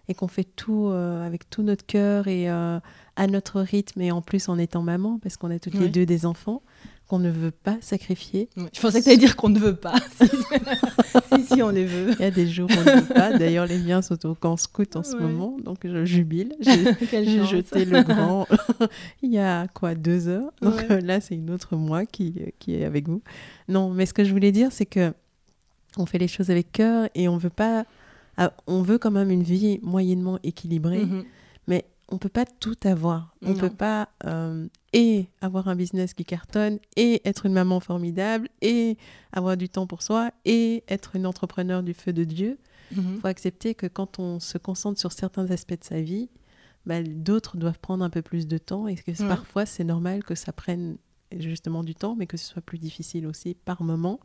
et 0.08 0.14
qu'on 0.14 0.28
fait 0.28 0.44
tout 0.44 0.88
euh, 0.88 1.26
avec 1.26 1.50
tout 1.50 1.64
notre 1.64 1.86
cœur 1.86 2.28
et 2.28 2.50
euh, 2.50 2.80
à 3.16 3.28
notre 3.28 3.62
rythme, 3.62 4.02
et 4.02 4.12
en 4.12 4.22
plus 4.22 4.50
en 4.50 4.58
étant 4.58 4.82
maman, 4.82 5.20
parce 5.22 5.38
qu'on 5.38 5.52
a 5.52 5.60
toutes 5.60 5.76
les 5.76 5.90
deux 5.90 6.06
des 6.06 6.26
enfants, 6.26 6.62
qu'on 7.08 7.20
ne 7.20 7.30
veut 7.30 7.52
pas 7.52 7.78
sacrifier. 7.82 8.50
Je 8.74 8.82
pensais 8.82 9.00
que 9.00 9.04
tu 9.04 9.10
allais 9.10 9.18
dire 9.18 9.36
qu'on 9.36 9.50
ne 9.50 9.60
veut 9.60 9.76
pas. 9.76 9.96
si, 11.36 11.44
si, 11.44 11.62
on 11.62 11.70
les 11.70 11.86
veut. 11.86 12.14
Il 12.14 12.22
y 12.22 12.26
a 12.26 12.32
des 12.32 12.48
jours 12.48 12.68
où 12.70 12.74
on 12.74 12.96
ne 12.96 13.02
veut 13.02 13.14
pas. 13.14 13.38
D'ailleurs, 13.38 13.68
les 13.68 13.78
miens 13.78 14.02
sont 14.02 14.26
au 14.26 14.34
camp 14.34 14.58
scout 14.58 14.96
en 14.96 15.04
ce 15.04 15.16
moment, 15.16 15.58
donc 15.64 15.80
je 15.84 16.04
jubile. 16.04 16.56
J'ai 16.60 17.46
jeté 17.46 17.86
le 17.86 18.02
grand 18.02 18.48
il 19.22 19.32
y 19.32 19.38
a 19.38 19.68
quoi, 19.68 19.94
deux 19.96 20.28
heures. 20.28 20.52
Donc 20.62 20.84
euh, 20.90 21.00
là, 21.00 21.22
c'est 21.22 21.36
une 21.36 21.52
autre 21.52 21.76
moi 21.76 22.06
qui, 22.06 22.34
qui 22.60 22.76
est 22.76 22.86
avec 22.86 23.08
vous. 23.08 23.22
Non, 23.68 23.92
mais 23.92 24.06
ce 24.06 24.14
que 24.14 24.24
je 24.24 24.32
voulais 24.32 24.52
dire, 24.52 24.72
c'est 24.72 24.86
que 24.86 25.14
on 25.98 26.06
fait 26.06 26.18
les 26.18 26.28
choses 26.28 26.50
avec 26.50 26.72
cœur 26.72 27.08
et 27.16 27.28
on 27.28 27.38
veut 27.38 27.50
pas. 27.50 27.86
Ah, 28.38 28.54
on 28.68 28.82
veut 28.82 28.98
quand 28.98 29.12
même 29.12 29.32
une 29.32 29.44
vie 29.44 29.80
moyennement 29.82 30.40
équilibrée. 30.44 31.06
Mm-hmm 31.06 31.26
on 32.10 32.18
peut 32.18 32.30
pas 32.30 32.46
tout 32.46 32.78
avoir. 32.84 33.36
On 33.42 33.54
ne 33.54 33.60
peut 33.60 33.70
pas 33.70 34.10
euh, 34.26 34.68
et 34.94 35.28
avoir 35.42 35.68
un 35.68 35.76
business 35.76 36.14
qui 36.14 36.24
cartonne 36.24 36.80
et 36.96 37.22
être 37.28 37.46
une 37.46 37.54
maman 37.54 37.80
formidable 37.80 38.50
et 38.62 38.98
avoir 39.32 39.58
du 39.58 39.70
temps 39.70 39.88
pour 39.88 40.04
soi 40.04 40.32
et 40.46 40.84
être 40.88 41.16
une 41.16 41.26
entrepreneur 41.26 41.82
du 41.82 41.94
feu 41.94 42.14
de 42.14 42.24
Dieu. 42.24 42.60
Il 42.92 43.02
mhm. 43.02 43.20
faut 43.20 43.28
accepter 43.28 43.74
que 43.74 43.88
quand 43.88 44.20
on 44.20 44.40
se 44.40 44.58
concentre 44.58 45.00
sur 45.00 45.12
certains 45.12 45.50
aspects 45.50 45.80
de 45.80 45.84
sa 45.84 46.02
vie, 46.02 46.30
bah, 46.86 47.02
d'autres 47.02 47.58
doivent 47.58 47.80
prendre 47.80 48.04
un 48.04 48.12
peu 48.12 48.22
plus 48.22 48.48
de 48.48 48.60
temps 48.60 48.88
et 48.88 48.96
que 48.96 49.28
parfois 49.28 49.66
c'est 49.66 49.84
normal 49.84 50.24
que 50.24 50.36
ça 50.36 50.54
prenne 50.54 50.98
justement 51.36 51.84
du 51.84 51.96
temps, 51.96 52.16
mais 52.16 52.28
que 52.28 52.38
ce 52.38 52.46
soit 52.46 52.62
plus 52.62 52.78
difficile 52.78 53.26
aussi 53.26 53.56
par 53.66 53.82
moment 53.82 54.20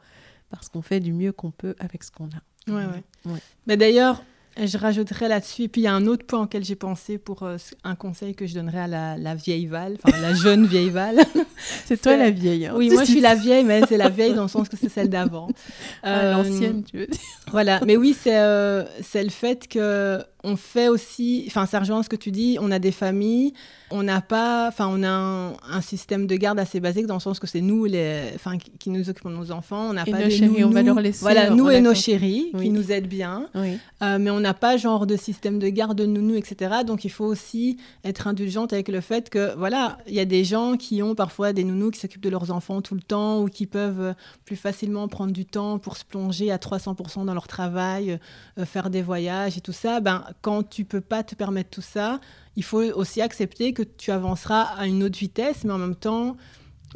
parce 0.51 0.69
qu'on 0.69 0.83
fait 0.83 1.01
du 1.01 1.15
mieux 1.15 1.33
qu'on 1.33 1.51
peut 1.51 1.75
avec 1.79 2.05
ce 2.05 2.11
qu'on 2.11 2.27
a. 2.27 2.43
Ouais, 2.69 2.85
ouais. 3.27 3.33
Mais 3.67 3.77
d'ailleurs, 3.77 4.23
je 4.57 4.79
rajouterais 4.79 5.29
là-dessus, 5.29 5.63
et 5.63 5.69
puis 5.69 5.83
il 5.83 5.85
y 5.85 5.87
a 5.87 5.95
un 5.95 6.07
autre 6.07 6.27
point 6.27 6.43
auquel 6.43 6.65
j'ai 6.65 6.75
pensé 6.75 7.19
pour 7.19 7.43
euh, 7.45 7.57
un 7.85 7.95
conseil 7.95 8.35
que 8.35 8.47
je 8.47 8.55
donnerais 8.55 8.81
à 8.81 9.17
la, 9.17 9.35
vieille 9.35 9.67
Val, 9.67 9.97
enfin 10.03 10.19
la 10.21 10.35
jeune 10.35 10.67
vieille 10.67 10.91
Val. 10.91 11.19
c'est 11.87 12.01
toi 12.01 12.17
la 12.17 12.31
vieille. 12.31 12.67
Hein. 12.67 12.75
Oui, 12.77 12.91
moi 12.91 13.05
je 13.05 13.11
suis 13.11 13.21
la 13.21 13.35
vieille, 13.35 13.65
mais 13.65 13.83
c'est 13.89 13.97
la 13.97 14.09
vieille 14.09 14.35
dans 14.35 14.43
le 14.43 14.49
sens 14.49 14.69
que 14.69 14.77
c'est 14.77 14.89
celle 14.89 15.09
d'avant. 15.09 15.49
Ah, 16.03 16.33
l'ancienne, 16.33 16.83
tu 16.83 16.99
veux 16.99 17.07
dire. 17.07 17.21
Voilà, 17.51 17.81
mais 17.87 17.97
oui, 17.97 18.17
c'est 18.19 18.39
euh, 18.39 18.85
c'est 19.03 19.23
le 19.23 19.31
fait 19.31 19.69
que 19.69 20.23
on 20.45 20.57
fait 20.57 20.89
aussi, 20.89 21.45
enfin 21.47 21.67
ça 21.67 21.81
rejoint 21.81 22.03
ce 22.03 22.09
que 22.09 22.17
tu 22.17 22.31
dis, 22.31 22.59
on 22.61 22.71
a 22.71 22.79
des 22.79 22.93
familles, 22.93 23.53
on 23.91 24.03
n'a 24.03 24.21
pas, 24.21 24.69
enfin 24.69 24.89
on 24.91 25.03
a 25.03 25.11
un, 25.11 25.81
système 25.81 26.27
de 26.27 26.37
garde 26.37 26.59
assez 26.59 26.81
basique 26.81 27.07
dans 27.07 27.15
le 27.15 27.21
sens 27.21 27.39
que 27.39 27.47
c'est 27.47 27.61
nous 27.61 27.85
les, 27.85 28.31
enfin 28.35 28.57
qui, 28.59 28.91
nous 28.91 29.09
occupons 29.11 29.31
de 29.31 29.37
nos 29.37 29.51
enfants, 29.51 29.91
on 29.91 29.93
n'a 29.93 30.05
pas 30.05 30.23
nos 30.23 30.31
chéris, 30.31 30.65
on 30.65 30.71
va 30.71 30.83
leur 30.83 31.01
laisser. 31.01 31.21
Voilà, 31.23 31.51
nous 31.51 31.69
et 31.71 31.81
nos 31.81 31.95
chéris 31.95 32.53
qui 32.59 32.71
nous 32.71 32.93
aident 32.93 33.09
bien, 33.09 33.49
euh, 33.55 34.19
mais 34.19 34.31
on 34.31 34.41
n'a 34.41 34.55
pas 34.55 34.77
genre 34.77 35.07
de 35.07 35.17
système 35.17 35.59
de 35.59 35.69
garde 35.69 35.99
de 35.99 36.07
nounou, 36.07 36.37
etc. 36.37 36.77
Donc 36.87 37.05
il 37.05 37.11
faut 37.11 37.27
aussi 37.27 37.77
être 38.05 38.27
indulgente 38.27 38.73
avec 38.73 38.89
le 38.89 39.01
fait 39.01 39.31
que 39.31 39.55
voilà, 39.57 39.99
il 40.07 40.15
y 40.15 40.21
a 40.21 40.25
des 40.25 40.45
gens 40.45 40.77
qui 40.77 41.03
ont 41.03 41.15
parfois 41.15 41.53
des 41.53 41.65
nounous 41.65 41.91
qui 41.91 42.01
s'occupent 42.01 42.23
de 42.23 42.31
leurs 42.31 42.51
enfants 42.51 42.81
tout 42.81 42.95
le 42.95 43.03
temps 43.03 43.43
ou 43.43 43.49
qui 43.49 43.67
peuvent 43.67 44.15
plus 44.45 44.57
facilement 44.57 45.09
prendre 45.09 45.33
du 45.33 45.45
temps 45.45 45.79
pour 45.79 45.97
se 45.97 46.05
plonger 46.05 46.51
à 46.51 46.57
300% 46.57 47.25
dans 47.25 47.35
leur 47.35 47.49
travail, 47.49 48.19
euh, 48.59 48.65
faire 48.65 48.91
des 48.91 49.03
voyages 49.03 49.57
et 49.57 49.61
tout 49.61 49.73
ça. 49.73 50.01
Ben 50.01 50.25
quand 50.43 50.69
tu 50.69 50.85
peux 50.85 51.01
pas 51.01 51.23
te 51.23 51.35
permettre 51.35 51.71
tout 51.71 51.83
ça, 51.83 52.21
il 52.57 52.65
faut 52.65 52.83
aussi 52.83 53.21
accepter 53.21 53.73
que 53.73 53.83
tu 53.83 54.11
avanceras 54.11 54.63
à 54.63 54.87
une 54.87 55.03
autre 55.03 55.19
vitesse, 55.19 55.65
mais 55.65 55.73
en 55.73 55.79
même 55.79 55.95
temps, 55.95 56.37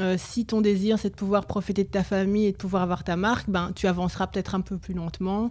euh, 0.00 0.16
si 0.18 0.44
ton 0.44 0.60
désir 0.60 0.98
c'est 0.98 1.10
de 1.10 1.14
pouvoir 1.14 1.46
profiter 1.46 1.84
de 1.84 1.88
ta 1.88 2.02
famille 2.02 2.46
et 2.46 2.52
de 2.52 2.56
pouvoir 2.56 2.82
avoir 2.82 3.04
ta 3.04 3.16
marque, 3.16 3.48
ben 3.48 3.70
tu 3.74 3.86
avanceras 3.86 4.26
peut-être 4.26 4.54
un 4.54 4.60
peu 4.60 4.76
plus 4.76 4.94
lentement. 4.94 5.50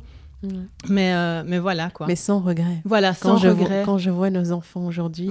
Mais, 0.90 1.14
euh, 1.14 1.44
mais 1.48 1.58
voilà 1.58 1.90
quoi. 1.90 2.06
Mais 2.06 2.18
sans 2.18 2.40
regret. 2.42 2.82
Voilà, 2.84 3.14
sans 3.14 3.40
quand 3.40 3.50
regret. 3.50 3.82
Je 3.82 3.86
quand 3.86 3.98
je 3.98 4.10
vois 4.10 4.30
nos 4.30 4.52
enfants 4.52 4.86
aujourd'hui, 4.86 5.30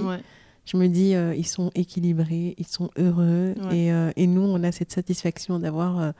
je 0.65 0.77
me 0.77 0.87
dis 0.87 1.13
euh, 1.13 1.35
ils 1.35 1.45
sont 1.45 1.69
équilibrés, 1.75 2.55
ils 2.57 2.65
sont 2.65 2.89
heureux 2.97 3.53
et, 3.71 3.89
et, 4.15 4.27
nous 4.27 4.41
on 4.41 4.63
a 4.63 4.71
cette 4.71 4.91
satisfaction 4.91 5.59
d'avoir 5.59 6.13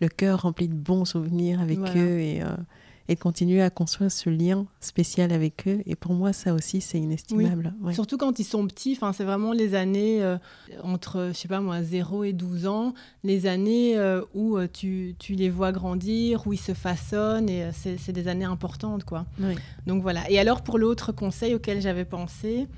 le 0.00 0.08
cœur 0.08 0.42
rempli 0.42 0.66
de 0.66 0.74
bons 0.74 1.04
souvenirs 1.04 1.60
avec 1.60 1.78
eux 1.94 2.18
et 2.18 2.42
et 3.08 3.16
continuer 3.16 3.62
à 3.62 3.70
construire 3.70 4.12
ce 4.12 4.30
lien 4.30 4.66
spécial 4.80 5.32
avec 5.32 5.66
eux. 5.66 5.80
Et 5.86 5.96
pour 5.96 6.14
moi, 6.14 6.32
ça 6.32 6.54
aussi, 6.54 6.80
c'est 6.80 6.98
inestimable. 6.98 7.74
Surtout 7.92 8.16
quand 8.16 8.38
ils 8.38 8.44
sont 8.44 8.66
petits, 8.66 8.98
c'est 9.12 9.24
vraiment 9.24 9.52
les 9.52 9.74
années 9.74 10.22
euh, 10.22 10.38
entre, 10.82 11.30
je 11.32 11.38
sais 11.38 11.48
pas 11.48 11.60
moi, 11.60 11.82
0 11.82 12.24
et 12.24 12.32
12 12.32 12.66
ans, 12.66 12.94
les 13.24 13.46
années 13.46 13.96
euh, 13.96 14.22
où 14.34 14.56
euh, 14.56 14.68
tu, 14.72 15.16
tu, 15.18 15.34
les 15.34 15.50
vois 15.50 15.72
grandir, 15.72 16.46
où 16.46 16.52
ils 16.52 16.60
se 16.60 16.74
façonnent, 16.74 17.48
et 17.48 17.70
c'est 17.72 18.12
des 18.12 18.28
années 18.28 18.44
importantes. 18.44 19.04
quoi. 19.04 19.26
Donc 19.86 20.02
voilà. 20.02 20.28
Et 20.30 20.38
alors, 20.38 20.62
pour 20.62 20.78
l'autre 20.78 21.12
conseil 21.12 21.54
auquel 21.54 21.80
j'avais 21.80 22.04
pensé, 22.04 22.68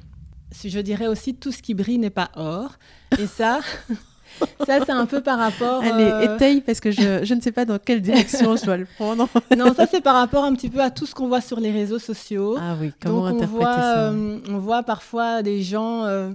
je 0.64 0.80
dirais 0.80 1.06
aussi 1.06 1.34
tout 1.34 1.52
ce 1.52 1.62
qui 1.62 1.74
brille 1.74 1.98
n'est 1.98 2.10
pas 2.10 2.30
or. 2.36 2.78
Et 3.18 3.26
ça, 3.26 3.60
Ça, 4.66 4.78
c'est 4.84 4.92
un 4.92 5.06
peu 5.06 5.20
par 5.20 5.38
rapport. 5.38 5.82
Allez, 5.82 6.04
euh, 6.04 6.34
étaye, 6.34 6.60
parce 6.60 6.80
que 6.80 6.90
je, 6.90 7.24
je, 7.24 7.34
ne 7.34 7.40
sais 7.40 7.52
pas 7.52 7.64
dans 7.64 7.78
quelle 7.78 8.00
direction 8.00 8.56
je 8.56 8.64
dois 8.64 8.76
le 8.76 8.86
prendre. 8.86 9.28
non, 9.56 9.74
ça, 9.74 9.86
c'est 9.86 10.00
par 10.00 10.14
rapport 10.14 10.44
un 10.44 10.54
petit 10.54 10.68
peu 10.68 10.80
à 10.80 10.90
tout 10.90 11.06
ce 11.06 11.14
qu'on 11.14 11.28
voit 11.28 11.40
sur 11.40 11.60
les 11.60 11.70
réseaux 11.70 11.98
sociaux. 11.98 12.56
Ah 12.60 12.76
oui, 12.80 12.92
comment 13.00 13.30
Donc, 13.30 13.42
on 13.42 13.46
voit, 13.46 13.74
ça 13.74 14.10
euh, 14.10 14.38
On 14.48 14.58
voit 14.58 14.82
parfois 14.82 15.42
des 15.42 15.62
gens 15.62 16.04
euh, 16.04 16.30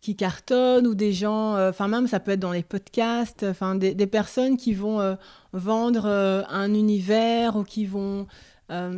qui 0.00 0.16
cartonnent 0.16 0.86
ou 0.86 0.94
des 0.94 1.12
gens, 1.12 1.56
enfin, 1.68 1.88
même 1.88 2.06
ça 2.06 2.20
peut 2.20 2.32
être 2.32 2.40
dans 2.40 2.52
les 2.52 2.62
podcasts, 2.62 3.44
enfin, 3.48 3.74
des, 3.74 3.94
des, 3.94 4.06
personnes 4.06 4.56
qui 4.56 4.74
vont 4.74 5.16
vendre 5.52 6.06
un 6.06 6.74
univers 6.74 7.56
ou 7.56 7.64
qui 7.64 7.86
vont. 7.86 8.26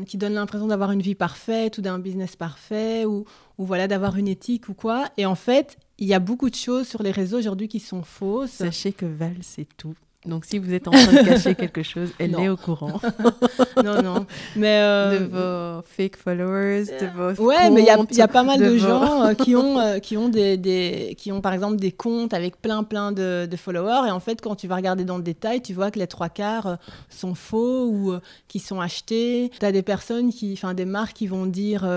qui 0.07 0.19
donnent 0.19 0.35
l'impression 0.35 0.67
d'avoir 0.67 0.93
une 0.93 1.03
vie 1.03 1.15
parfaite 1.15 1.79
ou 1.79 1.81
d'un 1.81 1.99
business 1.99 2.37
parfait 2.37 3.05
ou, 3.07 3.25
ou 3.59 3.65
voilà 3.65 3.89
d'avoir 3.89 4.17
une 4.17 4.29
éthique 4.29 4.69
ou 4.69 4.75
quoi. 4.75 5.07
Et 5.17 5.27
en 5.27 5.37
fait, 5.37 5.79
il 6.01 6.09
y 6.09 6.15
a 6.15 6.19
beaucoup 6.19 6.51
de 6.51 6.55
choses 6.55 6.89
sur 6.89 7.03
les 7.03 7.11
réseaux 7.11 7.39
aujourd'hui 7.39 7.69
qui 7.69 7.79
sont 7.79 8.03
fausses. 8.03 8.51
Sachez 8.51 8.93
que 8.93 9.07
Val, 9.07 9.37
c'est 9.43 9.69
tout. 9.77 9.95
Donc, 10.27 10.45
si 10.45 10.59
vous 10.59 10.75
êtes 10.75 10.87
en 10.87 10.91
train 10.91 11.13
de 11.13 11.27
cacher 11.27 11.55
quelque 11.57 11.83
chose, 11.83 12.11
elle 12.19 12.39
est 12.39 12.51
au 12.51 12.57
courant. 12.59 13.01
non, 13.83 14.03
non. 14.03 14.27
Mais 14.55 14.79
euh, 14.83 15.19
De 15.19 15.25
vos 15.25 15.83
fake 15.97 16.17
followers, 16.19 16.85
de 17.01 17.07
vos. 17.17 17.43
Ouais, 17.43 17.71
mais 17.71 17.81
il 17.81 17.85
y, 17.85 18.17
y, 18.17 18.21
a 18.21 18.29
pas 18.29 18.43
mal 18.43 18.61
de 18.61 18.77
gens 18.77 19.25
euh, 19.25 19.33
qui, 19.45 19.57
ont, 19.57 19.79
euh, 19.79 19.99
qui, 19.99 20.19
ont 20.19 20.29
des, 20.29 20.59
des, 20.59 21.15
qui 21.17 21.33
ont, 21.33 21.41
par 21.41 21.55
exemple, 21.55 21.77
des 21.77 21.91
comptes 21.91 22.35
avec 22.35 22.61
plein, 22.61 22.83
plein 22.83 23.13
de, 23.13 23.49
de, 23.51 23.57
followers. 23.57 24.09
Et 24.09 24.11
en 24.11 24.21
fait, 24.21 24.43
quand 24.43 24.57
tu 24.57 24.69
vas 24.69 24.77
regarder 24.77 25.05
dans 25.05 25.17
le 25.17 25.23
détail, 25.23 25.63
tu 25.63 25.73
vois 25.73 25.91
que 25.91 25.99
les 25.99 26.07
trois 26.07 26.29
quarts 26.29 26.77
sont 27.09 27.35
faux 27.35 27.87
ou 27.87 28.13
qui 28.47 28.59
sont 28.59 28.79
achetés. 28.79 29.51
Tu 29.59 29.65
as 29.65 29.73
des 29.73 29.83
personnes, 29.83 30.35
qui, 30.35 30.53
enfin, 30.53 30.75
des 30.75 30.85
marques 30.85 31.17
qui 31.17 31.29
vont 31.29 31.47
dire 31.47 31.89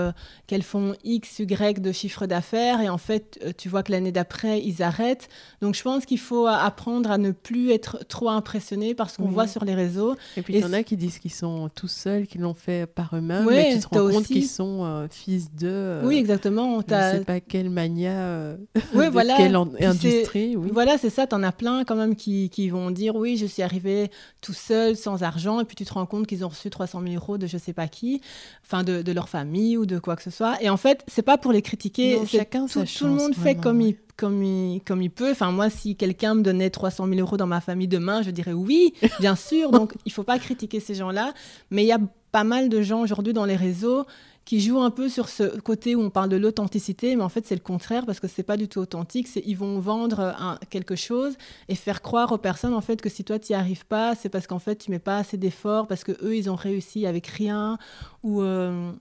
qu'elles 0.46 0.62
font 0.62 0.94
X, 1.04 1.40
Y 1.40 1.82
de 1.82 1.92
chiffre 1.92 2.24
d'affaires. 2.24 2.80
Et 2.80 2.88
en 2.88 2.96
fait, 2.96 3.54
tu 3.58 3.68
vois 3.68 3.82
que 3.82 3.92
l'année 3.92 4.12
d'après, 4.12 4.62
ils 4.62 4.82
arrêtent. 4.82 5.28
Donc, 5.60 5.74
je 5.74 5.82
pense 5.82 6.06
qu'il 6.06 6.18
faut 6.18 6.46
apprendre 6.46 7.10
à 7.10 7.18
ne 7.18 7.30
plus 7.30 7.70
être 7.70 7.98
trop 8.14 8.28
impressionné 8.28 8.94
par 8.94 9.10
ce 9.10 9.16
qu'on 9.16 9.28
voit 9.28 9.48
sur 9.48 9.64
les 9.64 9.74
réseaux. 9.74 10.14
Et 10.36 10.42
puis 10.42 10.54
il 10.54 10.60
y 10.60 10.64
en 10.64 10.72
a 10.72 10.84
qui 10.84 10.96
disent 10.96 11.18
qu'ils 11.18 11.32
sont 11.32 11.68
tout 11.74 11.88
seuls, 11.88 12.28
qu'ils 12.28 12.42
l'ont 12.42 12.54
fait 12.54 12.86
par 12.86 13.10
eux-mêmes, 13.14 13.44
mais 13.44 13.74
tu 13.74 13.80
te 13.80 13.88
rends 13.88 14.08
compte 14.08 14.26
qu'ils 14.26 14.46
sont 14.46 14.84
euh, 14.84 15.08
fils 15.10 15.52
de. 15.52 15.66
Euh, 15.66 16.02
oui, 16.04 16.16
exactement. 16.18 16.80
Je 16.88 16.94
ne 16.94 17.18
sais 17.18 17.24
pas 17.24 17.40
quel 17.40 17.70
mania, 17.70 18.12
euh, 18.12 18.56
oui, 18.94 19.06
voilà. 19.12 19.36
quelle 19.36 19.56
industrie. 19.56 20.56
Oui. 20.56 20.70
Voilà, 20.72 20.96
c'est 20.96 21.10
ça. 21.10 21.26
Tu 21.26 21.34
en 21.34 21.42
as 21.42 21.50
plein 21.50 21.82
quand 21.82 21.96
même 21.96 22.14
qui, 22.14 22.50
qui, 22.50 22.68
vont 22.68 22.92
dire 22.92 23.16
oui, 23.16 23.36
je 23.36 23.46
suis 23.46 23.62
arrivé 23.62 24.12
tout 24.40 24.52
seul, 24.52 24.96
sans 24.96 25.24
argent, 25.24 25.60
et 25.60 25.64
puis 25.64 25.74
tu 25.74 25.84
te 25.84 25.92
rends 25.92 26.06
compte 26.06 26.28
qu'ils 26.28 26.44
ont 26.44 26.50
reçu 26.50 26.70
300 26.70 27.02
000 27.02 27.14
euros 27.16 27.36
de 27.36 27.48
je 27.48 27.58
sais 27.58 27.72
pas 27.72 27.88
qui, 27.88 28.20
enfin 28.64 28.84
de, 28.84 29.02
de, 29.02 29.12
leur 29.12 29.28
famille 29.28 29.76
ou 29.76 29.86
de 29.86 29.98
quoi 29.98 30.14
que 30.14 30.22
ce 30.22 30.30
soit. 30.30 30.62
Et 30.62 30.70
en 30.70 30.76
fait, 30.76 31.02
c'est 31.08 31.22
pas 31.22 31.36
pour 31.36 31.50
les 31.50 31.62
critiquer. 31.62 32.20
chacun 32.26 32.66
tout, 32.66 32.84
tout 32.84 33.06
le 33.06 33.12
monde 33.12 33.34
fait 33.34 33.56
comme 33.56 33.80
il 33.80 33.96
comme 34.16 34.42
il, 34.42 34.80
comme 34.84 35.02
il 35.02 35.10
peut. 35.10 35.30
Enfin, 35.30 35.50
moi, 35.50 35.70
si 35.70 35.96
quelqu'un 35.96 36.34
me 36.34 36.42
donnait 36.42 36.70
300 36.70 37.08
000 37.08 37.20
euros 37.20 37.36
dans 37.36 37.46
ma 37.46 37.60
famille 37.60 37.88
demain, 37.88 38.22
je 38.22 38.30
dirais 38.30 38.52
oui, 38.52 38.94
bien 39.20 39.36
sûr. 39.36 39.70
Donc, 39.70 39.94
il 40.04 40.12
faut 40.12 40.24
pas 40.24 40.38
critiquer 40.38 40.80
ces 40.80 40.94
gens-là. 40.94 41.32
Mais 41.70 41.84
il 41.84 41.86
y 41.86 41.92
a 41.92 41.98
pas 42.32 42.44
mal 42.44 42.68
de 42.68 42.82
gens 42.82 43.00
aujourd'hui 43.00 43.32
dans 43.32 43.44
les 43.44 43.56
réseaux 43.56 44.06
qui 44.44 44.60
jouent 44.60 44.80
un 44.80 44.90
peu 44.90 45.08
sur 45.08 45.28
ce 45.28 45.58
côté 45.60 45.94
où 45.94 46.02
on 46.02 46.10
parle 46.10 46.28
de 46.28 46.36
l'authenticité, 46.36 47.16
mais 47.16 47.22
en 47.22 47.28
fait 47.28 47.46
c'est 47.46 47.54
le 47.54 47.62
contraire 47.62 48.04
parce 48.04 48.20
que 48.20 48.28
c'est 48.28 48.42
pas 48.42 48.56
du 48.56 48.68
tout 48.68 48.80
authentique. 48.80 49.28
Ils 49.44 49.56
vont 49.56 49.78
vendre 49.78 50.34
quelque 50.70 50.96
chose 50.96 51.34
et 51.68 51.74
faire 51.74 52.02
croire 52.02 52.32
aux 52.32 52.38
personnes 52.38 52.74
en 52.74 52.80
fait 52.80 53.00
que 53.00 53.08
si 53.08 53.24
toi 53.24 53.38
tu 53.38 53.52
n'y 53.52 53.56
arrives 53.56 53.86
pas, 53.86 54.14
c'est 54.14 54.28
parce 54.28 54.46
qu'en 54.46 54.58
fait 54.58 54.76
tu 54.76 54.90
mets 54.90 54.98
pas 54.98 55.18
assez 55.18 55.36
d'efforts 55.36 55.86
parce 55.86 56.04
que 56.04 56.12
eux 56.22 56.36
ils 56.36 56.50
ont 56.50 56.56
réussi 56.56 57.06
avec 57.06 57.26
rien 57.26 57.78
ou 58.22 58.42
euh, 58.42 58.92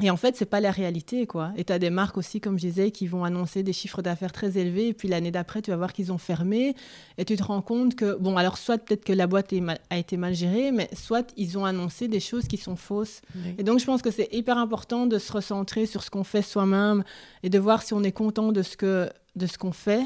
et 0.00 0.10
en 0.10 0.16
fait, 0.16 0.36
c'est 0.36 0.46
pas 0.46 0.60
la 0.60 0.70
réalité, 0.70 1.26
quoi. 1.26 1.52
Et 1.56 1.64
tu 1.64 1.72
as 1.72 1.78
des 1.78 1.90
marques 1.90 2.16
aussi, 2.16 2.40
comme 2.40 2.58
je 2.58 2.66
disais, 2.66 2.90
qui 2.90 3.06
vont 3.06 3.24
annoncer 3.24 3.62
des 3.62 3.72
chiffres 3.72 4.02
d'affaires 4.02 4.32
très 4.32 4.58
élevés, 4.58 4.88
et 4.88 4.94
puis 4.94 5.08
l'année 5.08 5.30
d'après, 5.30 5.62
tu 5.62 5.70
vas 5.70 5.76
voir 5.76 5.92
qu'ils 5.92 6.12
ont 6.12 6.18
fermé, 6.18 6.74
et 7.18 7.24
tu 7.24 7.36
te 7.36 7.42
rends 7.42 7.62
compte 7.62 7.94
que, 7.94 8.16
bon, 8.16 8.36
alors 8.36 8.58
soit 8.58 8.78
peut-être 8.78 9.04
que 9.04 9.12
la 9.12 9.26
boîte 9.26 9.52
a 9.90 9.98
été 9.98 10.16
mal 10.16 10.34
gérée, 10.34 10.72
mais 10.72 10.88
soit 10.94 11.32
ils 11.36 11.58
ont 11.58 11.64
annoncé 11.64 12.08
des 12.08 12.20
choses 12.20 12.46
qui 12.46 12.56
sont 12.56 12.76
fausses. 12.76 13.20
Et 13.58 13.62
donc, 13.62 13.78
je 13.78 13.84
pense 13.84 14.02
que 14.02 14.10
c'est 14.10 14.28
hyper 14.32 14.58
important 14.58 15.06
de 15.06 15.18
se 15.18 15.32
recentrer 15.32 15.86
sur 15.86 16.02
ce 16.02 16.10
qu'on 16.10 16.24
fait 16.24 16.42
soi-même 16.42 17.04
et 17.42 17.50
de 17.50 17.58
voir 17.58 17.82
si 17.82 17.94
on 17.94 18.02
est 18.02 18.12
content 18.12 18.52
de 18.52 18.62
ce 18.62 18.76
que 18.76 19.10
de 19.36 19.46
ce 19.46 19.58
qu'on 19.58 19.72
fait 19.72 20.04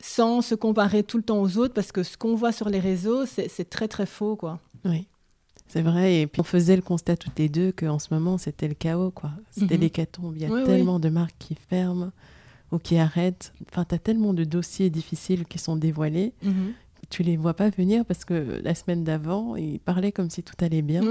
sans 0.00 0.42
se 0.42 0.54
comparer 0.54 1.02
tout 1.02 1.16
le 1.16 1.24
temps 1.24 1.40
aux 1.40 1.58
autres, 1.58 1.74
parce 1.74 1.90
que 1.92 2.02
ce 2.02 2.16
qu'on 2.16 2.34
voit 2.34 2.52
sur 2.52 2.68
les 2.68 2.78
réseaux, 2.78 3.26
c'est 3.26 3.68
très, 3.68 3.88
très 3.88 4.06
faux, 4.06 4.36
quoi. 4.36 4.60
Oui. 4.84 5.08
C'est 5.68 5.82
vrai, 5.82 6.20
et 6.20 6.26
puis 6.26 6.40
on 6.40 6.44
faisait 6.44 6.76
le 6.76 6.82
constat 6.82 7.16
toutes 7.16 7.38
les 7.38 7.48
deux 7.48 7.72
qu'en 7.72 7.98
ce 7.98 8.12
moment 8.12 8.38
c'était 8.38 8.68
le 8.68 8.74
chaos, 8.74 9.10
quoi. 9.10 9.30
C'était 9.50 9.76
mhm. 9.76 9.82
l'hécatombe. 9.82 10.34
Il 10.36 10.42
y 10.42 10.46
a 10.46 10.64
tellement 10.64 10.98
de 10.98 11.10
marques 11.10 11.36
qui 11.38 11.54
ferment 11.54 12.10
ou 12.72 12.78
qui 12.78 12.98
arrêtent. 12.98 13.52
Enfin, 13.70 13.84
tu 13.84 13.94
as 13.94 13.98
tellement 13.98 14.34
de 14.34 14.44
dossiers 14.44 14.90
difficiles 14.90 15.44
qui 15.46 15.58
sont 15.58 15.76
dévoilés. 15.76 16.32
Mhm. 16.42 16.72
Tu 17.10 17.22
les 17.22 17.36
vois 17.36 17.54
pas 17.54 17.70
venir 17.70 18.04
parce 18.04 18.24
que 18.24 18.60
la 18.62 18.74
semaine 18.74 19.04
d'avant, 19.04 19.56
ils 19.56 19.78
parlaient 19.78 20.12
comme 20.12 20.30
si 20.30 20.42
tout 20.42 20.56
allait 20.60 20.82
bien. 20.82 21.02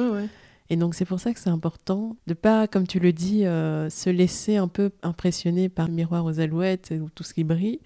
Et 0.70 0.76
donc 0.76 0.96
c'est 0.96 1.06
pour 1.06 1.20
ça 1.20 1.34
que 1.34 1.40
c'est 1.40 1.50
important 1.50 2.18
de 2.28 2.34
pas, 2.34 2.68
comme 2.68 2.88
tu 2.88 3.00
le 3.00 3.14
dis, 3.14 3.46
euh, 3.46 3.90
se 3.90 4.10
laisser 4.10 4.58
un 4.58 4.68
peu 4.68 4.92
impressionner 5.02 5.70
par 5.70 5.88
le 5.88 5.94
miroir 5.94 6.26
aux 6.26 6.40
alouettes 6.40 6.94
ou 7.00 7.10
tout 7.10 7.24
ce 7.24 7.34
qui 7.34 7.44
brille, 7.44 7.80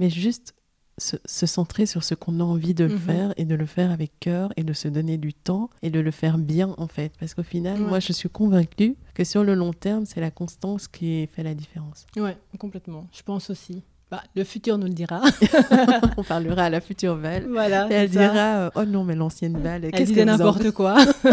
mais 0.00 0.08
juste 0.08 0.54
se, 0.98 1.46
centrer 1.46 1.86
sur 1.86 2.04
ce 2.04 2.14
qu'on 2.14 2.40
a 2.40 2.44
envie 2.44 2.74
de 2.74 2.86
mhm. 2.86 2.98
faire 2.98 3.34
et 3.36 3.44
de 3.44 3.54
le 3.54 3.66
faire 3.66 3.90
avec 3.90 4.12
cœur 4.20 4.52
et 4.56 4.64
de 4.64 4.72
se 4.72 4.88
donner 4.88 5.18
du 5.18 5.34
temps 5.34 5.70
et 5.82 5.90
de 5.90 6.00
le 6.00 6.10
faire 6.10 6.38
bien 6.38 6.74
en 6.78 6.86
fait. 6.86 7.12
Parce 7.18 7.34
qu'au 7.34 7.42
final, 7.42 7.78
moi 7.78 8.00
je 8.00 8.12
suis 8.12 8.28
convaincue 8.28 8.96
que 9.14 9.24
sur 9.24 9.44
le 9.44 9.54
long 9.54 9.72
terme, 9.72 10.04
c'est 10.06 10.20
la 10.20 10.30
constance 10.30 10.88
qui 10.88 11.26
fait 11.26 11.42
la 11.42 11.54
différence. 11.54 12.06
Ouais, 12.16 12.36
complètement. 12.58 13.06
Je 13.12 13.22
pense 13.22 13.50
aussi. 13.50 13.82
Bah, 14.10 14.22
le 14.36 14.44
futur 14.44 14.76
nous 14.76 14.88
le 14.88 14.92
dira. 14.92 15.22
On 16.18 16.22
parlera 16.22 16.64
à 16.64 16.70
la 16.70 16.82
future 16.82 17.16
Val. 17.16 17.46
Voilà. 17.48 17.88
Et 17.90 17.94
elle 17.94 18.10
dira 18.10 18.58
euh, 18.58 18.70
Oh 18.74 18.84
non, 18.84 19.04
mais 19.04 19.14
l'ancienne 19.14 19.56
Val. 19.56 19.88
Elle 19.90 20.04
disait 20.04 20.26
n'importe 20.26 20.70
quoi. 20.72 20.96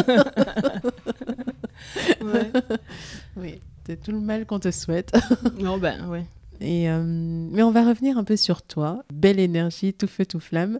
ouais. 2.23 2.51
Oui, 3.35 3.59
c'est 3.85 4.01
tout 4.01 4.13
le 4.13 4.21
mal 4.21 4.45
qu'on 4.45 4.59
te 4.59 4.71
souhaite. 4.71 5.11
non, 5.59 5.77
ben, 5.77 6.07
ouais. 6.07 6.23
Et, 6.61 6.89
euh, 6.89 7.03
mais 7.03 7.63
on 7.63 7.71
va 7.71 7.87
revenir 7.87 8.17
un 8.17 8.23
peu 8.23 8.35
sur 8.35 8.61
toi. 8.61 9.03
Belle 9.13 9.39
énergie, 9.39 9.93
tout 9.93 10.07
feu, 10.07 10.25
tout 10.25 10.39
flamme. 10.39 10.79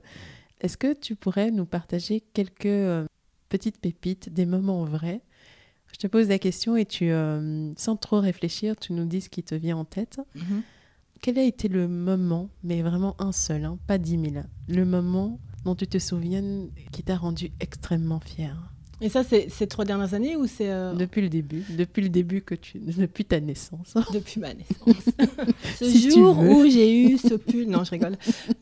Est-ce 0.62 0.78
que 0.78 0.94
tu 0.94 1.16
pourrais 1.16 1.52
nous 1.52 1.66
partager 1.66 2.22
quelques 2.34 2.66
euh, 2.66 3.06
petites 3.48 3.80
pépites, 3.80 4.34
des 4.34 4.46
moments 4.46 4.84
vrais? 4.84 5.22
Je 5.92 5.98
te 5.98 6.08
pose 6.08 6.28
la 6.28 6.38
question 6.38 6.76
et 6.76 6.86
tu, 6.86 7.12
euh, 7.12 7.72
sans 7.78 7.96
trop 7.96 8.20
réfléchir, 8.20 8.76
tu 8.76 8.94
nous 8.94 9.06
dis 9.06 9.22
ce 9.22 9.30
qui 9.30 9.44
te 9.44 9.56
vient 9.56 9.78
en 9.78 9.86
tête. 9.86 10.20
Mhm. 10.36 10.62
Quel 11.22 11.38
a 11.38 11.44
été 11.44 11.68
le 11.68 11.88
moment, 11.88 12.50
mais 12.64 12.82
vraiment 12.82 13.16
un 13.20 13.32
seul, 13.32 13.66
hein, 13.66 13.78
pas 13.88 13.98
dix 13.98 14.18
mille, 14.18 14.46
le 14.68 14.86
moment 14.86 15.40
dont 15.66 15.76
tu 15.76 15.88
te 15.88 15.98
souviens 15.98 16.68
qui 16.92 17.04
t'a 17.04 17.18
rendu 17.18 17.52
extrêmement 17.60 18.22
fier 18.22 18.56
et 19.02 19.10
ça, 19.10 19.24
c'est 19.24 19.50
ces 19.50 19.68
trois 19.68 19.86
dernières 19.86 20.14
années 20.14 20.36
ou 20.36 20.46
c'est... 20.46 20.70
Euh, 20.70 20.94
depuis 20.94 21.22
le 21.22 21.30
début. 21.30 21.64
Depuis 21.70 22.02
le 22.02 22.10
début 22.10 22.42
que 22.42 22.56
tu... 22.56 22.80
Depuis 22.80 23.24
ta 23.24 23.40
naissance. 23.40 23.94
Depuis 24.14 24.40
ma 24.40 24.54
naissance. 24.54 25.14
ce 25.80 26.10
jour 26.10 26.38
où 26.38 26.68
j'ai 26.70 27.04
eu 27.04 27.18
ce 27.18 27.36
pull... 27.36 27.68
Non, 27.68 27.84
je 27.84 27.92
rigole. 27.92 28.18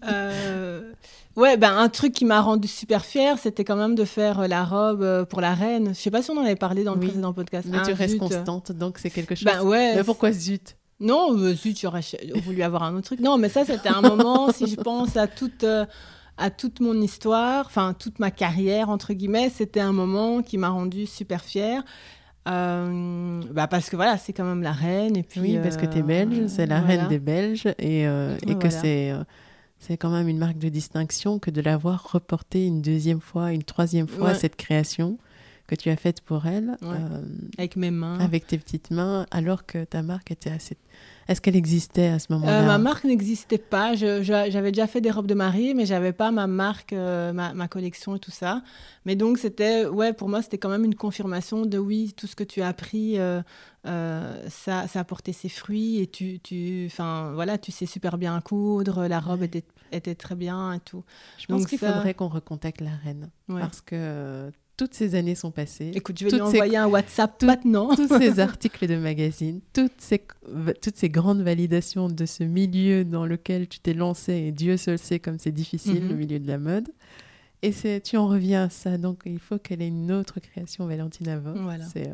Euh... 0.08 0.92
Ouais, 1.36 1.58
ben, 1.58 1.76
un 1.78 1.90
truc 1.90 2.14
qui 2.14 2.26
m'a 2.26 2.42
rendu 2.42 2.68
super 2.68 3.06
fière, 3.06 3.38
c'était 3.40 3.64
quand 3.64 3.76
même 3.76 3.96
de 3.96 4.06
faire 4.06 4.42
euh, 4.42 4.48
la 4.48 4.64
robe 4.64 5.26
pour 5.26 5.42
la 5.42 5.54
reine. 5.54 5.90
Je 5.90 6.00
sais 6.00 6.12
pas 6.12 6.22
si 6.22 6.32
on 6.32 6.38
en 6.38 6.44
avait 6.44 6.56
parlé 6.56 6.84
dans 6.84 6.94
le 6.94 7.00
précédent 7.00 7.34
podcast. 7.34 7.68
Mais 7.72 7.82
tu 7.84 7.94
restes 7.94 8.18
constante, 8.18 8.72
donc 8.72 9.00
c'est 9.00 9.10
quelque 9.10 9.34
ben, 9.44 9.54
chose... 9.54 9.62
Ben 9.62 9.64
ouais. 9.64 9.96
Mais 9.96 10.04
pourquoi 10.04 10.32
zut? 10.32 10.76
Non, 11.00 11.36
zut, 11.54 11.80
j'aurais 11.80 12.02
voulu 12.44 12.62
avoir 12.64 12.84
un 12.84 12.96
autre 12.96 13.06
truc. 13.06 13.20
Non, 13.20 13.38
mais 13.38 13.50
ça, 13.50 13.66
c'était 13.66 13.90
un 13.90 14.02
moment, 14.02 14.52
si 14.52 14.68
je 14.68 14.76
pense 14.76 15.16
à 15.16 15.28
toute 15.28 15.64
à 16.38 16.50
toute 16.50 16.80
mon 16.80 17.00
histoire, 17.02 17.66
enfin 17.66 17.94
toute 17.98 18.20
ma 18.20 18.32
carrière 18.32 18.90
entre 18.90 19.14
guillemets, 19.14 19.50
c'était 19.50 19.80
un 19.80 19.94
moment 19.94 20.42
qui 20.42 20.58
m'a 20.58 20.70
rendue 20.70 21.06
super 21.06 21.44
fière. 21.44 21.84
Euh, 22.48 23.42
bah 23.52 23.68
parce 23.68 23.90
que 23.90 23.96
voilà, 23.96 24.18
c'est 24.18 24.32
quand 24.32 24.46
même 24.46 24.62
la 24.62 24.72
reine 24.72 25.18
et 25.18 25.24
puis 25.24 25.42
oui, 25.42 25.60
parce 25.62 25.76
que 25.76 25.86
tu 25.86 25.98
es 25.98 26.02
belge, 26.02 26.48
c'est 26.48 26.66
la 26.66 26.80
reine 26.80 27.08
des 27.10 27.20
Belges 27.20 27.68
et, 27.78 28.08
euh, 28.08 28.38
et 28.48 28.56
que 28.56 28.70
c'est 28.70 29.12
euh, 29.12 29.24
c'est 29.80 29.98
quand 29.98 30.10
même 30.10 30.28
une 30.28 30.38
marque 30.38 30.58
de 30.58 30.70
distinction 30.70 31.40
que 31.40 31.52
de 31.52 31.62
l'avoir 31.62 32.12
reportée 32.12 32.66
une 32.66 32.82
deuxième 32.82 33.20
fois, 33.20 33.52
une 33.52 33.64
troisième 33.64 34.08
fois 34.08 34.34
cette 34.34 34.56
création 34.56 35.18
que 35.68 35.76
tu 35.76 35.90
as 35.90 35.98
faite 35.98 36.22
pour 36.22 36.46
elle 36.46 36.78
avec 37.58 37.76
mes 37.76 37.92
mains, 37.92 38.20
avec 38.20 38.48
tes 38.48 38.58
petites 38.58 38.92
mains, 38.92 39.26
alors 39.32 39.66
que 39.66 39.84
ta 39.84 40.02
marque 40.02 40.32
était 40.32 40.52
assez 40.52 40.78
est-ce 41.28 41.42
qu'elle 41.42 41.56
existait 41.56 42.08
à 42.08 42.20
ce 42.20 42.32
moment-là? 42.34 42.62
Euh, 42.62 42.66
Ma 42.66 42.78
marque 42.78 43.04
n'existait 43.04 43.58
pas. 43.58 43.96
J'avais 43.96 44.72
déjà 44.72 44.88
fait 44.88 45.02
des 45.02 45.12
robes 45.12 45.28
de 45.28 45.34
mariée, 45.34 45.74
mais 45.74 45.86
j'avais 45.86 46.14
pas 46.14 46.32
ma 46.32 46.48
marque, 46.48 46.94
euh, 46.94 47.34
ma, 47.34 47.68
collection 47.68 48.16
et 48.16 48.20
tout 48.20 48.32
ça. 48.32 48.62
Mais 49.06 49.16
donc, 49.16 49.38
c'était, 49.38 49.86
ouais, 49.86 50.14
pour 50.14 50.30
moi, 50.30 50.42
c'était 50.42 50.58
quand 50.58 50.70
même 50.70 50.86
une 50.86 50.96
confirmation 50.96 51.66
de 51.66 51.78
oui, 51.78 52.14
tout 52.16 52.28
ce 52.28 52.36
que 52.36 52.44
tu 52.44 52.62
as 52.62 52.68
appris, 52.68 53.18
euh, 53.18 53.42
ça, 54.50 54.88
ça 54.88 55.00
a 55.00 55.04
porté 55.04 55.34
ses 55.34 55.50
fruits 55.50 56.00
et 56.00 56.08
tu, 56.08 56.40
tu, 56.40 56.90
voilà, 56.98 57.58
tu 57.58 57.72
sais 57.72 57.86
super 57.86 58.18
bien 58.18 58.40
coudre, 58.40 59.08
la 59.08 59.20
robe 59.20 59.44
était, 59.44 59.64
était 59.92 60.16
très 60.16 60.36
bien 60.36 60.74
et 60.74 60.80
tout. 60.80 61.04
Je 61.38 61.46
pense 61.48 61.66
qu'il 61.66 61.80
faudrait 61.80 62.14
qu'on 62.14 62.30
recontacte 62.30 62.82
la 62.82 62.96
reine. 63.04 63.30
Parce 63.48 63.82
que 63.82 64.52
toutes 64.78 64.94
ces 64.94 65.16
années 65.16 65.34
sont 65.34 65.50
passées. 65.50 65.92
Écoute, 65.96 66.18
je 66.20 66.26
vais 66.26 66.32
lui 66.32 66.42
envoyer 66.42 66.78
un 66.78 66.88
WhatsApp 66.88 67.42
maintenant. 67.44 67.96
tous 67.96 68.08
ces 68.08 68.40
articles 68.40 68.88
de 68.88 68.96
magazine, 68.96 69.60
toutes 69.74 70.00
ces, 70.00 70.22
toutes 70.82 70.96
ces 70.96 71.10
grandes 71.10 71.42
validations 71.42 72.08
de 72.08 72.26
ce 72.26 72.44
milieu 72.44 73.04
dans 73.04 73.26
lequel 73.26 73.68
tu 73.68 73.80
t'es 73.80 73.94
lancé, 73.94 74.34
et 74.34 74.52
Dieu 74.52 74.78
seul 74.78 75.00
sait 75.00 75.20
comme 75.20 75.40
c'est 75.40 75.52
difficile, 75.52 76.04
mhm. 76.04 76.10
le 76.10 76.16
milieu 76.16 76.40
de 76.40 76.48
la 76.48 76.60
mode. 76.60 76.90
Et 77.64 77.74
tu 78.02 78.18
en 78.18 78.28
reviens 78.28 78.66
à 78.66 78.70
ça, 78.70 79.00
donc 79.00 79.24
il 79.26 79.40
faut 79.40 79.58
qu'elle 79.58 79.82
ait 79.82 79.88
une 79.88 80.12
autre 80.12 80.40
création, 80.40 80.86
Valentina 80.86 81.40
Vogt. 81.40 81.60
Voilà. 81.60 81.86
C'est, 81.86 82.08
euh, 82.08 82.14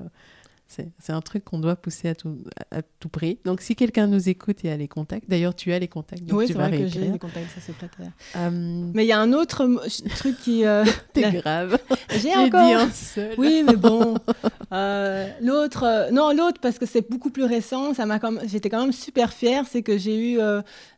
c'est 1.00 1.14
un 1.14 1.22
truc 1.22 1.44
qu'on 1.44 1.60
doit 1.60 1.76
pousser 1.76 2.10
à 2.10 2.16
tout, 2.16 2.38
à, 2.72 2.82
tout 2.82 3.10
prix. 3.10 3.40
Donc, 3.46 3.62
si 3.62 3.76
quelqu'un 3.76 4.08
nous 4.08 4.30
écoute 4.30 4.64
et 4.64 4.72
a 4.72 4.78
les 4.78 4.88
contacts, 4.88 5.30
d'ailleurs, 5.30 5.56
tu 5.56 5.72
as 5.74 5.80
les 5.80 5.88
contacts. 5.88 6.24
oui, 6.32 6.48
c'est 6.48 6.54
vrai 6.54 6.72
que 6.72 6.88
j'ai 6.88 7.08
les 7.08 7.20
contacts, 7.20 7.50
ça 7.56 7.62
c'est 7.62 7.76
pas 7.76 7.88
euh... 8.36 8.50
Mais 8.94 9.06
il 9.06 9.08
y 9.08 9.12
a 9.12 9.20
un 9.20 9.34
autre 9.34 9.68
truc 10.16 10.38
qui. 10.40 10.66
Euh... 10.66 10.86
T'es 11.14 11.32
grave. 11.32 11.78
J'ai 12.22 12.36
encore. 12.36 12.66
Dit 12.66 12.74
un 12.74 12.90
seul. 12.90 13.36
Oui, 13.38 13.64
mais 13.66 13.76
bon. 13.76 14.16
Euh, 14.72 15.30
l'autre, 15.40 15.84
euh, 15.84 16.10
non, 16.10 16.32
l'autre 16.32 16.60
parce 16.60 16.80
que 16.80 16.88
c'est 16.88 17.08
beaucoup 17.08 17.30
plus 17.30 17.44
récent. 17.44 17.94
Ça 17.94 18.08
m'a 18.08 18.18
comme, 18.18 18.40
j'étais 18.48 18.72
quand 18.72 18.82
même 18.82 18.92
super 18.92 19.32
fière, 19.32 19.66
c'est 19.70 19.84
que 19.84 20.00
j'ai 20.00 20.34
eu 20.34 20.40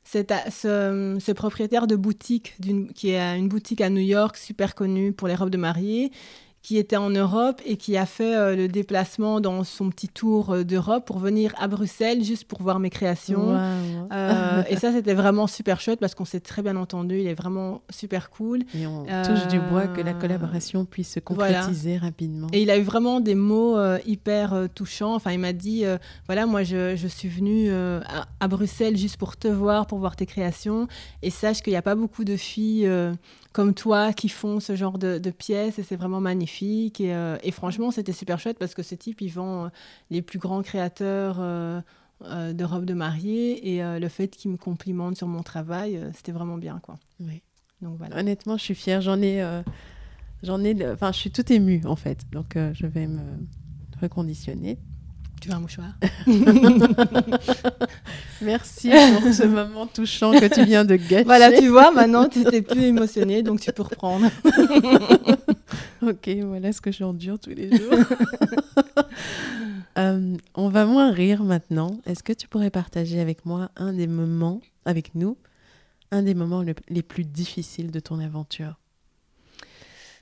cette, 0.06 0.34
ce, 0.50 1.18
ce, 1.20 1.32
propriétaire 1.34 1.86
de 1.86 1.98
boutique, 1.98 2.56
qui 2.96 3.10
est 3.10 3.38
une 3.38 3.50
boutique 3.50 3.82
à 3.82 3.90
New 3.90 4.00
York 4.00 4.38
super 4.38 4.76
connue 4.76 5.12
pour 5.12 5.28
les 5.28 5.36
robes 5.36 5.50
de 5.50 5.58
mariée 5.58 6.14
qui 6.66 6.80
était 6.80 6.98
en 6.98 7.12
Europe 7.12 7.62
et 7.64 7.78
qui 7.78 7.96
a 7.96 8.08
fait 8.08 8.36
euh, 8.36 8.56
le 8.56 8.68
déplacement 8.68 9.40
dans 9.40 9.64
son 9.64 9.92
petit 9.92 10.08
tour 10.08 10.50
euh, 10.50 10.64
d'Europe 10.64 11.06
pour 11.06 11.20
venir 11.20 11.54
à 11.60 11.68
Bruxelles 11.68 12.24
juste 12.24 12.46
pour 12.46 12.64
voir 12.64 12.80
mes 12.80 12.90
créations. 12.90 13.56
Euh, 14.12 14.64
et 14.68 14.76
ça, 14.76 14.92
c'était 14.92 15.14
vraiment 15.14 15.46
super 15.46 15.80
chouette 15.80 16.00
parce 16.00 16.16
qu'on 16.16 16.26
s'est 16.26 16.40
très 16.40 16.64
bien 16.64 16.76
entendu. 16.76 17.20
Il 17.20 17.28
est 17.28 17.36
vraiment 17.36 17.84
super 17.92 18.32
cool. 18.32 18.64
Et 18.74 18.88
on 18.88 19.04
touche 19.04 19.46
du 19.48 19.60
bois 19.60 19.86
que 19.86 20.02
la 20.02 20.16
collaboration 20.16 20.86
puisse 20.86 21.14
se 21.14 21.20
concrétiser 21.20 21.98
rapidement. 21.98 22.48
Et 22.52 22.64
il 22.64 22.72
a 22.72 22.80
eu 22.80 22.84
vraiment 22.84 23.20
des 23.20 23.36
mots 23.36 23.78
hyper 24.08 24.68
touchants. 24.74 25.14
Enfin, 25.14 25.34
il 25.34 25.40
m'a 25.40 25.54
dit 25.54 25.84
voilà, 26.26 26.48
moi, 26.48 26.64
je, 26.64 26.96
je 26.96 27.08
suis 27.08 27.30
venue 27.30 27.72
à, 27.72 28.26
à, 28.40 28.48
Bruxelles 28.48 28.98
juste 28.98 29.18
pour 29.18 29.38
te 29.38 29.48
voir, 29.48 29.86
pour 29.86 30.00
voir 30.00 30.16
tes 30.16 30.26
créations. 30.26 30.88
Et 31.22 31.30
sache 31.30 31.62
qu'il 31.62 31.74
n'y 31.74 31.78
a 31.78 31.84
pas 31.84 31.96
beaucoup 31.96 32.24
de 32.24 32.36
filles 32.36 32.90
comme 33.56 33.74
toi 33.74 34.12
qui 34.12 34.28
font 34.28 34.60
ce 34.60 34.76
genre 34.76 34.98
de, 34.98 35.18
pièces 35.32 35.80
et 35.80 35.84
c'est 35.84 35.96
vraiment 35.96 36.20
magnifique. 36.20 37.00
Et, 37.00 37.16
et 37.42 37.52
franchement, 37.52 37.90
c'était 37.90 38.12
super 38.12 38.38
chouette 38.38 38.60
parce 38.60 38.76
que 38.76 38.84
ce 38.84 38.96
type, 38.96 39.22
il 39.22 39.30
vend 39.30 39.72
les 40.10 40.22
plus 40.22 40.40
grands 40.40 40.62
créateurs 40.62 41.38
de 41.38 42.64
robes 42.66 42.86
de 42.86 42.94
mariée 42.94 43.76
et 43.76 43.82
le 43.82 44.10
fait 44.10 44.28
qu'il 44.28 44.52
me 44.52 44.58
complimente 44.58 45.16
sur 45.16 45.28
mon 45.28 45.42
travail, 45.42 46.02
c'était 46.14 46.34
vraiment 46.34 46.58
bien. 46.58 46.80
Quoi. 46.84 47.00
Oui. 47.22 47.42
Donc, 47.82 47.98
voilà. 47.98 48.18
Honnêtement, 48.18 48.58
je 48.58 48.64
suis 48.64 48.76
fière. 48.76 49.00
J'en 49.00 49.22
ai 49.22 49.42
J'en 50.46 50.64
ai, 50.64 50.76
enfin, 50.92 51.12
je 51.12 51.18
suis 51.18 51.32
tout 51.32 51.52
émue 51.52 51.82
en 51.86 51.96
fait, 51.96 52.20
donc 52.32 52.56
euh, 52.56 52.72
je 52.74 52.86
vais 52.86 53.08
me 53.08 53.22
reconditionner. 54.00 54.78
Tu 55.42 55.50
veux 55.50 55.56
un 55.56 55.60
mouchoir? 55.60 55.92
Merci 58.42 58.90
pour 58.90 59.34
ce 59.34 59.44
moment 59.48 59.88
touchant 59.88 60.32
que 60.32 60.54
tu 60.54 60.64
viens 60.66 60.86
de 60.86 60.96
gâcher. 60.96 61.24
Voilà, 61.24 61.52
tu 61.52 61.68
vois, 61.68 61.92
maintenant 61.92 62.28
tu 62.28 62.40
n'es 62.40 62.62
plus 62.62 62.84
émotionnée, 62.84 63.44
donc 63.44 63.62
tu 63.62 63.72
peux 63.72 63.84
reprendre. 63.84 64.30
ok, 66.02 66.30
voilà 66.44 66.74
ce 66.74 66.82
que 66.82 66.92
j'endure 66.92 67.40
tous 67.40 67.52
les 67.52 67.70
jours. 67.76 67.94
Euh, 69.98 70.36
on 70.56 70.68
va 70.68 70.86
moins 70.86 71.10
rire 71.10 71.46
maintenant. 71.46 72.02
Est-ce 72.06 72.22
que 72.22 72.34
tu 72.34 72.50
pourrais 72.50 72.70
partager 72.70 73.22
avec 73.22 73.46
moi 73.46 73.72
un 73.78 73.94
des 73.94 74.08
moments, 74.08 74.60
avec 74.84 75.16
nous, 75.16 75.38
un 76.12 76.22
des 76.22 76.34
moments 76.34 76.66
les 76.90 77.02
plus 77.02 77.24
difficiles 77.24 77.92
de 77.92 78.02
ton 78.02 78.20
aventure? 78.20 78.78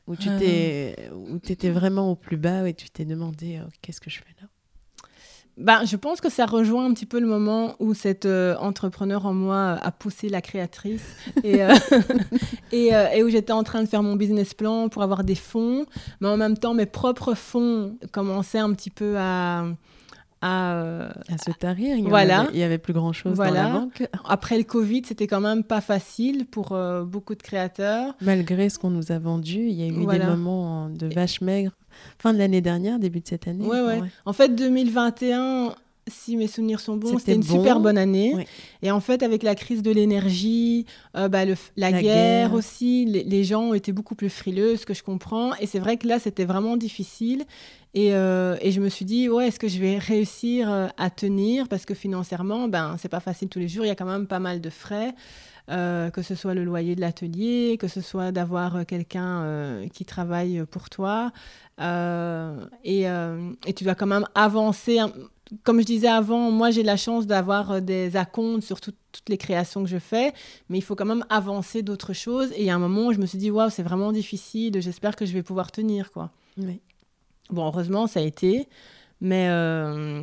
Où 0.06 0.16
tu 0.16 0.30
t'es, 0.38 1.10
où 1.12 1.38
étais 1.38 1.72
vraiment 1.72 2.12
au 2.12 2.16
plus 2.16 2.38
bas 2.38 2.70
et 2.70 2.76
tu 2.76 2.88
t'es 2.92 3.04
demandé 3.04 3.58
euh, 3.58 3.66
qu'est-ce 3.82 4.00
que 4.00 4.12
je 4.12 4.20
fais 4.20 4.36
là? 4.42 4.48
Ben, 5.58 5.86
je 5.86 5.96
pense 5.96 6.20
que 6.20 6.30
ça 6.30 6.46
rejoint 6.46 6.86
un 6.86 6.94
petit 6.94 7.06
peu 7.06 7.20
le 7.20 7.28
moment 7.28 7.76
où 7.80 7.94
cet 7.94 8.26
euh, 8.26 8.56
entrepreneur 8.58 9.26
en 9.26 9.34
moi 9.34 9.78
a 9.82 9.92
poussé 9.92 10.30
la 10.30 10.42
créatrice 10.42 11.06
et, 11.44 11.64
euh, 11.64 11.74
et, 12.72 12.90
et, 13.14 13.24
où 13.24 13.30
j'étais 13.30 13.54
en 13.54 13.64
train 13.64 13.84
de 13.84 13.88
faire 13.88 14.02
mon 14.02 14.16
business 14.16 14.54
plan 14.54 14.90
pour 14.90 15.04
avoir 15.04 15.24
des 15.24 15.36
fonds, 15.36 15.86
mais 16.22 16.28
en 16.28 16.38
même 16.38 16.58
temps 16.58 16.74
mes 16.74 16.88
propres 16.88 17.36
fonds 17.36 17.96
commençaient 18.12 18.60
un 18.60 18.74
petit 18.74 18.90
peu 18.90 19.16
à, 19.18 19.66
à, 20.44 21.14
se 21.44 21.52
tarir. 21.52 21.96
Il 21.96 22.08
voilà. 22.10 22.48
il 22.54 22.60
y 22.60 22.64
avait 22.64 22.78
plus 22.78 22.94
grand 22.94 23.14
chose 23.14 23.38
dans 23.38 23.52
la 23.52 23.70
banque. 23.70 24.08
Après 24.26 24.58
le 24.58 24.64
Covid, 24.64 25.04
c'était 25.06 25.28
quand 25.28 25.40
même 25.40 25.64
pas 25.64 25.82
facile 25.82 26.46
pour 26.46 26.74
euh, 26.74 27.04
beaucoup 27.04 27.36
de 27.36 27.42
créateurs. 27.42 28.14
Malgré 28.22 28.70
ce 28.70 28.78
qu'on 28.78 28.90
nous 28.90 29.12
a 29.12 29.20
vendu, 29.20 29.60
il 29.60 29.74
y 29.74 29.84
a 29.84 29.88
eu 29.88 30.06
des 30.06 30.26
moments 30.26 30.90
de 30.90 31.08
vache 31.08 31.42
maigre. 31.42 31.72
Fin 32.18 32.34
de 32.34 32.40
l'année 32.40 32.62
dernière, 32.62 33.00
début 33.00 33.20
de 33.20 33.28
cette 33.28 33.48
année. 33.48 33.66
Ouais, 33.66 33.82
ouais. 33.82 34.02
En 34.26 34.34
fait, 34.34 34.50
2021, 34.50 35.76
si 36.08 36.36
mes 36.36 36.48
souvenirs 36.48 36.80
sont 36.80 36.98
bons, 36.98 37.18
c'était 37.18 37.36
une 37.36 37.44
super 37.44 37.80
bonne 37.80 37.98
année. 37.98 38.48
Et 38.82 38.92
en 38.92 39.00
fait, 39.00 39.24
avec 39.24 39.44
la 39.44 39.56
crise 39.56 39.82
de 39.82 39.92
l'énergie, 39.92 40.86
euh, 41.16 41.30
bah, 41.30 41.44
la, 41.78 41.92
guerre, 41.92 42.54
aussi, 42.54 43.06
les, 43.06 43.44
gens 43.44 43.62
ont 43.70 43.74
été 43.74 43.92
beaucoup 43.92 44.16
plus 44.16 44.30
frileux, 44.30 44.76
ce 44.76 44.86
que 44.86 44.94
je 44.94 45.04
comprends. 45.04 45.56
Et 45.56 45.66
c'est 45.66 45.80
vrai 45.80 45.98
que 45.98 46.08
là, 46.08 46.20
c'était 46.20 46.46
vraiment 46.46 46.78
difficile. 46.78 47.46
Et, 47.94 48.14
euh, 48.14 48.58
et, 48.62 48.72
je 48.72 48.82
me 48.82 48.90
suis 48.90 49.06
dit, 49.06 49.30
ouais, 49.30 49.48
est-ce 49.48 49.60
que 49.60 49.68
je 49.68 49.80
vais 49.80 49.98
réussir 49.98 50.70
euh, 50.70 50.88
à 50.98 51.10
tenir? 51.10 51.68
Parce 51.70 51.86
que 51.86 51.94
financièrement, 51.94 52.68
ben, 52.68 52.96
c'est 53.00 53.10
pas 53.10 53.20
facile 53.20 53.50
tous 53.50 53.60
les 53.60 53.68
jours. 53.68 53.86
Il 53.86 53.90
y 53.90 53.92
a 53.92 53.96
quand 53.96 54.06
même 54.06 54.28
pas 54.28 54.40
mal 54.40 54.62
de 54.62 54.70
frais. 54.70 55.14
que 55.70 56.22
ce 56.22 56.36
soit 56.36 56.54
le 56.54 56.66
loyer 56.66 56.96
de 56.96 57.02
l'atelier, 57.02 57.78
que 57.80 57.88
ce 57.88 58.02
soit 58.02 58.34
d'avoir 58.34 58.86
quelqu'un 58.86 59.88
qui 59.94 60.04
travaille 60.04 60.66
pour 60.70 60.90
toi. 60.90 61.32
Et, 61.80 63.04
et, 63.04 63.74
tu 63.74 63.84
dois 63.86 63.96
quand 63.96 64.08
même 64.08 64.26
avancer 64.36 65.00
comme 65.64 65.80
je 65.80 65.86
disais 65.86 66.08
avant, 66.08 66.52
moi 66.52 66.72
j'ai 66.72 66.84
la 66.84 66.98
chance 66.98 67.28
d'avoir 67.28 67.72
euh, 67.72 67.80
des 67.80 68.16
acomptes 68.16 68.64
sur 68.64 68.82
toutes 68.82 68.96
les 69.28 69.38
créations 69.38 69.84
que 69.84 69.90
je 69.90 70.00
fais, 70.00 70.34
mais 70.70 70.78
il 70.78 70.82
faut 70.82 70.96
quand 70.96 71.06
même 71.06 71.26
avancer 71.30 71.84
d'autres 71.84 72.14
choses. 72.14 72.52
Et 72.54 72.62
il 72.62 72.66
y 72.66 72.70
a 72.70 72.76
un 72.76 72.80
moment 72.80 73.08
où 73.08 73.14
je 73.14 73.20
me 73.20 73.26
suis 73.26 73.38
dit, 73.38 73.52
waouh, 73.52 73.70
c'est 73.70 73.84
vraiment 73.84 74.12
difficile, 74.12 74.82
j'espère 74.82 75.16
que 75.16 75.26
je 75.26 75.34
vais 75.34 75.44
pouvoir 75.44 75.72
tenir. 75.72 76.12
quoi. 76.12 76.32
Oui. 76.58 76.80
Bon, 77.50 77.66
heureusement, 77.68 78.08
ça 78.08 78.20
a 78.20 78.24
été. 78.24 78.68
Mais, 79.22 79.48
euh, 79.50 80.22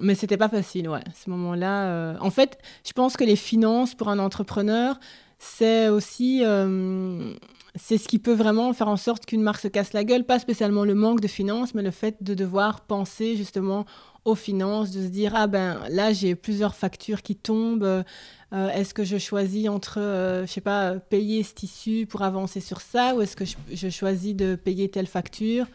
mais 0.00 0.14
c'était 0.14 0.38
pas 0.38 0.48
facile, 0.48 0.88
ouais, 0.88 1.04
ce 1.14 1.28
moment-là. 1.28 1.88
Euh. 1.88 2.14
En 2.20 2.30
fait, 2.30 2.58
je 2.86 2.92
pense 2.94 3.16
que 3.16 3.24
les 3.24 3.36
finances 3.36 3.94
pour 3.94 4.08
un 4.08 4.18
entrepreneur, 4.18 4.98
c'est 5.38 5.88
aussi. 5.88 6.42
Euh, 6.44 7.34
c'est 7.74 7.98
ce 7.98 8.08
qui 8.08 8.18
peut 8.18 8.32
vraiment 8.32 8.72
faire 8.72 8.88
en 8.88 8.96
sorte 8.96 9.26
qu'une 9.26 9.42
marque 9.42 9.60
se 9.60 9.68
casse 9.68 9.92
la 9.92 10.02
gueule, 10.02 10.24
pas 10.24 10.38
spécialement 10.38 10.84
le 10.84 10.94
manque 10.94 11.20
de 11.20 11.28
finances, 11.28 11.74
mais 11.74 11.82
le 11.82 11.90
fait 11.90 12.16
de 12.22 12.34
devoir 12.34 12.80
penser 12.80 13.36
justement 13.36 13.84
aux 14.24 14.34
finances, 14.34 14.90
de 14.90 15.02
se 15.02 15.08
dire 15.08 15.32
ah 15.34 15.46
ben 15.46 15.80
là 15.90 16.12
j'ai 16.12 16.34
plusieurs 16.34 16.74
factures 16.74 17.22
qui 17.22 17.36
tombent. 17.36 18.04
Euh, 18.52 18.70
est-ce 18.70 18.94
que 18.94 19.04
je 19.04 19.18
choisis 19.18 19.68
entre, 19.68 20.00
euh, 20.00 20.46
je 20.46 20.52
sais 20.52 20.62
pas, 20.62 20.94
payer 20.94 21.42
ce 21.42 21.52
tissu 21.52 22.06
pour 22.06 22.22
avancer 22.22 22.60
sur 22.60 22.80
ça, 22.80 23.14
ou 23.14 23.20
est-ce 23.20 23.36
que 23.36 23.44
je, 23.44 23.90
choisis 23.90 24.34
de 24.34 24.54
payer 24.54 24.88
telle 24.88 25.06
facture? 25.06 25.66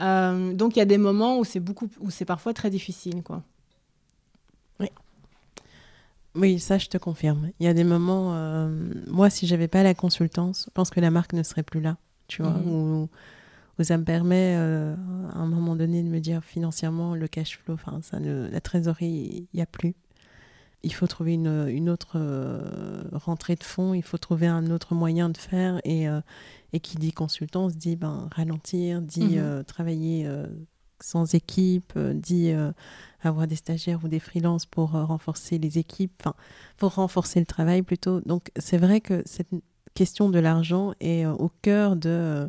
Euh, 0.00 0.52
Donc 0.52 0.74
il 0.74 0.80
y 0.80 0.82
a 0.82 0.86
des 0.86 0.98
moments 0.98 1.38
où 1.38 1.44
c'est 1.44 1.60
beaucoup, 1.60 1.88
où 2.00 2.10
c'est 2.10 2.24
parfois 2.24 2.52
très 2.52 2.68
difficile, 2.68 3.22
quoi. 3.22 3.42
Oui. 4.80 4.88
Oui, 6.34 6.58
ça 6.58 6.78
je 6.78 6.88
te 6.88 6.98
confirme. 6.98 7.50
Il 7.60 7.66
y 7.66 7.68
a 7.68 7.74
des 7.74 7.84
moments, 7.84 8.68
moi 9.06 9.30
si 9.30 9.46
j'avais 9.46 9.68
pas 9.68 9.84
la 9.84 9.94
consultance, 9.94 10.64
je 10.66 10.72
pense 10.72 10.90
que 10.90 11.00
la 11.00 11.10
marque 11.10 11.32
ne 11.32 11.44
serait 11.44 11.62
plus 11.62 11.80
là, 11.80 11.96
tu 12.26 12.42
vois, 12.42 12.50
mmh 12.50 12.68
où 12.68 13.08
ça 13.84 13.98
me 13.98 14.04
permet 14.04 14.54
euh, 14.56 14.94
à 15.32 15.38
un 15.38 15.46
moment 15.46 15.76
donné 15.76 16.02
de 16.02 16.08
me 16.08 16.18
dire 16.18 16.42
financièrement 16.42 17.14
le 17.14 17.28
cash 17.28 17.58
flow, 17.58 17.74
enfin 17.74 18.00
ça 18.02 18.18
la 18.20 18.60
trésorerie, 18.60 19.48
il 19.52 19.56
n'y 19.56 19.62
a 19.62 19.66
plus. 19.66 19.94
Il 20.82 20.94
faut 20.94 21.06
trouver 21.06 21.34
une, 21.34 21.68
une 21.68 21.90
autre 21.90 22.12
euh, 22.16 23.02
rentrée 23.12 23.56
de 23.56 23.64
fonds, 23.64 23.92
il 23.92 24.02
faut 24.02 24.18
trouver 24.18 24.46
un 24.46 24.70
autre 24.70 24.94
moyen 24.94 25.28
de 25.28 25.36
faire. 25.36 25.80
Et, 25.84 26.08
euh, 26.08 26.20
et 26.72 26.80
qui 26.80 26.96
dit 26.96 27.12
consultant 27.12 27.68
se 27.68 27.74
dit 27.74 27.96
ben, 27.96 28.28
ralentir, 28.32 29.02
dit 29.02 29.38
mhm. 29.38 29.64
travailler 29.64 30.28
sans 31.00 31.34
équipe, 31.34 31.98
dit 31.98 32.52
avoir 33.22 33.46
des 33.46 33.56
stagiaires 33.56 34.00
ou 34.04 34.08
des 34.08 34.20
freelances 34.20 34.66
pour 34.66 34.90
renforcer 34.90 35.58
les 35.58 35.78
équipes, 35.78 36.12
enfin, 36.20 36.34
pour 36.76 36.94
renforcer 36.94 37.40
le 37.40 37.46
travail 37.46 37.82
plutôt. 37.82 38.20
Donc 38.20 38.50
c'est 38.56 38.78
vrai 38.78 39.00
que 39.00 39.22
cette 39.24 39.50
question 39.94 40.28
de 40.28 40.38
l'argent 40.38 40.92
est 41.00 41.24
au 41.24 41.50
cœur 41.62 41.96
de 41.96 42.48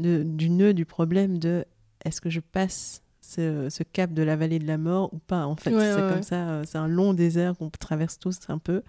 du 0.00 0.50
nœud 0.50 0.74
du 0.74 0.84
problème 0.84 1.38
de 1.38 1.64
est-ce 2.04 2.20
que 2.20 2.30
je 2.30 2.40
passe 2.40 3.02
ce, 3.20 3.82
cap 3.82 4.12
de 4.12 4.22
la 4.22 4.36
vallée 4.36 4.58
de 4.58 4.66
la 4.66 4.78
mort 4.78 5.12
ou 5.12 5.18
pas 5.18 5.46
en 5.46 5.56
fait. 5.56 5.70
C'est 5.70 6.12
comme 6.12 6.22
ça 6.22 6.48
euh, 6.48 6.64
c'est 6.66 6.78
un 6.78 6.88
long 6.88 7.14
désert 7.14 7.56
qu'on 7.56 7.70
traverse 7.70 8.18
tous 8.18 8.38
un 8.48 8.58
peu. 8.58 8.82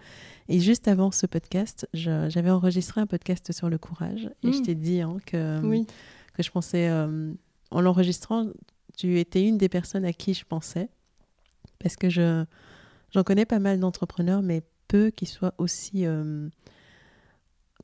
Et 0.48 0.60
juste 0.60 0.88
avant 0.88 1.12
ce 1.12 1.26
podcast 1.26 1.88
j'avais 1.94 2.50
enregistré 2.50 3.02
un 3.02 3.08
podcast 3.08 3.52
sur 3.52 3.70
le 3.70 3.78
courage 3.78 4.30
et 4.44 4.52
je 4.52 4.60
hmm. 4.60 4.64
t'ai 4.64 4.76
dit 4.76 5.02
hein, 5.02 5.18
que 5.26 5.84
que 6.34 6.44
je 6.44 6.52
pensais 6.52 6.90
euh, 6.90 7.34
en 7.72 7.82
l'enregistrant 7.82 8.48
tu 8.98 9.20
étais 9.20 9.46
une 9.46 9.58
des 9.58 9.70
personnes 9.70 10.06
à 10.06 10.14
qui 10.14 10.34
je 10.34 10.46
pensais 10.46 10.90
parce 11.80 11.96
que 11.96 12.10
je 12.10 12.46
j'en 13.14 13.24
connais 13.24 13.46
pas 13.46 13.60
mal 13.60 13.80
d'entrepreneurs 13.80 14.42
mais 14.42 14.64
peu 14.88 15.10
qui 15.10 15.26
soient 15.26 15.54
aussi 15.58 16.06
euh, 16.06 16.50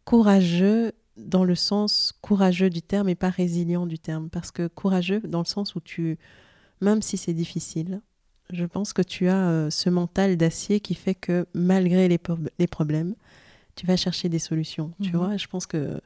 courageux 0.06 0.94
dans 1.18 1.44
le 1.44 1.56
sens 1.56 2.14
courageux 2.22 2.70
du 2.70 2.82
terme 2.82 3.10
et 3.10 3.16
pas 3.16 3.30
résilient 3.30 3.86
du 3.86 4.00
terme. 4.00 4.30
Parce 4.30 4.52
que 4.52 4.68
courageux 4.68 5.22
dans 5.22 5.40
le 5.40 5.46
sens 5.46 5.76
où 5.76 5.80
tu, 5.80 6.18
même 6.82 7.02
si 7.02 7.18
c'est 7.18 7.34
difficile, 7.34 8.02
je 8.52 8.66
pense 8.66 8.94
que 8.94 9.02
tu 9.02 9.28
as 9.28 9.50
euh, 9.50 9.70
ce 9.70 9.90
mental 9.90 10.38
d'acier 10.38 10.80
qui 10.80 10.96
fait 10.96 11.16
que 11.16 11.46
malgré 11.54 12.08
les, 12.08 12.20
les, 12.60 12.68
problèmes, 12.68 13.16
tu 13.76 13.86
vas 13.86 13.98
chercher 13.98 14.30
des 14.30 14.40
solutions. 14.40 14.94
Tu 15.02 15.12
mhm. 15.12 15.18
vois, 15.18 15.38
je 15.38 15.48
pense 15.48 15.66
que 15.66 16.00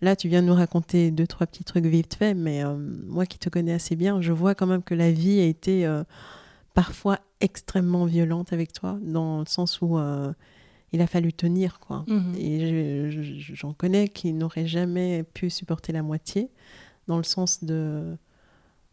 là, 0.00 0.14
tu 0.14 0.28
viens 0.28 0.42
de 0.42 0.46
nous 0.46 0.54
raconter 0.54 1.10
deux, 1.10 1.26
trois 1.26 1.46
petits 1.46 1.64
trucs 1.64 1.86
vite 1.86 2.14
faits, 2.14 2.36
mais 2.36 2.64
euh, 2.64 2.76
moi 2.76 3.26
qui 3.26 3.38
te 3.38 3.48
connais 3.48 3.72
assez 3.72 3.96
bien, 3.96 4.20
je 4.20 4.32
vois 4.32 4.54
quand 4.54 4.66
même 4.66 4.82
que 4.82 4.94
la 4.94 5.10
vie 5.10 5.40
a 5.40 5.44
été 5.44 5.86
euh, 5.86 6.04
parfois 6.74 7.18
extrêmement 7.40 8.04
violente 8.04 8.52
avec 8.52 8.72
toi, 8.72 8.98
dans 9.02 9.40
le 9.40 9.46
sens 9.46 9.80
où 9.80 9.98
il 10.92 11.00
a 11.00 11.06
fallu 11.06 11.32
tenir, 11.32 11.80
quoi. 11.80 12.04
Mhm. 12.08 12.34
Et 12.38 13.10
j'en 13.54 13.72
connais 13.72 14.08
qui 14.08 14.32
n'auraient 14.32 14.66
jamais 14.66 15.22
pu 15.22 15.50
supporter 15.50 15.92
la 15.92 16.02
moitié, 16.02 16.48
dans 17.06 17.16
le 17.16 17.24
sens 17.24 17.64
de, 17.64 18.16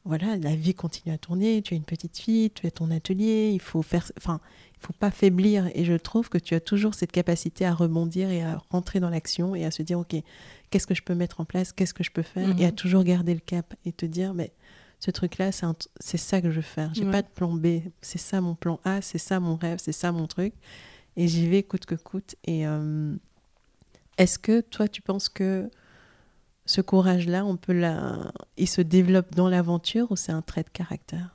voilà, 0.04 0.38
la 0.38 0.56
vie 0.56 0.74
continue 0.74 1.14
à 1.14 1.18
tourner, 1.18 1.62
tu 1.62 1.74
as 1.74 1.78
une 1.78 1.84
petite 1.84 2.18
fille, 2.18 2.52
tu 2.52 2.68
as 2.68 2.72
ton 2.72 2.92
atelier, 2.92 3.52
il 3.54 3.62
faut 3.62 3.82
faire, 3.82 4.12
enfin, 4.18 4.40
il 4.78 4.86
faut 4.86 4.94
pas 4.94 5.12
faiblir. 5.12 5.70
Et 5.74 5.86
je 5.86 5.94
trouve 5.94 6.30
que 6.30 6.38
tu 6.38 6.54
as 6.54 6.60
toujours 6.60 6.94
cette 6.94 7.12
capacité 7.12 7.66
à 7.66 7.74
rebondir 7.74 8.30
et 8.30 8.44
à 8.44 8.62
rentrer 8.70 9.00
dans 9.00 9.10
l'action 9.10 9.56
et 9.56 9.66
à 9.66 9.72
se 9.72 9.82
dire, 9.82 10.00
ok, 10.00 10.16
qu'est-ce 10.70 10.88
que 10.88 10.96
je 10.96 11.04
peux 11.04 11.16
mettre 11.16 11.40
en 11.40 11.46
place, 11.46 11.72
qu'est-ce 11.72 11.94
que 11.94 12.04
je 12.04 12.12
peux 12.12 12.24
faire, 12.24 12.50
et 12.60 12.66
à 12.66 12.70
mhm. 12.70 12.76
toujours 12.76 13.04
garder 13.04 13.34
le 13.34 13.40
cap 13.40 13.74
et 13.86 13.92
te 13.92 14.06
dire, 14.06 14.34
mais 14.34 14.52
ce 15.00 15.12
truc-là, 15.12 15.52
c'est 15.52 16.18
ça 16.18 16.42
que 16.42 16.50
je 16.50 16.58
veux 16.58 16.62
faire. 16.62 16.92
J'ai 16.94 17.10
pas 17.10 17.22
de 17.22 17.28
plan 17.28 17.54
B. 17.54 17.82
C'est 18.02 18.18
ça 18.18 18.42
mon 18.42 18.56
plan 18.56 18.80
A, 18.86 19.02
c'est 19.02 19.18
ça 19.18 19.40
mon 19.40 19.56
rêve, 19.56 19.78
c'est 19.80 19.92
ça 19.92 20.12
mon 20.12 20.26
truc 20.28 20.54
et 21.18 21.28
j'y 21.28 21.48
vais 21.48 21.64
coûte 21.64 21.86
que 21.86 21.96
coûte. 21.96 22.36
Et 22.44 22.68
euh, 22.68 23.16
est-ce 24.18 24.40
que 24.40 24.62
toi, 24.62 24.88
tu 24.88 25.02
penses 25.02 25.30
que 25.30 25.70
ce 26.66 26.82
courage-là, 26.82 27.46
on 27.46 27.58
peut 27.58 27.74
la... 27.74 28.32
il 28.58 28.68
se 28.68 28.82
développe 28.82 29.36
dans 29.36 29.50
l'aventure 29.50 30.12
ou 30.12 30.16
c'est 30.16 30.32
un 30.32 30.42
trait 30.42 30.64
de 30.64 30.70
caractère? 30.70 31.35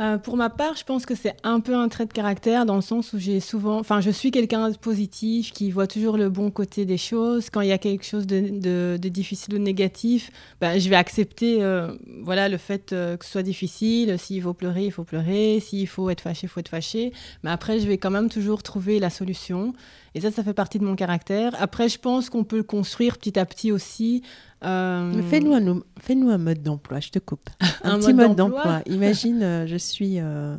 Euh, 0.00 0.16
pour 0.16 0.38
ma 0.38 0.48
part, 0.48 0.76
je 0.76 0.84
pense 0.84 1.04
que 1.04 1.14
c'est 1.14 1.36
un 1.42 1.60
peu 1.60 1.76
un 1.76 1.88
trait 1.88 2.06
de 2.06 2.12
caractère 2.12 2.64
dans 2.64 2.76
le 2.76 2.80
sens 2.80 3.12
où 3.12 3.18
j'ai 3.18 3.38
souvent, 3.38 3.78
enfin, 3.78 4.00
je 4.00 4.10
suis 4.10 4.30
quelqu'un 4.30 4.70
de 4.70 4.76
positif 4.78 5.52
qui 5.52 5.70
voit 5.70 5.86
toujours 5.86 6.16
le 6.16 6.30
bon 6.30 6.50
côté 6.50 6.86
des 6.86 6.96
choses. 6.96 7.50
Quand 7.50 7.60
il 7.60 7.68
y 7.68 7.72
a 7.72 7.78
quelque 7.78 8.06
chose 8.06 8.26
de, 8.26 8.96
difficile 8.96 9.54
ou 9.54 9.58
de 9.58 9.62
négatif, 9.62 10.30
ben, 10.58 10.78
je 10.78 10.88
vais 10.88 10.96
accepter, 10.96 11.62
euh, 11.62 11.92
voilà, 12.22 12.48
le 12.48 12.56
fait 12.56 12.94
euh, 12.94 13.18
que 13.18 13.26
ce 13.26 13.32
soit 13.32 13.42
difficile. 13.42 14.18
S'il 14.18 14.42
faut 14.42 14.54
pleurer, 14.54 14.86
il 14.86 14.92
faut 14.92 15.04
pleurer. 15.04 15.60
S'il 15.60 15.86
faut 15.86 16.08
être 16.08 16.22
fâché, 16.22 16.46
il 16.46 16.48
faut 16.48 16.60
être 16.60 16.70
fâché. 16.70 17.12
Mais 17.42 17.50
après, 17.50 17.78
je 17.78 17.86
vais 17.86 17.98
quand 17.98 18.10
même 18.10 18.30
toujours 18.30 18.62
trouver 18.62 19.00
la 19.00 19.10
solution. 19.10 19.74
Et 20.14 20.22
ça, 20.22 20.30
ça 20.30 20.42
fait 20.42 20.54
partie 20.54 20.78
de 20.78 20.84
mon 20.84 20.96
caractère. 20.96 21.54
Après, 21.60 21.90
je 21.90 21.98
pense 21.98 22.30
qu'on 22.30 22.44
peut 22.44 22.56
le 22.56 22.62
construire 22.62 23.18
petit 23.18 23.38
à 23.38 23.44
petit 23.44 23.70
aussi. 23.70 24.22
Euh... 24.64 25.22
Fais-nous 25.30 25.54
un, 25.54 25.80
fais 26.00 26.14
un, 26.14 26.38
mode 26.38 26.62
d'emploi, 26.62 27.00
je 27.00 27.10
te 27.10 27.18
coupe. 27.18 27.48
Un, 27.82 27.98
petit 27.98 28.12
mode 28.12 28.36
d'emploi. 28.36 28.82
Imagine, 28.86 29.42
euh, 29.42 29.66
je, 29.66 29.76
suis, 29.76 30.20
euh, 30.20 30.56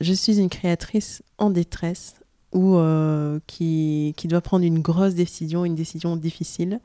je 0.00 0.12
suis 0.12 0.40
une 0.40 0.48
créatrice 0.48 1.22
en 1.38 1.50
détresse 1.50 2.14
ou 2.52 2.78
qui, 3.46 4.14
qui 4.16 4.28
doit 4.28 4.40
prendre 4.40 4.64
une 4.64 4.80
grosse 4.80 5.14
décision, 5.14 5.64
une 5.64 5.74
décision 5.74 6.16
difficile. 6.16 6.80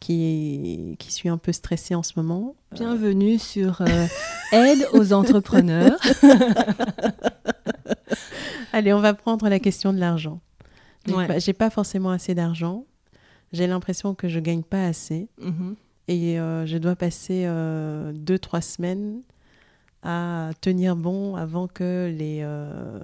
Qui, 0.00 0.96
qui 0.98 1.12
suis 1.12 1.30
un 1.30 1.38
peu 1.38 1.52
stressée 1.52 1.94
en 1.94 2.02
ce 2.02 2.12
moment. 2.16 2.56
Bienvenue 2.72 3.38
sur 3.38 3.80
Aide 4.52 4.86
aux 4.92 5.12
entrepreneurs. 5.14 5.98
Allez, 8.72 8.92
on 8.92 9.00
va 9.00 9.14
prendre 9.14 9.48
la 9.48 9.60
question 9.60 9.92
de 9.94 9.98
l'argent. 10.00 10.40
Ouais. 11.08 11.40
J'ai 11.40 11.52
pas 11.52 11.70
forcément 11.70 12.10
assez 12.10 12.34
d'argent. 12.34 12.84
J'ai 13.54 13.68
l'impression 13.68 14.14
que 14.14 14.28
je 14.28 14.40
gagne 14.40 14.64
pas 14.64 14.84
assez. 14.84 15.28
Mm-hmm. 15.40 15.74
Et 16.08 16.38
euh, 16.38 16.66
je 16.66 16.76
dois 16.76 16.96
passer 16.96 17.44
euh, 17.46 18.12
deux, 18.12 18.38
trois 18.38 18.60
semaines 18.60 19.22
à 20.02 20.50
tenir 20.60 20.96
bon 20.96 21.36
avant 21.36 21.66
que 21.66 22.12
les 22.14 22.40
euh, 22.42 22.98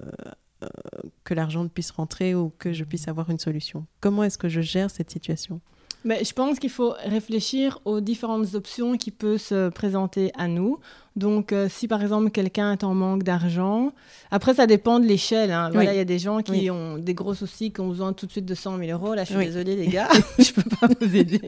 que 1.25 1.33
l'argent 1.33 1.63
ne 1.63 1.69
puisse 1.69 1.93
rentrer 1.93 2.35
ou 2.35 2.53
que 2.59 2.73
je 2.73 2.85
puisse 2.85 3.09
avoir 3.09 3.31
une 3.31 3.39
solution. 3.39 3.87
Comment 4.01 4.25
est-ce 4.25 4.37
que 4.37 4.49
je 4.49 4.61
gère 4.61 4.91
cette 4.91 5.11
situation? 5.11 5.61
Mais 6.05 6.25
je 6.25 6.33
pense 6.33 6.59
qu'il 6.59 6.71
faut 6.71 6.95
réfléchir 7.05 7.79
aux 7.85 8.01
différentes 8.01 8.55
options 8.55 8.97
qui 8.97 9.11
peuvent 9.11 9.39
se 9.39 9.69
présenter 9.69 10.33
à 10.37 10.49
nous. 10.49 10.79
Donc, 11.17 11.53
euh, 11.53 11.69
si 11.69 11.89
par 11.89 12.01
exemple 12.03 12.31
quelqu'un 12.31 12.73
est 12.73 12.85
en 12.85 12.95
manque 12.95 13.25
d'argent, 13.25 13.93
après 14.31 14.55
ça 14.55 14.67
dépend 14.67 15.01
de 15.01 15.07
l'échelle. 15.07 15.51
Hein. 15.51 15.71
Voilà, 15.73 15.93
il 15.93 15.97
y 15.97 16.01
a 16.01 16.05
des 16.05 16.21
gens 16.21 16.41
qui 16.41 16.71
ont 16.71 16.99
des 16.99 17.15
gros 17.15 17.35
soucis, 17.35 17.73
qui 17.73 17.81
ont 17.81 17.89
besoin 17.89 18.13
tout 18.13 18.27
de 18.27 18.31
suite 18.31 18.47
de 18.47 18.55
100 18.55 18.79
000 18.79 18.91
euros. 18.93 19.15
Là, 19.15 19.25
je 19.25 19.35
suis 19.35 19.45
désolée 19.45 19.75
les 19.75 19.87
gars, 19.89 20.09
je 20.39 20.53
peux 20.53 20.63
pas 20.63 20.87
vous 21.01 21.17
aider. 21.17 21.41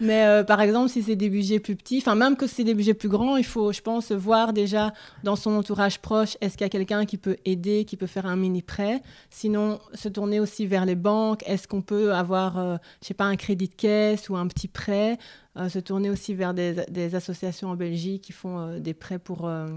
Mais 0.00 0.24
euh, 0.24 0.44
par 0.44 0.60
exemple, 0.60 0.90
si 0.90 1.02
c'est 1.02 1.16
des 1.16 1.28
budgets 1.28 1.58
plus 1.58 1.74
petits, 1.74 1.98
enfin 1.98 2.14
même 2.14 2.36
que 2.36 2.46
c'est 2.46 2.62
des 2.62 2.74
budgets 2.74 2.94
plus 2.94 3.08
grands, 3.08 3.36
il 3.36 3.44
faut, 3.44 3.72
je 3.72 3.80
pense, 3.80 4.12
voir 4.12 4.52
déjà 4.52 4.92
dans 5.24 5.34
son 5.34 5.50
entourage 5.52 5.98
proche, 5.98 6.36
est-ce 6.40 6.56
qu'il 6.56 6.64
y 6.64 6.66
a 6.66 6.70
quelqu'un 6.70 7.04
qui 7.04 7.16
peut 7.16 7.36
aider, 7.44 7.84
qui 7.84 7.96
peut 7.96 8.06
faire 8.06 8.26
un 8.26 8.36
mini 8.36 8.62
prêt? 8.62 9.02
Sinon, 9.28 9.80
se 9.94 10.08
tourner 10.08 10.38
aussi 10.38 10.66
vers 10.66 10.84
les 10.84 10.94
banques. 10.94 11.42
Est-ce 11.46 11.66
qu'on 11.66 11.82
peut 11.82 12.14
avoir, 12.14 12.58
euh, 12.58 12.76
je 13.02 13.08
sais 13.08 13.14
pas, 13.14 13.24
un 13.24 13.36
crédit 13.36 13.68
de 13.68 13.74
caisse 13.74 14.28
ou 14.28 14.36
un 14.36 14.46
petit 14.46 14.68
prêt? 14.68 15.18
Se 15.56 15.78
tourner 15.78 16.10
aussi 16.10 16.34
vers 16.34 16.52
des, 16.52 17.14
associations 17.14 17.70
en 17.70 17.76
Belgique 17.76 18.22
qui 18.22 18.32
font 18.32 18.58
euh, 18.58 18.78
des 18.80 18.94
prêts 18.94 19.18
pour, 19.18 19.46
euh, 19.46 19.68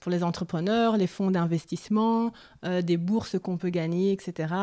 pour 0.00 0.10
les 0.10 0.22
entrepreneurs, 0.22 0.96
les 0.96 1.06
fonds 1.06 1.30
d'investissement, 1.30 2.32
des 2.82 2.96
bourses 2.96 3.38
qu'on 3.38 3.56
peut 3.56 3.68
gagner, 3.68 4.12
etc. 4.12 4.54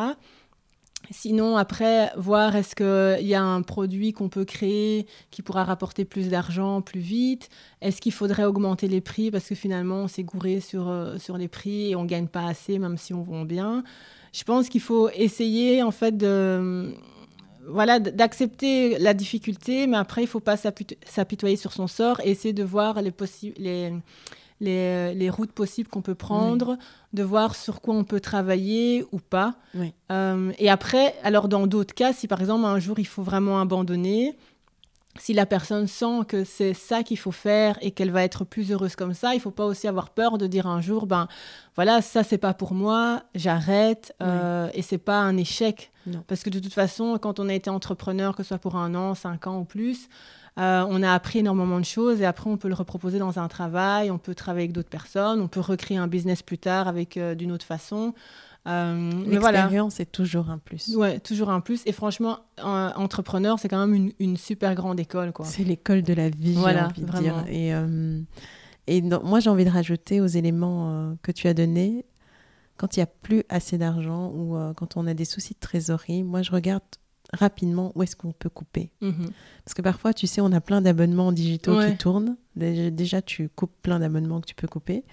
Sinon, 1.11 1.57
après, 1.57 2.11
voir 2.15 2.55
est-ce 2.55 2.75
qu'il 2.75 3.27
y 3.27 3.35
a 3.35 3.43
un 3.43 3.61
produit 3.61 4.13
qu'on 4.13 4.29
peut 4.29 4.45
créer 4.45 5.05
qui 5.31 5.41
pourra 5.41 5.63
rapporter 5.63 6.05
plus 6.05 6.29
d'argent 6.29 6.81
plus 6.81 7.01
vite 7.01 7.49
Est-ce 7.81 8.01
qu'il 8.01 8.13
faudrait 8.13 8.45
augmenter 8.45 8.87
les 8.87 9.01
prix 9.01 9.29
parce 9.29 9.47
que 9.47 9.55
finalement, 9.55 9.97
on 9.97 10.07
s'est 10.07 10.23
gouré 10.23 10.59
sur, 10.59 10.91
sur 11.19 11.37
les 11.37 11.47
prix 11.47 11.91
et 11.91 11.95
on 11.95 12.03
ne 12.03 12.07
gagne 12.07 12.27
pas 12.27 12.47
assez 12.47 12.79
même 12.79 12.97
si 12.97 13.13
on 13.13 13.21
vend 13.21 13.43
bien 13.45 13.83
Je 14.33 14.43
pense 14.43 14.69
qu'il 14.69 14.81
faut 14.81 15.09
essayer 15.09 15.83
en 15.83 15.91
fait 15.91 16.15
de 16.17 16.95
voilà, 17.67 17.99
d'accepter 17.99 18.97
la 18.99 19.13
difficulté, 19.13 19.87
mais 19.87 19.97
après, 19.97 20.21
il 20.21 20.25
ne 20.25 20.29
faut 20.29 20.39
pas 20.39 20.57
s'apitoyer 20.57 21.55
sur 21.55 21.73
son 21.73 21.87
sort 21.87 22.19
et 22.23 22.31
essayer 22.31 22.53
de 22.53 22.63
voir 22.63 23.01
les, 23.01 23.13
les, 23.57 23.93
les, 24.59 25.13
les 25.13 25.29
routes 25.29 25.51
possibles 25.51 25.89
qu'on 25.89 26.01
peut 26.01 26.15
prendre, 26.15 26.77
de 27.13 27.23
voir 27.23 27.55
sur 27.55 27.81
quoi 27.81 27.95
on 27.95 28.03
peut 28.03 28.19
travailler 28.19 29.05
ou 29.11 29.19
pas. 29.19 29.55
Euh, 30.11 30.51
et 30.57 30.69
après, 30.69 31.15
alors 31.23 31.47
dans 31.47 31.67
d'autres 31.67 31.93
cas, 31.93 32.13
si 32.13 32.27
par 32.27 32.41
exemple 32.41 32.65
un 32.65 32.79
jour 32.79 32.99
il 32.99 33.07
faut 33.07 33.23
vraiment 33.23 33.59
abandonner, 33.59 34.35
si 35.19 35.33
la 35.33 35.45
personne 35.45 35.87
sent 35.87 36.25
que 36.27 36.43
c'est 36.43 36.73
ça 36.73 37.03
qu'il 37.03 37.17
faut 37.17 37.31
faire 37.31 37.77
et 37.81 37.91
qu'elle 37.91 38.11
va 38.11 38.23
être 38.23 38.45
plus 38.45 38.71
heureuse 38.71 38.95
comme 38.95 39.13
ça, 39.13 39.35
il 39.35 39.39
faut 39.39 39.51
pas 39.51 39.65
aussi 39.65 39.87
avoir 39.87 40.09
peur 40.09 40.37
de 40.37 40.47
dire 40.47 40.67
un 40.67 40.81
jour, 40.81 41.05
ben 41.05 41.27
voilà, 41.75 42.01
ça 42.01 42.23
c'est 42.23 42.37
pas 42.37 42.53
pour 42.53 42.73
moi, 42.73 43.23
j'arrête 43.35 44.15
euh, 44.21 44.69
et 44.73 44.81
c'est 44.81 44.97
pas 44.97 45.19
un 45.19 45.37
échec. 45.37 45.91
Parce 46.27 46.43
que 46.43 46.49
de 46.49 46.59
toute 46.59 46.73
façon, 46.73 47.17
quand 47.17 47.39
on 47.39 47.47
a 47.47 47.53
été 47.53 47.69
entrepreneur, 47.69 48.35
que 48.35 48.43
ce 48.43 48.49
soit 48.49 48.57
pour 48.57 48.75
un 48.75 48.93
an, 48.93 49.15
cinq 49.15 49.47
ans 49.47 49.59
ou 49.59 49.63
plus, 49.63 50.09
euh, 50.59 50.85
on 50.87 51.01
a 51.01 51.11
appris 51.11 51.39
énormément 51.39 51.79
de 51.79 51.85
choses 51.85 52.21
et 52.21 52.25
après 52.25 52.49
on 52.49 52.57
peut 52.57 52.67
le 52.67 52.75
reproposer 52.75 53.19
dans 53.19 53.39
un 53.39 53.47
travail, 53.47 54.11
on 54.11 54.19
peut 54.19 54.35
travailler 54.35 54.65
avec 54.65 54.73
d'autres 54.73 54.89
personnes, 54.89 55.41
on 55.41 55.47
peut 55.47 55.61
recréer 55.61 55.97
un 55.97 56.07
business 56.07 56.43
plus 56.43 56.59
tard 56.59 56.87
avec 56.87 57.17
euh, 57.17 57.33
d'une 57.33 57.51
autre 57.51 57.65
façon. 57.65 58.13
Euh, 58.65 59.11
L'expérience 59.25 59.99
est 59.99 60.11
toujours 60.11 60.49
un 60.49 60.57
plus. 60.57 60.95
Ouais, 60.95 61.19
toujours 61.19 61.49
un 61.49 61.59
plus. 61.59 61.81
Et 61.85 61.91
franchement, 61.91 62.39
entrepreneur, 62.61 63.59
c'est 63.59 63.67
quand 63.67 63.85
même 63.85 64.11
une, 64.19 64.37
super 64.37 64.75
grande 64.75 64.99
école. 64.99 65.33
C'est 65.43 65.63
l'école 65.63 66.01
de 66.01 66.13
la 66.13 66.29
vie, 66.29 66.53
voilà, 66.53 66.89
j'ai 66.95 67.03
envie 67.03 67.11
de 67.11 67.19
dire. 67.19 67.45
Et, 67.49 67.73
euh, 67.73 68.19
et 68.87 69.01
moi, 69.01 69.39
j'ai 69.39 69.49
envie 69.49 69.65
de 69.65 69.69
rajouter 69.69 70.21
aux 70.21 70.27
éléments 70.27 70.89
euh, 70.89 71.13
que 71.21 71.31
tu 71.31 71.47
as 71.47 71.53
donnés, 71.53 72.05
quand 72.77 72.95
il 72.95 72.99
n'y 72.99 73.03
a 73.03 73.07
plus 73.07 73.43
assez 73.49 73.77
d'argent 73.77 74.29
ou 74.29 74.57
quand 74.75 74.97
on 74.97 75.05
a 75.07 75.13
des 75.13 75.25
soucis 75.25 75.53
de 75.53 75.59
trésorerie, 75.59 76.23
moi, 76.23 76.41
je 76.41 76.51
regarde 76.51 76.83
rapidement 77.33 77.91
où 77.95 78.03
est-ce 78.03 78.15
qu'on 78.15 78.31
peut 78.31 78.49
couper. 78.49 78.91
Mhm. 79.01 79.31
Parce 79.65 79.73
que 79.73 79.81
parfois, 79.81 80.13
tu 80.13 80.27
sais, 80.27 80.41
on 80.41 80.51
a 80.51 80.61
plein 80.61 80.81
d'abonnements 80.81 81.31
digitaux 81.31 81.79
qui 81.79 81.97
tournent. 81.97 82.37
Déjà, 82.55 83.21
tu 83.21 83.49
coupes 83.49 83.73
plein 83.81 83.99
d'abonnements 83.99 84.39
que 84.39 84.45
tu 84.45 84.55
peux 84.55 84.67
couper. 84.67 85.03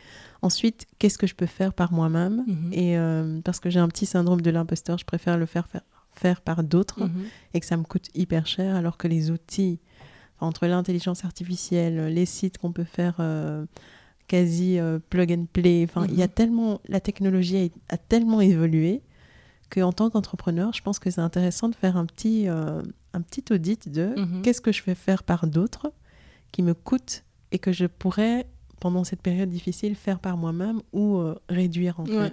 Ensuite, 0.43 0.87
qu'est-ce 0.99 1.19
que 1.19 1.27
je 1.27 1.35
peux 1.35 1.47
faire 1.47 1.73
par 1.73 1.93
moi-même 1.93 2.45
mhm. 2.47 2.73
Et 2.73 2.99
euh, 2.99 3.41
parce 3.43 3.61
que 3.61 3.71
j'ai 3.71 3.81
un 3.81 3.89
petit 3.89 4.07
syndrome 4.07 4.41
de 4.43 4.51
l'imposteur, 4.51 4.99
je 4.99 5.05
préfère 5.05 5.39
le 5.39 5.47
faire 5.47 5.67
faire, 6.13 6.41
par 6.43 6.63
d'autres 6.63 7.05
mhm. 7.05 7.25
et 7.55 7.61
que 7.61 7.67
ça 7.67 7.77
me 7.77 7.85
coûte 7.85 8.09
hyper 8.15 8.47
cher, 8.47 8.77
alors 8.77 8.99
que 8.99 9.09
les 9.09 9.31
outils, 9.31 9.79
entre 10.39 10.67
l'intelligence 10.67 11.25
artificielle, 11.25 12.13
les 12.13 12.27
sites 12.27 12.59
qu'on 12.59 12.73
peut 12.73 12.85
faire 12.85 13.17
euh, 13.21 13.65
quasi 14.29 14.79
euh, 14.79 14.99
plug 15.09 15.33
and 15.33 15.47
play, 15.51 15.87
enfin, 15.89 16.07
il 16.11 16.17
y 16.17 16.23
a 16.23 16.29
tellement, 16.29 16.81
la 16.89 17.01
technologie 17.01 17.73
a, 17.89 17.95
a 17.95 17.97
tellement 17.97 18.41
évolué 18.41 19.03
qu'en 19.71 19.93
tant 19.93 20.11
qu'entrepreneur, 20.11 20.73
je 20.73 20.83
pense 20.83 20.99
que 20.99 21.11
c'est 21.11 21.21
intéressant 21.21 21.69
de 21.69 21.75
faire 21.75 21.97
un 21.97 22.05
petit, 22.05 22.49
euh, 22.49 22.83
un 23.15 23.21
petit 23.23 23.45
audit 23.53 23.89
de 23.89 24.15
mhm. 24.17 24.43
qu'est-ce 24.43 24.61
que 24.61 24.73
je 24.73 24.83
fais 24.83 24.95
faire 24.95 25.23
par 25.23 25.47
d'autres 25.47 25.93
qui 26.53 26.63
me 26.63 26.75
coûte 26.75 27.25
et 27.53 27.59
que 27.59 27.73
je 27.73 27.87
pourrais, 27.87 28.47
pendant 28.81 29.05
cette 29.05 29.23
période 29.23 29.49
difficile, 29.49 29.95
faire 29.95 30.19
par 30.19 30.37
moi-même 30.37 30.83
ou 30.93 31.19
euh, 31.19 31.37
réduire 31.49 32.01
en 32.01 32.05
fait. 32.05 32.33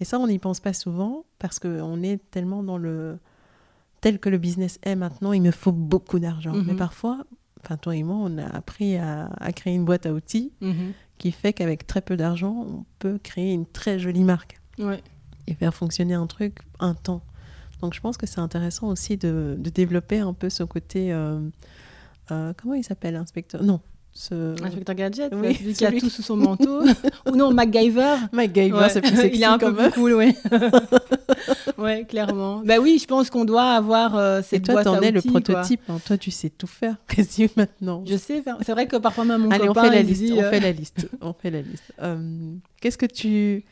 Et 0.00 0.04
ça, 0.04 0.18
on 0.18 0.26
n'y 0.26 0.38
pense 0.38 0.60
pas 0.60 0.72
souvent 0.72 1.24
parce 1.38 1.58
qu'on 1.58 2.02
est 2.02 2.18
tellement 2.30 2.62
dans 2.62 2.78
le... 2.78 3.18
Tel 4.00 4.18
que 4.18 4.28
le 4.28 4.36
business 4.36 4.78
est 4.82 4.96
maintenant, 4.96 5.32
il 5.32 5.40
me 5.40 5.50
faut 5.50 5.72
beaucoup 5.72 6.18
d'argent. 6.18 6.52
Mais 6.52 6.72
mhm. 6.72 6.76
parfois, 6.76 7.24
enfin 7.62 7.78
toi 7.78 7.96
et 7.96 8.02
moi, 8.02 8.16
on 8.20 8.36
a 8.36 8.46
appris 8.46 8.96
à, 8.96 9.30
créer 9.56 9.74
une 9.74 9.84
boîte 9.84 10.04
à 10.04 10.12
outils 10.12 10.52
mhm. 10.60 10.92
qui 11.16 11.30
fait 11.32 11.52
qu'avec 11.52 11.86
très 11.86 12.02
peu 12.02 12.16
d'argent, 12.16 12.66
on 12.68 12.84
peut 12.98 13.18
créer 13.22 13.52
une 13.52 13.64
très 13.64 13.98
jolie 13.98 14.24
marque. 14.24 14.60
Ouais 14.78 15.02
et 15.46 15.54
faire 15.54 15.74
fonctionner 15.74 16.14
un 16.14 16.26
truc 16.26 16.58
un 16.80 16.94
temps. 16.94 17.22
Donc 17.80 17.94
je 17.94 18.00
pense 18.00 18.16
que 18.16 18.26
c'est 18.26 18.40
intéressant 18.40 18.88
aussi 18.88 19.16
de, 19.16 19.56
de, 19.58 19.70
développer 19.70 20.18
un 20.18 20.32
peu 20.32 20.48
ce 20.48 20.62
côté... 20.62 21.12
Euh, 21.12 21.38
euh, 22.30 22.52
comment 22.56 22.74
il 22.74 22.84
s'appelle, 22.84 23.16
inspecteur? 23.16 23.62
Non. 23.62 23.80
Ce... 24.16 24.54
Inspecteur 24.64 24.94
Gadget, 24.94 25.32
oui, 25.34 25.56
celui 25.56 25.74
qui 25.74 25.84
a 25.84 25.90
tout 25.90 26.08
sous 26.08 26.22
son 26.22 26.36
manteau. 26.38 26.82
Ou 27.26 27.36
non, 27.36 27.52
MacGyver. 27.52 28.16
MacGyver, 28.32 28.86
c'est 28.88 29.00
plus 29.00 29.16
sexy 29.16 29.30
Il 29.38 29.42
est 29.42 29.46
un 29.46 29.58
peu 29.58 29.74
plus 29.74 29.90
cool, 29.90 30.12
oui. 30.14 30.34
oui, 31.78 32.06
clairement. 32.06 32.62
Bah 32.64 32.78
oui, 32.80 32.98
je 32.98 33.06
pense 33.06 33.28
qu'on 33.28 33.44
doit 33.44 33.72
avoir 33.72 34.16
euh, 34.16 34.40
cette 34.42 34.68
Et 34.68 34.72
toi, 34.72 34.84
t'en 34.84 35.00
es 35.00 35.10
le 35.10 35.20
prototype. 35.20 35.80
Hein. 35.88 35.98
Toi, 36.06 36.16
tu 36.16 36.30
sais 36.30 36.48
tout 36.48 36.68
faire 36.68 36.94
quasi 37.08 37.50
maintenant. 37.56 38.04
Je 38.06 38.16
sais 38.16 38.40
faire. 38.40 38.56
C'est 38.62 38.72
vrai 38.72 38.86
que 38.86 38.96
parfois 38.96 39.24
même 39.24 39.42
mon 39.42 39.50
Allez, 39.50 39.66
copain, 39.66 39.80
on 39.80 39.84
fait 39.84 39.96
la 39.96 40.02
liste. 40.02 40.32
On 40.32 40.42
fait 40.42 40.60
la 40.60 40.72
liste. 40.72 41.08
on 41.20 41.32
fait 41.32 41.50
la 41.50 41.60
liste. 41.60 41.92
Qu'est-ce 42.80 42.98
que 42.98 43.06
tu 43.06 43.64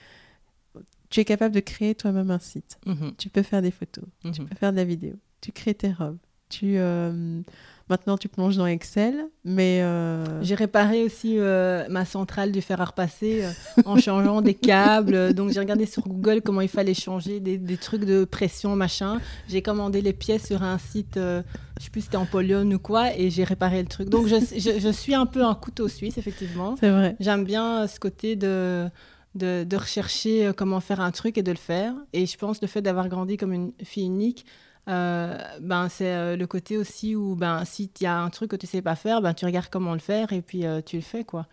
tu 1.12 1.20
es 1.20 1.24
capable 1.24 1.54
de 1.54 1.60
créer 1.60 1.94
toi-même 1.94 2.30
un 2.30 2.38
site. 2.38 2.78
Mhm. 2.86 3.12
Tu 3.18 3.28
peux 3.28 3.42
faire 3.42 3.62
des 3.62 3.70
photos, 3.70 4.04
tu 4.22 4.28
mhm. 4.40 4.48
peux 4.48 4.56
faire 4.56 4.72
de 4.72 4.78
la 4.78 4.84
vidéo, 4.84 5.14
tu 5.42 5.52
crées 5.52 5.74
tes 5.74 5.92
robes, 5.92 6.18
tu, 6.48 6.78
euh, 6.78 7.40
Maintenant, 7.88 8.16
tu 8.16 8.28
plonges 8.28 8.56
dans 8.56 8.66
Excel, 8.66 9.26
mais... 9.44 9.80
Euh, 9.82 10.42
j'ai 10.42 10.54
réparé 10.54 11.02
aussi 11.02 11.34
euh, 11.38 11.84
ma 11.90 12.06
centrale 12.06 12.50
du 12.50 12.62
fer 12.62 12.80
à 12.80 12.86
repasser 12.86 13.42
en 13.84 13.98
changeant 13.98 14.40
des 14.40 14.54
câbles. 14.54 15.34
Donc, 15.34 15.50
j'ai 15.50 15.60
regardé 15.60 15.84
sur 15.84 16.02
Google 16.04 16.40
comment 16.40 16.62
il 16.62 16.68
fallait 16.68 16.94
changer 16.94 17.40
des, 17.40 17.58
des 17.58 17.76
trucs 17.76 18.04
de 18.04 18.24
pression, 18.24 18.76
machin. 18.76 19.20
J'ai 19.48 19.60
commandé 19.60 20.00
les 20.00 20.14
pièces 20.14 20.46
sur 20.46 20.62
un 20.62 20.78
site, 20.78 21.16
je 21.16 21.42
sais 21.80 21.90
plus 21.90 22.00
si 22.00 22.06
c'était 22.06 22.16
en 22.16 22.24
Pologne 22.24 22.74
ou 22.74 22.78
quoi, 22.78 23.14
et 23.14 23.28
j'ai 23.28 23.44
réparé 23.44 23.82
le 23.82 23.88
truc. 23.88 24.08
Donc, 24.08 24.26
je, 24.26 24.36
je, 24.36 24.78
je, 24.78 24.88
suis 24.88 25.14
un 25.14 25.26
peu 25.26 25.44
un 25.44 25.54
couteau 25.54 25.88
suisse, 25.88 26.16
effectivement. 26.16 26.76
C'est 26.80 26.90
vrai. 26.90 27.16
J'aime 27.20 27.44
bien 27.44 27.86
ce 27.88 27.98
côté 27.98 28.36
de... 28.36 28.88
De, 29.34 29.64
de, 29.64 29.76
rechercher 29.78 30.52
comment 30.54 30.80
faire 30.80 31.00
un 31.00 31.10
truc 31.10 31.38
et 31.38 31.42
de 31.42 31.52
le 31.52 31.56
faire. 31.56 31.94
Et 32.12 32.26
je 32.26 32.36
pense 32.36 32.60
le 32.60 32.68
fait 32.68 32.82
d'avoir 32.82 33.08
grandi 33.08 33.38
comme 33.38 33.54
une 33.54 33.72
fille 33.82 34.04
unique, 34.04 34.44
euh, 34.88 35.38
ben, 35.60 35.88
c'est 35.88 36.12
euh, 36.12 36.36
le 36.36 36.46
côté 36.48 36.76
aussi 36.76 37.14
où 37.14 37.36
ben, 37.36 37.64
si 37.64 37.88
il 38.00 38.02
y 38.02 38.06
a 38.06 38.18
un 38.18 38.30
truc 38.30 38.50
que 38.50 38.56
tu 38.56 38.66
sais 38.66 38.82
pas 38.82 38.96
faire, 38.96 39.22
ben, 39.22 39.32
tu 39.32 39.44
regardes 39.44 39.68
comment 39.70 39.92
le 39.92 40.00
faire 40.00 40.32
et 40.32 40.42
puis 40.42 40.66
euh, 40.66 40.80
tu 40.84 40.96
le 40.96 41.02
fais. 41.02 41.22
Quoi. 41.22 41.46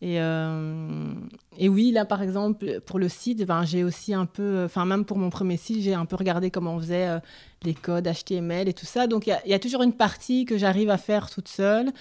Et, 0.00 0.16
et 0.16 1.68
oui, 1.68 1.92
là 1.92 2.04
par 2.04 2.22
exemple, 2.22 2.80
pour 2.80 2.98
le 2.98 3.08
site, 3.08 3.44
ben, 3.46 3.64
j'ai 3.64 3.84
aussi 3.84 4.12
un 4.12 4.26
peu, 4.26 4.64
enfin 4.64 4.84
même 4.86 5.04
pour 5.04 5.18
mon 5.18 5.30
premier 5.30 5.56
site, 5.56 5.82
j'ai 5.82 5.94
un 5.94 6.04
peu 6.04 6.16
regardé 6.16 6.50
comment 6.50 6.74
on 6.74 6.80
faisait 6.80 7.20
les 7.62 7.74
codes 7.74 8.08
HTML 8.08 8.68
et 8.68 8.74
tout 8.74 8.86
ça. 8.86 9.06
Donc 9.06 9.26
il 9.28 9.36
y, 9.46 9.50
y, 9.50 9.54
a 9.54 9.58
toujours 9.58 9.82
une 9.82 9.94
partie 9.94 10.44
que 10.44 10.58
j'arrive 10.58 10.90
à 10.90 10.98
faire 10.98 11.30
toute 11.30 11.48
seule. 11.48 11.92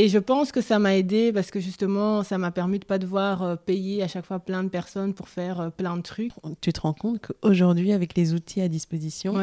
Et 0.00 0.08
je 0.08 0.18
pense 0.18 0.52
que 0.52 0.60
ça 0.60 0.78
m'a 0.78 0.96
aidé 0.96 1.32
parce 1.32 1.50
que 1.50 1.58
justement, 1.58 2.22
ça 2.22 2.38
m'a 2.38 2.52
permis 2.52 2.78
de 2.78 2.84
pas 2.84 2.98
devoir 2.98 3.58
payer 3.58 4.02
à 4.04 4.06
chaque 4.06 4.26
fois 4.26 4.38
plein 4.38 4.62
de 4.62 4.68
personnes 4.68 5.12
pour 5.12 5.28
faire 5.28 5.72
plein 5.72 5.96
de 5.96 6.02
trucs. 6.02 6.30
Tu 6.60 6.72
te 6.72 6.80
rends 6.80 6.92
compte 6.94 7.20
qu'aujourd'hui, 7.20 7.92
avec 7.92 8.16
les 8.16 8.32
outils 8.32 8.60
à 8.60 8.68
disposition, 8.68 9.34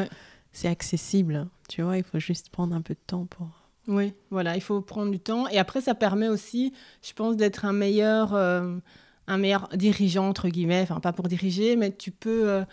c'est 0.52 0.68
accessible. 0.68 1.46
Tu 1.68 1.82
vois, 1.82 1.98
il 1.98 2.02
faut 2.02 2.18
juste 2.18 2.48
prendre 2.48 2.74
un 2.74 2.80
peu 2.80 2.94
de 2.94 3.00
temps 3.06 3.26
pour. 3.26 3.48
Oui, 3.86 4.14
voilà, 4.30 4.56
il 4.56 4.62
faut 4.62 4.80
prendre 4.80 5.10
du 5.10 5.20
temps. 5.20 5.46
Et 5.48 5.58
après, 5.58 5.82
ça 5.82 5.94
permet 5.94 6.28
aussi, 6.28 6.72
je 7.02 7.12
pense, 7.12 7.36
d'être 7.36 7.66
un 7.66 7.74
meilleur, 7.74 8.34
euh, 8.34 8.78
un 9.26 9.36
meilleur 9.36 9.68
dirigeant, 9.74 10.28
entre 10.28 10.48
guillemets. 10.48 10.82
Enfin, 10.82 11.00
pas 11.00 11.12
pour 11.12 11.28
diriger, 11.28 11.76
mais 11.76 11.94
tu 11.94 12.10
peux. 12.10 12.48
Euh, 12.48 12.64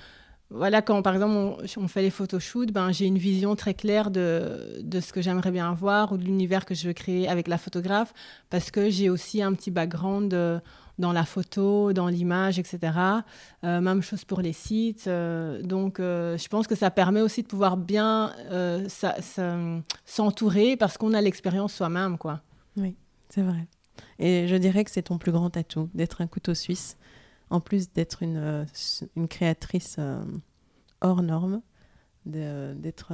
voilà, 0.54 0.82
quand 0.82 1.02
par 1.02 1.14
exemple 1.16 1.66
on, 1.78 1.88
fait 1.88 2.02
les 2.02 2.10
photoshoots, 2.10 2.72
ben, 2.72 2.92
j'ai 2.92 3.06
une 3.06 3.18
vision 3.18 3.56
très 3.56 3.74
claire 3.74 4.12
de, 4.12 4.80
de 4.82 5.00
ce 5.00 5.12
que 5.12 5.22
j'aimerais 5.22 5.52
bien 5.52 5.74
voir 5.74 6.12
ou 6.12 6.18
de 6.18 6.24
l'univers 6.24 6.66
que 6.66 6.76
je 6.76 6.88
veux 6.88 6.94
créer 6.94 7.28
avec 7.28 7.48
la 7.48 7.58
photographe, 7.58 8.14
parce 8.50 8.72
que 8.72 8.90
j'ai 8.90 9.10
aussi 9.10 9.42
un 9.42 9.54
petit 9.54 9.72
background. 9.72 10.30
De, 10.30 10.60
dans 11.00 11.12
la 11.12 11.26
photo, 11.26 11.94
dans 11.94 12.08
l'image, 12.08 12.60
etc. 12.60 12.80
Euh, 13.64 13.82
même 13.82 14.02
chose 14.02 14.26
pour 14.26 14.42
les 14.42 14.54
sites. 14.54 15.08
Euh, 15.08 15.62
donc, 15.62 16.00
euh, 16.00 16.38
je 16.38 16.48
pense 16.48 16.68
que 16.68 16.76
ça 16.76 16.92
permet 16.92 17.22
aussi 17.22 17.42
de 17.42 17.48
pouvoir 17.48 17.78
bien 17.78 18.34
s'entourer 20.06 20.78
parce 20.78 20.98
qu'on 20.98 21.14
a 21.14 21.22
l'expérience 21.22 21.74
soi-même, 21.74 22.18
quoi. 22.18 22.42
Oui, 22.78 22.96
c'est 23.30 23.42
vrai. 23.42 23.68
Et 24.20 24.48
je 24.48 24.56
dirais 24.56 24.84
que 24.84 24.92
c'est 24.92 25.04
ton 25.04 25.18
plus 25.18 25.32
grand 25.32 25.56
atout, 25.58 25.90
d'être 25.94 26.22
un 26.22 26.28
couteau 26.28 26.54
suisse, 26.54 26.98
en 27.54 27.62
plus 27.62 27.94
d'être 27.94 28.24
une, 28.24 28.66
une 29.16 29.28
créatrice 29.28 30.00
hors 31.02 31.22
norme, 31.22 31.62
d'être 32.26 33.14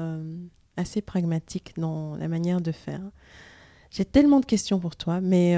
assez 0.78 1.02
pragmatique 1.02 1.74
dans 1.78 2.16
la 2.16 2.28
manière 2.28 2.62
de 2.62 2.72
faire. 2.72 3.02
J'ai 3.92 4.06
tellement 4.06 4.40
de 4.40 4.46
questions 4.46 4.80
pour 4.80 4.96
toi, 4.96 5.22
mais 5.22 5.56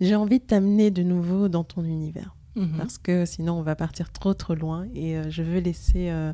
j'ai 0.00 0.16
envie 0.16 0.40
de 0.40 0.44
t'amener 0.44 0.90
de 0.90 1.02
nouveau 1.02 1.48
dans 1.48 1.64
ton 1.64 1.84
univers. 1.84 2.34
Mhm. 2.56 2.76
Parce 2.76 2.98
que 2.98 3.24
sinon, 3.24 3.54
on 3.54 3.62
va 3.62 3.76
partir 3.76 4.12
trop, 4.12 4.34
trop 4.34 4.54
loin. 4.54 4.86
Et 4.94 5.16
euh, 5.16 5.30
je 5.30 5.42
veux 5.42 5.60
laisser 5.60 6.10
euh, 6.10 6.32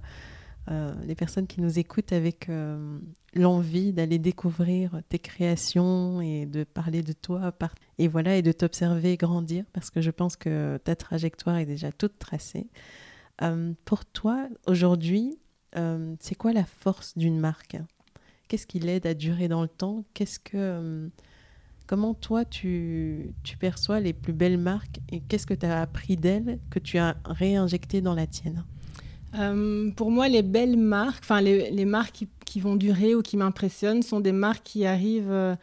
euh, 0.71 0.93
les 1.05 1.14
personnes 1.14 1.47
qui 1.47 1.61
nous 1.61 1.79
écoutent 1.79 2.12
avec 2.12 2.51
l'envie 3.35 3.93
d'aller 3.93 4.19
découvrir 4.19 5.01
tes 5.09 5.19
créations 5.19 6.21
et 6.21 6.47
de 6.47 6.64
parler 6.64 7.03
de 7.03 7.12
toi. 7.12 7.53
Et 7.99 8.09
voilà, 8.09 8.37
et 8.37 8.43
de 8.43 8.53
t'observer 8.53 9.16
grandir. 9.16 9.64
Parce 9.73 9.91
que 9.91 10.01
je 10.01 10.11
pense 10.11 10.37
que 10.37 10.79
ta 10.85 10.97
trajectoire 10.97 11.57
est 11.57 11.66
déjà 11.66 11.93
toute 11.93 12.19
tracée. 12.19 12.69
pour 13.85 14.05
toi, 14.05 14.49
aujourd'hui, 14.66 15.39
c'est 16.21 16.35
quoi 16.37 16.53
la 16.53 16.64
force 16.64 17.16
d'une 17.16 17.39
marque? 17.39 17.77
Qu'est-ce 18.49 18.66
qui 18.66 18.79
l'aide 18.79 19.07
à 19.07 19.14
durer 19.14 19.49
dans 19.49 19.62
le 19.62 19.69
temps? 19.69 20.05
Qu'est-ce 20.14 20.39
que 20.39 21.11
Comment 21.89 22.12
toi, 22.12 22.45
tu, 22.45 23.33
perçois 23.59 23.99
les 23.99 24.12
plus 24.12 24.35
belles 24.35 24.59
marques 24.59 25.01
et 25.09 25.21
qu'est-ce 25.21 25.47
que 25.47 25.55
tu 25.55 25.64
as 25.64 25.81
appris 25.81 26.19
d'elles 26.19 26.59
que 26.69 26.79
tu 26.79 26.99
as 26.99 27.16
réinjecté 27.25 28.03
dans 28.03 28.14
la 28.14 28.27
tienne? 28.27 28.62
Euh, 29.35 29.91
Pour 29.93 30.11
moi, 30.11 30.29
les 30.29 30.43
belles 30.43 30.76
marques, 30.76 31.22
enfin 31.22 31.41
les, 31.41 31.85
marques 31.85 32.24
qui, 32.45 32.61
vont 32.61 32.76
durer 32.76 33.14
ou 33.14 33.22
qui 33.22 33.37
m'impressionnent, 33.37 34.03
sont 34.03 34.20
des 34.20 34.33
marques 34.33 34.64
qui 34.64 34.87
arrivent 34.87 35.31
euh, 35.31 35.55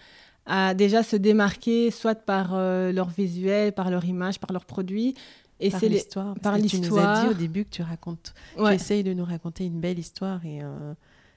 à 0.46 0.74
déjà 0.74 1.04
se 1.04 1.16
démarquer, 1.16 1.92
soit 1.92 2.16
par 2.16 2.52
euh, 2.54 2.92
leur 2.92 3.10
visuel, 3.10 3.74
par 3.74 3.90
leur 3.90 4.06
image, 4.06 4.40
par 4.40 4.52
leurs 4.52 4.66
produits. 4.66 5.16
Et 5.60 5.70
c'est 5.70 5.90
l'histoire. 5.90 6.36
Par 6.42 6.58
l'histoire. 6.58 6.84
Tu 6.84 6.90
nous 6.90 6.98
as 6.98 7.24
dit 7.24 7.30
au 7.30 7.34
début 7.34 7.66
que 7.66 7.70
tu 7.70 7.82
racontes, 7.82 8.34
tu 8.58 8.74
essayes 8.74 9.04
de 9.04 9.14
nous 9.14 9.26
raconter 9.26 9.66
une 9.66 9.80
belle 9.80 10.00
histoire 10.00 10.46
et, 10.46 10.60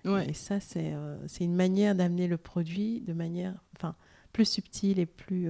et 0.05 0.35
ça, 0.35 0.59
c'est 0.61 0.95
une 1.41 1.55
manière 1.55 1.95
d'amener 1.95 2.27
le 2.27 2.37
produit 2.37 3.01
de 3.07 3.13
manière, 3.13 3.55
enfin, 3.77 3.95
plus 4.33 4.47
subtil 4.47 4.99
et 4.99 5.07
plus, 5.07 5.49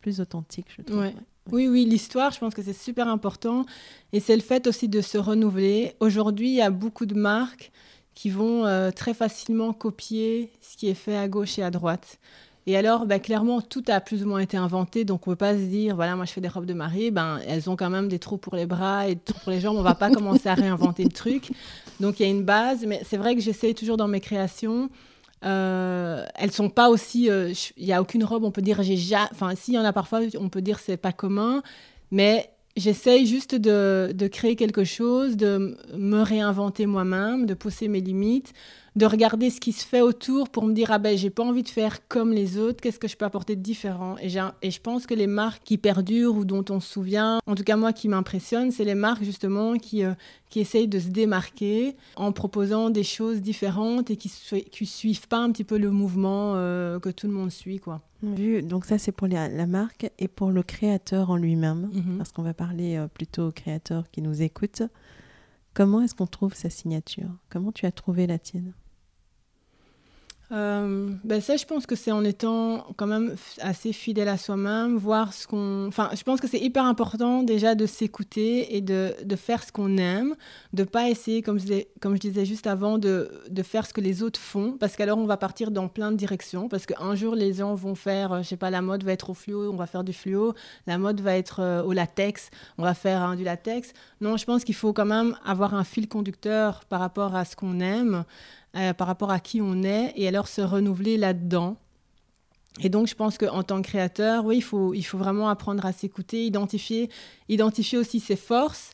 plus 0.00 0.20
authentique, 0.20 0.66
je 0.76 0.82
trouve. 0.82 1.12
Oui, 1.52 1.68
oui, 1.68 1.84
l'histoire, 1.84 2.32
je 2.32 2.40
pense 2.40 2.54
que 2.54 2.62
c'est 2.62 2.72
super 2.72 3.06
important. 3.06 3.66
Et 4.12 4.20
c'est 4.20 4.34
le 4.34 4.42
fait 4.42 4.66
aussi 4.66 4.88
de 4.88 5.00
se 5.00 5.16
renouveler. 5.16 5.94
Aujourd'hui, 6.00 6.48
il 6.48 6.54
y 6.56 6.62
a 6.62 6.70
beaucoup 6.70 7.06
de 7.06 7.14
marques 7.14 7.70
qui 8.14 8.30
vont 8.30 8.66
euh, 8.66 8.90
très 8.90 9.14
facilement 9.14 9.72
copier 9.72 10.50
ce 10.60 10.76
qui 10.76 10.88
est 10.88 10.94
fait 10.94 11.16
à 11.16 11.28
gauche 11.28 11.58
et 11.58 11.62
à 11.62 11.70
droite. 11.70 12.18
Et 12.68 12.76
alors, 12.76 13.06
ben, 13.06 13.20
clairement, 13.20 13.60
tout 13.60 13.84
a 13.86 14.00
plus 14.00 14.24
ou 14.24 14.28
moins 14.28 14.40
été 14.40 14.56
inventé. 14.56 15.04
Donc, 15.04 15.28
on 15.28 15.30
ne 15.30 15.34
peut 15.36 15.38
pas 15.38 15.54
se 15.54 15.62
dire, 15.62 15.94
voilà, 15.94 16.16
moi, 16.16 16.24
je 16.24 16.32
fais 16.32 16.40
des 16.40 16.48
robes 16.48 16.66
de 16.66 16.74
mariée. 16.74 17.12
Ben, 17.12 17.38
elles 17.46 17.70
ont 17.70 17.76
quand 17.76 17.90
même 17.90 18.08
des 18.08 18.18
trous 18.18 18.38
pour 18.38 18.56
les 18.56 18.66
bras 18.66 19.06
et 19.06 19.14
des 19.14 19.20
trous 19.20 19.38
pour 19.44 19.52
les 19.52 19.60
jambes. 19.60 19.76
On 19.76 19.80
ne 19.80 19.84
va 19.84 19.94
pas 19.94 20.10
commencer 20.10 20.48
à 20.48 20.54
réinventer 20.54 21.04
le 21.04 21.12
truc. 21.12 21.52
Donc, 22.00 22.18
il 22.18 22.24
y 22.24 22.26
a 22.26 22.28
une 22.28 22.42
base. 22.42 22.84
Mais 22.84 23.02
c'est 23.08 23.18
vrai 23.18 23.36
que 23.36 23.40
j'essaie 23.40 23.72
toujours 23.72 23.96
dans 23.96 24.08
mes 24.08 24.20
créations 24.20 24.90
euh, 25.46 26.24
elles 26.34 26.52
sont 26.52 26.68
pas 26.68 26.88
aussi. 26.88 27.30
Euh, 27.30 27.52
il 27.76 27.86
n'y 27.86 27.92
a 27.92 28.00
aucune 28.00 28.24
robe, 28.24 28.44
on 28.44 28.50
peut 28.50 28.62
dire, 28.62 28.82
j'ai 28.82 28.96
Enfin, 29.30 29.54
s'il 29.54 29.74
y 29.74 29.78
en 29.78 29.84
a 29.84 29.92
parfois, 29.92 30.20
on 30.38 30.48
peut 30.48 30.62
dire 30.62 30.80
c'est 30.80 30.96
pas 30.96 31.12
commun, 31.12 31.62
mais 32.10 32.50
j'essaye 32.76 33.26
juste 33.26 33.54
de, 33.54 34.12
de, 34.12 34.28
créer 34.28 34.56
quelque 34.56 34.84
chose, 34.84 35.36
de 35.36 35.76
me 35.96 36.20
réinventer 36.20 36.86
moi-même, 36.86 37.46
de 37.46 37.54
pousser 37.54 37.88
mes 37.88 38.00
limites, 38.00 38.52
de 38.96 39.04
regarder 39.04 39.50
ce 39.50 39.60
qui 39.60 39.72
se 39.72 39.86
fait 39.86 40.00
autour 40.00 40.48
pour 40.48 40.64
me 40.64 40.72
dire 40.72 40.90
ah 40.90 40.98
ben 40.98 41.16
j'ai 41.16 41.28
pas 41.30 41.44
envie 41.44 41.62
de 41.62 41.68
faire 41.68 42.08
comme 42.08 42.32
les 42.32 42.58
autres, 42.58 42.80
qu'est-ce 42.80 42.98
que 42.98 43.08
je 43.08 43.16
peux 43.16 43.26
apporter 43.26 43.54
de 43.54 43.60
différent? 43.60 44.16
Et, 44.20 44.28
et 44.62 44.70
je 44.70 44.80
pense 44.80 45.06
que 45.06 45.14
les 45.14 45.26
marques 45.26 45.62
qui 45.64 45.76
perdurent 45.76 46.34
ou 46.34 46.44
dont 46.44 46.64
on 46.70 46.80
se 46.80 46.90
souvient, 46.90 47.38
en 47.46 47.54
tout 47.54 47.62
cas 47.62 47.76
moi 47.76 47.92
qui 47.92 48.08
m'impressionne, 48.08 48.70
c'est 48.70 48.84
les 48.84 48.94
marques 48.94 49.22
justement 49.22 49.76
qui, 49.76 50.02
euh, 50.02 50.14
qui 50.48 50.60
essayent 50.60 50.88
de 50.88 50.98
se 50.98 51.08
démarquer 51.08 51.94
en 52.16 52.32
proposant 52.32 52.88
des 52.88 53.04
choses 53.04 53.42
différentes 53.42 54.10
et 54.10 54.16
qui 54.16 54.32
ne 54.52 54.86
suivent 54.86 55.28
pas 55.28 55.38
un 55.38 55.52
petit 55.52 55.64
peu 55.64 55.76
le 55.76 55.90
mouvement 55.90 56.54
euh, 56.56 56.98
que 56.98 57.10
tout 57.10 57.26
le 57.26 57.34
monde 57.34 57.50
suit 57.50 57.78
quoi. 57.78 58.00
Donc 58.22 58.86
ça 58.86 58.96
c'est 58.96 59.12
pour 59.12 59.28
la, 59.28 59.66
marque 59.66 60.10
et 60.18 60.26
pour 60.26 60.50
le 60.50 60.62
créateur 60.62 61.30
en 61.30 61.36
lui-même, 61.36 61.90
mhm. 61.92 62.16
parce 62.16 62.32
qu'on 62.32 62.42
va 62.42 62.54
parler 62.54 62.96
euh, 62.96 63.08
plutôt 63.08 63.48
au 63.48 63.52
créateur 63.52 64.10
qui 64.10 64.22
nous 64.22 64.40
écoute. 64.40 64.82
Comment 65.74 66.00
est-ce 66.00 66.14
qu'on 66.14 66.26
trouve 66.26 66.54
sa 66.54 66.70
signature? 66.70 67.28
Comment 67.50 67.72
tu 67.72 67.84
as 67.84 67.92
trouvé 67.92 68.26
la 68.26 68.38
tienne? 68.38 68.72
Euh, 70.52 71.10
ben 71.24 71.40
ça, 71.40 71.56
je 71.56 71.64
pense 71.64 71.86
que 71.86 71.96
c'est 71.96 72.12
en 72.12 72.22
étant 72.22 72.86
quand 72.96 73.08
même 73.08 73.34
assez 73.60 73.92
fidèle 73.92 74.28
à 74.28 74.36
soi-même, 74.36 74.96
voir 74.96 75.32
ce 75.32 75.46
qu'on... 75.48 75.86
Enfin, 75.88 76.08
je 76.14 76.22
pense 76.22 76.40
que 76.40 76.46
c'est 76.46 76.60
hyper 76.60 76.84
important 76.84 77.42
déjà 77.42 77.74
de 77.74 77.84
s'écouter 77.84 78.76
et 78.76 78.80
de, 78.80 79.12
de, 79.24 79.36
faire 79.36 79.64
ce 79.64 79.72
qu'on 79.72 79.96
aime, 79.96 80.36
de 80.72 80.84
pas 80.84 81.08
essayer, 81.08 81.42
comme 81.42 81.58
je, 81.58 81.82
comme 82.00 82.14
je 82.14 82.20
disais 82.20 82.44
juste 82.44 82.68
avant, 82.68 82.98
de, 82.98 83.28
de 83.50 83.62
faire 83.64 83.86
ce 83.86 83.92
que 83.92 84.00
les 84.00 84.22
autres 84.22 84.38
font, 84.38 84.76
parce 84.78 84.94
qu'alors 84.94 85.18
on 85.18 85.26
va 85.26 85.36
partir 85.36 85.72
dans 85.72 85.88
plein 85.88 86.12
de 86.12 86.16
directions, 86.16 86.68
parce 86.68 86.86
qu'un 86.86 87.16
jour 87.16 87.34
les 87.34 87.54
gens 87.54 87.74
vont 87.74 87.96
faire, 87.96 88.32
euh, 88.32 88.42
je 88.42 88.48
sais 88.48 88.56
pas, 88.56 88.70
la 88.70 88.82
mode 88.82 89.02
va 89.02 89.12
être 89.12 89.30
au 89.30 89.34
fluo, 89.34 89.72
on 89.72 89.76
va 89.76 89.86
faire 89.86 90.04
du 90.04 90.12
fluo, 90.12 90.54
la 90.86 90.96
mode 90.96 91.20
va 91.20 91.36
être 91.36 91.58
euh, 91.58 91.82
au 91.82 91.92
latex, 91.92 92.50
on 92.78 92.84
va 92.84 92.94
faire 92.94 93.20
hein, 93.20 93.34
du 93.34 93.42
latex. 93.42 93.92
Non, 94.20 94.36
je 94.36 94.44
pense 94.44 94.62
qu'il 94.62 94.76
faut 94.76 94.92
quand 94.92 95.06
même 95.06 95.36
avoir 95.44 95.74
un 95.74 95.82
fil 95.82 96.06
conducteur 96.06 96.84
par 96.84 97.00
rapport 97.00 97.34
à 97.34 97.44
ce 97.44 97.56
qu'on 97.56 97.80
aime. 97.80 98.24
Euh, 98.76 98.92
par 98.92 99.06
rapport 99.06 99.30
à 99.30 99.40
qui 99.40 99.62
on 99.62 99.82
est 99.84 100.12
et 100.16 100.28
alors 100.28 100.48
se 100.48 100.60
renouveler 100.60 101.16
là-dedans. 101.16 101.78
Et 102.80 102.90
donc, 102.90 103.06
je 103.06 103.14
pense 103.14 103.38
qu'en 103.38 103.62
tant 103.62 103.80
que 103.80 103.88
créateur, 103.88 104.44
oui, 104.44 104.58
il 104.58 104.62
faut, 104.62 104.92
il 104.92 105.02
faut 105.02 105.16
vraiment 105.16 105.48
apprendre 105.48 105.86
à 105.86 105.92
s'écouter, 105.92 106.44
identifier, 106.44 107.08
identifier 107.48 107.96
aussi 107.96 108.20
ses 108.20 108.36
forces 108.36 108.90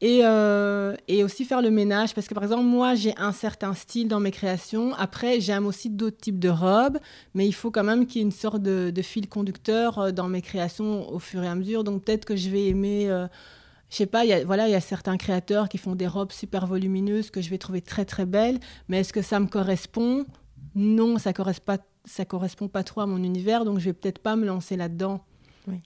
et, 0.00 0.20
euh, 0.22 0.96
et, 1.06 1.22
aussi 1.22 1.44
faire 1.44 1.60
le 1.60 1.70
ménage. 1.70 2.14
Parce 2.14 2.28
que, 2.28 2.32
par 2.32 2.44
exemple, 2.44 2.64
moi, 2.64 2.94
j'ai 2.94 3.14
un 3.18 3.32
certain 3.32 3.74
style 3.74 4.08
dans 4.08 4.20
mes 4.20 4.30
créations. 4.30 4.94
Après, 4.94 5.38
j'aime 5.38 5.66
aussi 5.66 5.90
d'autres 5.90 6.16
types 6.16 6.38
de 6.38 6.48
robes, 6.48 6.98
mais 7.34 7.46
il 7.46 7.52
faut 7.52 7.70
quand 7.70 7.84
même 7.84 8.06
qu'il 8.06 8.20
y 8.20 8.24
ait 8.24 8.26
une 8.26 8.32
sorte 8.32 8.62
de, 8.62 9.02
fil 9.02 9.28
conducteur 9.28 9.98
euh, 9.98 10.10
dans 10.12 10.28
mes 10.28 10.40
créations 10.40 11.12
au 11.12 11.18
fur 11.18 11.42
et 11.42 11.48
à 11.48 11.54
mesure. 11.54 11.84
Donc, 11.84 12.04
peut-être 12.04 12.24
que 12.24 12.36
je 12.36 12.48
vais 12.48 12.68
aimer 12.68 13.26
je 13.90 13.96
sais 13.96 14.06
pas, 14.06 14.24
il 14.24 14.28
y 14.28 14.32
a, 14.32 14.44
voilà, 14.44 14.68
il 14.68 14.72
y 14.72 14.74
a 14.74 14.80
certains 14.80 15.16
créateurs 15.16 15.68
qui 15.68 15.78
font 15.78 15.94
des 15.94 16.06
robes 16.06 16.32
super 16.32 16.66
volumineuses 16.66 17.30
que 17.30 17.40
je 17.40 17.50
vais 17.50 17.58
trouver 17.58 17.80
très 17.80 18.04
très 18.04 18.26
belles, 18.26 18.58
mais 18.88 19.00
est-ce 19.00 19.12
que 19.12 19.22
ça 19.22 19.38
me 19.38 19.46
correspond? 19.46 20.24
Non, 20.74 21.18
ça 21.18 21.32
correspond 21.32 21.76
pas, 21.76 21.78
ça 22.04 22.24
correspond 22.24 22.68
pas 22.68 22.82
trop 22.82 23.00
à 23.00 23.06
mon 23.06 23.22
univers, 23.22 23.64
donc 23.64 23.78
je 23.78 23.84
vais 23.86 23.92
peut-être 23.92 24.18
pas 24.18 24.36
me 24.36 24.46
lancer 24.46 24.76
là-dedans. 24.76 25.24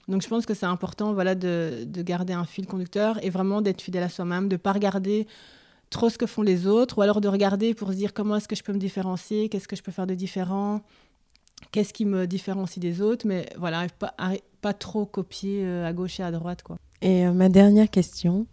Donc 0.07 0.21
je 0.21 0.27
pense 0.27 0.45
que 0.45 0.53
c'est 0.53 0.67
important 0.67 1.11
voilà, 1.13 1.33
de, 1.33 1.85
de, 1.87 2.01
garder 2.03 2.33
un 2.33 2.45
fil 2.45 2.67
conducteur 2.67 3.23
et 3.25 3.31
vraiment 3.31 3.63
d'être 3.63 3.81
fidèle 3.81 4.03
à 4.03 4.09
soi-même, 4.09 4.47
de 4.47 4.53
ne 4.53 4.57
pas 4.57 4.73
regarder 4.73 5.25
trop 5.89 6.09
ce 6.09 6.19
que 6.19 6.27
font 6.27 6.43
les 6.43 6.67
autres, 6.67 6.99
ou 6.99 7.01
alors 7.01 7.19
de 7.19 7.27
regarder 7.27 7.73
pour 7.73 7.89
se 7.89 7.95
dire 7.95 8.13
comment 8.13 8.35
est-ce 8.35 8.47
que 8.47 8.55
je 8.55 8.61
peux 8.61 8.73
me 8.73 8.79
différencier, 8.79 9.49
qu'est-ce 9.49 9.67
que 9.67 9.75
je 9.75 9.81
peux 9.81 9.91
faire 9.91 10.05
de 10.05 10.13
différent, 10.13 10.81
qu'est-ce 11.71 11.93
qui 11.93 12.05
me 12.05 12.27
différencie 12.27 12.79
des 12.79 13.01
autres, 13.01 13.27
mais 13.27 13.47
voilà, 13.57 13.87
pas, 14.61 14.73
trop 14.73 15.05
copier 15.05 15.65
euh, 15.65 15.85
à 15.85 15.93
gauche 15.93 16.19
et 16.19 16.23
à 16.23 16.31
droite. 16.31 16.63
Quoi. 16.63 16.77
Et 17.01 17.25
euh, 17.25 17.33
ma 17.33 17.49
dernière 17.49 17.89
question, 17.89 18.47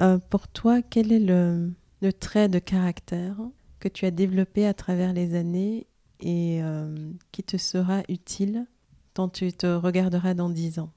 euh, 0.00 0.18
pour 0.30 0.48
toi, 0.48 0.82
quel 0.82 1.12
est 1.12 1.20
le, 1.20 1.72
le, 2.02 2.12
trait 2.12 2.48
de 2.48 2.58
caractère 2.58 3.36
que 3.80 3.88
tu 3.88 4.06
as 4.06 4.10
développé 4.10 4.66
à 4.66 4.74
travers 4.74 5.12
les 5.12 5.34
années 5.34 5.86
et 6.20 6.62
qui 7.32 7.42
te 7.42 7.58
sera 7.58 8.02
utile 8.08 8.66
quand 9.12 9.28
tu 9.28 9.52
te 9.52 9.66
regarderas 9.66 10.32
dans 10.32 10.48
dix 10.48 10.78
ans? 10.78 10.90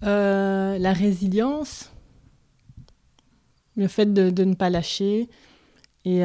La 0.00 0.92
résilience, 0.92 1.90
le 3.74 3.88
fait 3.88 4.12
de, 4.12 4.30
de, 4.30 4.44
ne 4.44 4.54
pas 4.54 4.70
lâcher 4.70 5.28
et 6.04 6.20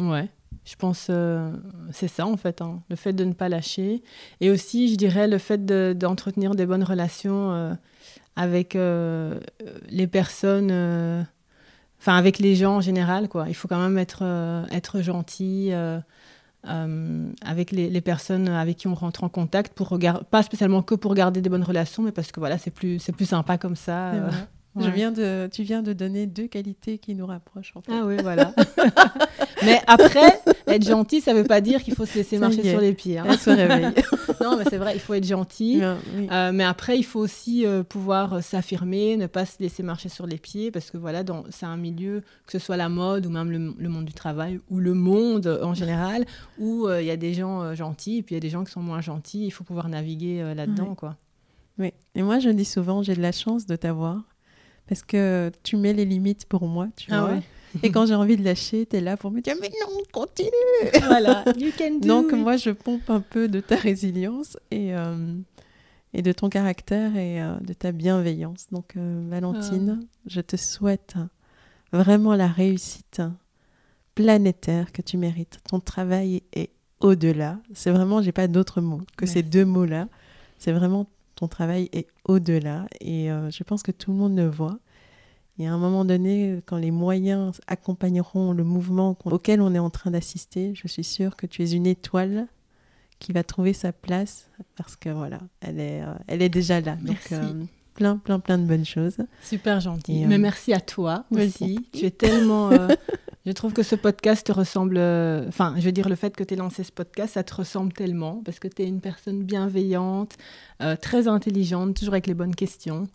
ouais 0.00 0.28
je 0.64 0.76
pense 0.76 1.06
euh, 1.10 1.52
c'est 1.92 2.08
ça 2.08 2.26
en 2.26 2.36
fait, 2.36 2.60
hein, 2.60 2.82
le 2.90 2.96
fait 2.96 3.12
de 3.12 3.24
ne 3.24 3.32
pas 3.32 3.48
lâcher. 3.48 4.02
Et 4.40 4.50
aussi, 4.50 4.90
je 4.90 4.96
dirais, 4.96 5.26
le 5.26 5.38
fait 5.38 5.64
d'entretenir 5.96 6.54
des 6.54 6.66
bonnes 6.66 6.84
relations 6.84 7.52
euh, 7.52 7.74
avec 8.36 8.76
euh, 8.76 9.40
les 9.88 10.06
personnes, 10.06 10.70
enfin 11.98 12.16
avec 12.16 12.38
les 12.38 12.54
gens 12.54 12.76
en 12.76 12.80
général. 12.80 13.28
Quoi. 13.28 13.46
Il 13.48 13.54
faut 13.54 13.68
quand 13.68 13.80
même 13.80 13.98
être, 13.98 14.22
être 14.70 15.00
gentil. 15.00 15.72
avec 16.62 17.70
les, 17.72 17.88
les, 17.88 18.00
personnes 18.02 18.48
avec 18.48 18.76
qui 18.76 18.86
on 18.86 18.94
rentre 18.94 19.24
en 19.24 19.28
contact, 19.28 19.72
pour 19.72 19.98
pas 20.30 20.42
spécialement 20.42 20.82
que 20.82 20.94
pour 20.94 21.14
garder 21.14 21.40
des 21.40 21.48
bonnes 21.48 21.64
relations, 21.64 22.02
mais 22.02 22.12
parce 22.12 22.32
que 22.32 22.40
voilà, 22.40 22.58
c'est 22.58 22.70
plus, 22.70 23.02
plus 23.16 23.26
sympa 23.26 23.56
comme 23.56 23.76
ça. 23.76 24.12
Je 24.78 24.88
viens 24.88 25.10
de, 25.10 25.48
tu 25.52 25.62
viens 25.62 25.82
de 25.82 25.92
donner 25.92 26.26
deux 26.26 26.46
qualités 26.46 26.98
qui 26.98 27.14
nous 27.14 27.26
rapprochent. 27.26 27.72
En 27.74 27.80
fait. 27.80 27.92
Ah 27.92 28.04
oui, 28.04 28.16
voilà. 28.22 28.54
mais 29.64 29.80
après, 29.86 30.40
être 30.68 30.86
gentil, 30.86 31.20
ça 31.20 31.32
ne 31.32 31.38
veut 31.38 31.46
pas 31.46 31.60
dire 31.60 31.82
qu'il 31.82 31.94
faut 31.94 32.06
se 32.06 32.14
laisser 32.14 32.38
marcher 32.38 32.62
sur 32.62 32.80
les 32.80 32.92
pieds. 32.92 33.18
Hein. 33.18 33.36
se 33.36 33.50
réveille. 33.50 33.88
non, 34.40 34.56
mais 34.56 34.64
c'est 34.70 34.78
vrai, 34.78 34.94
il 34.94 35.00
faut 35.00 35.14
être 35.14 35.26
gentil. 35.26 35.80
Euh, 35.82 36.52
mais 36.52 36.64
après, 36.64 36.98
il 36.98 37.02
faut 37.02 37.20
aussi 37.20 37.66
euh, 37.66 37.82
pouvoir 37.82 38.34
euh, 38.34 38.40
s'affirmer, 38.40 39.16
ne 39.16 39.26
pas 39.26 39.44
se 39.44 39.56
laisser 39.60 39.82
marcher 39.82 40.08
sur 40.08 40.26
les 40.26 40.38
pieds, 40.38 40.70
parce 40.70 40.90
que 40.90 40.96
voilà, 40.96 41.24
c'est 41.50 41.66
un 41.66 41.76
milieu, 41.76 42.22
que 42.46 42.52
ce 42.52 42.58
soit 42.58 42.76
la 42.76 42.88
mode 42.88 43.26
ou 43.26 43.30
même 43.30 43.50
le, 43.50 43.88
monde 43.88 44.04
du 44.04 44.14
travail, 44.14 44.60
ou 44.70 44.78
le 44.78 44.94
monde 44.94 45.58
en 45.62 45.74
général, 45.74 46.24
où 46.58 46.88
il 46.88 47.04
y 47.04 47.10
a 47.10 47.16
des 47.16 47.34
gens 47.34 47.74
gentils 47.74 48.18
et 48.18 48.22
puis 48.22 48.34
il 48.34 48.36
y 48.36 48.38
a 48.38 48.40
des 48.40 48.50
gens 48.50 48.64
qui 48.64 48.70
sont 48.70 48.82
moins 48.82 49.00
gentils. 49.00 49.46
Il 49.46 49.50
faut 49.50 49.64
pouvoir 49.64 49.88
naviguer 49.88 50.54
là-dedans, 50.54 50.94
quoi. 50.94 51.16
Oui, 51.78 51.92
et 52.14 52.22
moi 52.22 52.38
je 52.38 52.50
dis 52.50 52.64
souvent, 52.64 53.02
j'ai 53.02 53.14
de 53.14 53.22
la 53.22 53.32
chance 53.32 53.66
de 53.66 53.74
t'avoir 53.74 54.22
parce 54.90 55.02
que 55.02 55.52
tu 55.62 55.76
mets 55.76 55.92
les 55.92 56.04
limites 56.04 56.46
pour 56.46 56.66
moi, 56.66 56.88
tu 56.96 57.12
ah 57.12 57.20
vois. 57.20 57.38
Et 57.84 57.92
quand 57.92 58.06
j'ai 58.06 58.14
envie 58.16 58.36
de 58.36 58.42
lâcher, 58.42 58.86
tu 58.86 58.96
es 58.96 59.00
là 59.00 59.16
pour 59.16 59.30
me 59.30 59.40
dire 59.40 59.54
mais 59.60 59.70
non, 59.80 60.02
continue. 60.10 60.50
Voilà, 61.06 61.44
you 61.56 61.70
can 61.78 62.00
do 62.00 62.08
Donc 62.08 62.32
moi 62.32 62.56
je 62.56 62.70
pompe 62.70 63.08
un 63.08 63.20
peu 63.20 63.46
de 63.46 63.60
ta 63.60 63.76
résilience 63.76 64.56
et 64.72 64.96
euh, 64.96 65.36
et 66.12 66.22
de 66.22 66.32
ton 66.32 66.48
caractère 66.48 67.16
et 67.16 67.40
euh, 67.40 67.54
de 67.60 67.72
ta 67.72 67.92
bienveillance. 67.92 68.66
Donc 68.72 68.96
euh, 68.96 69.24
Valentine, 69.30 70.00
ah. 70.02 70.06
je 70.26 70.40
te 70.40 70.56
souhaite 70.56 71.14
vraiment 71.92 72.34
la 72.34 72.48
réussite 72.48 73.22
planétaire 74.16 74.90
que 74.90 75.02
tu 75.02 75.18
mérites. 75.18 75.60
Ton 75.68 75.78
travail 75.78 76.42
est 76.52 76.70
au-delà. 76.98 77.60
C'est 77.74 77.92
vraiment, 77.92 78.22
j'ai 78.22 78.32
pas 78.32 78.48
d'autres 78.48 78.80
mots 78.80 79.02
que 79.16 79.24
ces 79.24 79.44
deux 79.44 79.64
mots-là. 79.64 80.08
C'est 80.58 80.72
vraiment 80.72 81.06
ton 81.40 81.48
travail 81.48 81.88
est 81.92 82.06
au-delà 82.26 82.86
et 83.00 83.32
euh, 83.32 83.50
je 83.50 83.64
pense 83.64 83.82
que 83.82 83.92
tout 83.92 84.12
le 84.12 84.18
monde 84.18 84.36
le 84.36 84.46
voit. 84.46 84.78
Et 85.58 85.66
à 85.66 85.72
un 85.72 85.78
moment 85.78 86.04
donné, 86.04 86.60
quand 86.66 86.76
les 86.76 86.90
moyens 86.90 87.60
accompagneront 87.66 88.52
le 88.52 88.62
mouvement 88.62 89.16
auquel 89.24 89.62
on 89.62 89.74
est 89.74 89.78
en 89.78 89.90
train 89.90 90.10
d'assister, 90.10 90.72
je 90.74 90.86
suis 90.86 91.04
sûre 91.04 91.36
que 91.36 91.46
tu 91.46 91.62
es 91.62 91.72
une 91.72 91.86
étoile 91.86 92.46
qui 93.18 93.32
va 93.32 93.42
trouver 93.42 93.72
sa 93.72 93.92
place 93.92 94.48
parce 94.76 94.96
que 94.96 95.08
voilà, 95.08 95.40
elle 95.60 95.80
est, 95.80 96.02
euh, 96.02 96.12
elle 96.26 96.42
est 96.42 96.48
déjà 96.50 96.80
là. 96.80 96.96
Merci. 97.02 97.34
Donc, 97.34 97.42
euh, 97.42 97.64
plein, 97.94 98.16
plein, 98.18 98.38
plein 98.38 98.58
de 98.58 98.64
bonnes 98.64 98.86
choses. 98.86 99.16
Super 99.42 99.80
gentil. 99.80 100.26
Mais 100.26 100.38
merci 100.38 100.74
à 100.74 100.80
toi 100.80 101.24
aussi. 101.30 101.86
Tu 101.92 102.04
es 102.04 102.10
tellement 102.10 102.70
Je 103.50 103.54
trouve 103.56 103.72
que 103.72 103.82
ce 103.82 103.96
podcast 103.96 104.46
te 104.46 104.52
ressemble. 104.52 104.94
Euh, 104.96 105.44
enfin, 105.48 105.74
je 105.76 105.82
veux 105.82 105.90
dire, 105.90 106.08
le 106.08 106.14
fait 106.14 106.36
que 106.36 106.44
tu 106.44 106.54
aies 106.54 106.56
lancé 106.56 106.84
ce 106.84 106.92
podcast, 106.92 107.34
ça 107.34 107.42
te 107.42 107.52
ressemble 107.52 107.92
tellement 107.92 108.40
parce 108.44 108.60
que 108.60 108.68
tu 108.68 108.82
es 108.82 108.86
une 108.86 109.00
personne 109.00 109.42
bienveillante, 109.42 110.36
euh, 110.80 110.94
très 110.94 111.26
intelligente, 111.26 111.96
toujours 111.96 112.14
avec 112.14 112.28
les 112.28 112.34
bonnes 112.34 112.54
questions. 112.54 113.08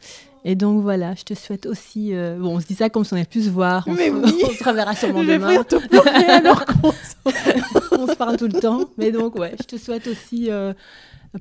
Et 0.43 0.55
donc 0.55 0.81
voilà, 0.81 1.15
je 1.15 1.23
te 1.23 1.33
souhaite 1.36 1.65
aussi. 1.65 2.13
Euh, 2.13 2.38
bon, 2.38 2.57
on 2.57 2.59
se 2.59 2.65
dit 2.65 2.75
ça 2.75 2.89
comme 2.89 3.05
si 3.05 3.13
on 3.13 3.15
allait 3.15 3.25
plus 3.25 3.45
se 3.45 3.49
voir. 3.49 3.86
On, 3.88 3.93
Mais 3.93 4.09
se... 4.09 4.13
oui. 4.13 4.41
on 4.43 4.49
se 4.49 4.63
reverra 4.65 4.93
sûrement 4.93 5.23
je 5.23 5.31
demain. 5.31 5.63
Alors 6.27 6.65
qu'on 6.65 6.91
on 7.97 8.07
se 8.07 8.15
parle 8.17 8.36
tout 8.36 8.47
le 8.47 8.59
temps. 8.59 8.89
Mais 8.97 9.13
donc, 9.13 9.39
ouais, 9.39 9.55
je 9.57 9.63
te 9.63 9.77
souhaite 9.77 10.05
aussi 10.05 10.49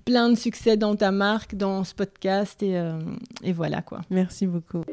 plein 0.04 0.30
de 0.30 0.36
succès 0.36 0.76
dans 0.76 0.94
ta 0.94 1.10
marque, 1.10 1.56
dans 1.56 1.82
ce 1.82 1.96
podcast. 1.96 2.62
Et, 2.62 2.80
et 3.42 3.52
voilà 3.52 3.82
quoi. 3.82 4.02
Merci 4.08 4.46
beaucoup. 4.46 4.84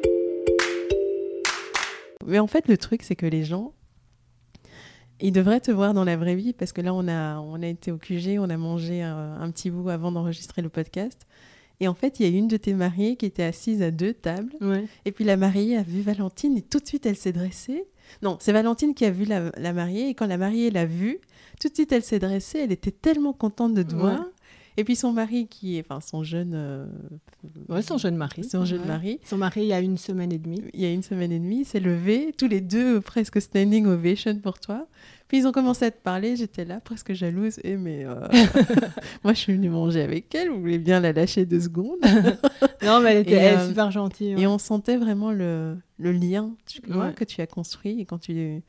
Mais 2.25 2.39
en 2.39 2.47
fait, 2.47 2.67
le 2.67 2.77
truc, 2.77 3.03
c'est 3.03 3.15
que 3.15 3.27
les 3.27 3.43
gens, 3.43 3.73
il 5.21 5.31
devrait 5.31 5.59
te 5.59 5.71
voir 5.71 5.93
dans 5.93 6.03
la 6.03 6.17
vraie 6.17 6.35
vie 6.35 6.53
parce 6.53 6.71
que 6.71 6.81
là, 6.81 6.93
on 6.93 7.07
a, 7.07 7.39
on 7.39 7.61
a 7.61 7.67
été 7.67 7.91
au 7.91 7.97
QG, 7.97 8.37
on 8.39 8.49
a 8.49 8.57
mangé 8.57 9.01
un, 9.01 9.49
petit 9.51 9.69
bout 9.69 9.89
avant 9.89 10.11
d'enregistrer 10.11 10.61
le 10.61 10.69
podcast. 10.69 11.27
Et 11.79 11.87
en 11.87 11.93
fait, 11.95 12.19
il 12.19 12.29
y 12.29 12.33
a 12.33 12.37
une 12.37 12.47
de 12.47 12.57
tes 12.57 12.73
mariées 12.73 13.15
qui 13.15 13.25
était 13.25 13.43
assise 13.43 13.81
à 13.81 13.89
deux 13.89 14.13
tables. 14.13 14.53
Et 15.05 15.11
puis 15.11 15.23
la 15.23 15.37
mariée 15.37 15.77
a 15.77 15.83
vu 15.83 16.01
Valentine 16.01 16.57
et 16.57 16.61
tout 16.61 16.79
de 16.79 16.87
suite, 16.87 17.05
elle 17.05 17.15
s'est 17.15 17.33
dressée. 17.33 17.85
Non, 18.21 18.37
c'est 18.39 18.51
Valentine 18.51 18.93
qui 18.93 19.05
a 19.05 19.11
vu 19.11 19.25
la, 19.25 19.73
mariée. 19.73 20.09
Et 20.09 20.13
quand 20.13 20.27
la 20.27 20.37
mariée 20.37 20.69
l'a 20.69 20.85
vue, 20.85 21.19
tout 21.59 21.69
de 21.69 21.73
suite, 21.73 21.91
elle 21.91 22.03
s'est 22.03 22.19
dressée. 22.19 22.59
Elle 22.59 22.71
était 22.71 22.91
tellement 22.91 23.33
contente 23.33 23.73
de 23.73 23.83
te 23.83 23.95
voir. 23.95 24.25
Et 24.77 24.83
puis 24.83 24.95
son 24.95 25.11
mari, 25.11 25.47
qui 25.47 25.77
est, 25.77 25.81
enfin 25.81 25.99
son 25.99 26.23
jeune. 26.23 26.53
Euh, 26.55 26.85
son 27.81 27.97
jeune 27.97 28.15
mari. 28.15 28.43
Son 28.43 28.65
jeune 28.65 28.85
mari. 28.85 29.19
Son 29.25 29.37
mari, 29.37 29.61
il 29.61 29.67
y 29.67 29.73
a 29.73 29.79
une 29.79 29.97
semaine 29.97 30.31
et 30.31 30.37
demie. 30.37 30.61
Il 30.73 30.81
y 30.81 30.85
a 30.85 30.91
une 30.91 31.03
semaine 31.03 31.31
et 31.31 31.39
demie, 31.39 31.65
s'est 31.65 31.79
levé, 31.79 32.33
tous 32.37 32.47
les 32.47 32.61
deux 32.61 33.01
presque 33.01 33.41
standing 33.41 33.85
ovation 33.85 34.37
pour 34.39 34.59
toi. 34.59 34.87
Puis 35.27 35.39
ils 35.39 35.47
ont 35.47 35.51
commencé 35.51 35.85
à 35.85 35.91
te 35.91 36.01
parler, 36.01 36.35
j'étais 36.35 36.65
là 36.65 36.79
presque 36.79 37.13
jalouse. 37.13 37.59
Et 37.63 37.77
mais 37.77 38.05
euh, 38.05 38.15
moi, 39.23 39.33
je 39.33 39.39
suis 39.39 39.53
venue 39.53 39.69
manger 39.69 40.01
avec 40.01 40.33
elle, 40.35 40.49
vous 40.49 40.59
voulez 40.59 40.79
bien 40.79 40.99
la 40.99 41.11
lâcher 41.13 41.45
deux 41.45 41.61
secondes? 41.61 41.99
non, 42.83 43.01
mais 43.01 43.11
elle 43.11 43.17
était 43.17 43.55
euh, 43.55 43.67
super 43.67 43.91
gentille. 43.91 44.35
Et 44.37 44.47
on 44.47 44.57
sentait 44.57 44.97
vraiment 44.97 45.31
le, 45.31 45.77
le 45.99 46.11
lien 46.11 46.55
que 47.15 47.23
tu 47.23 47.41
as 47.41 47.47
construit. 47.47 47.99
Et 47.99 48.05
quand 48.05 48.19
tu. 48.19 48.61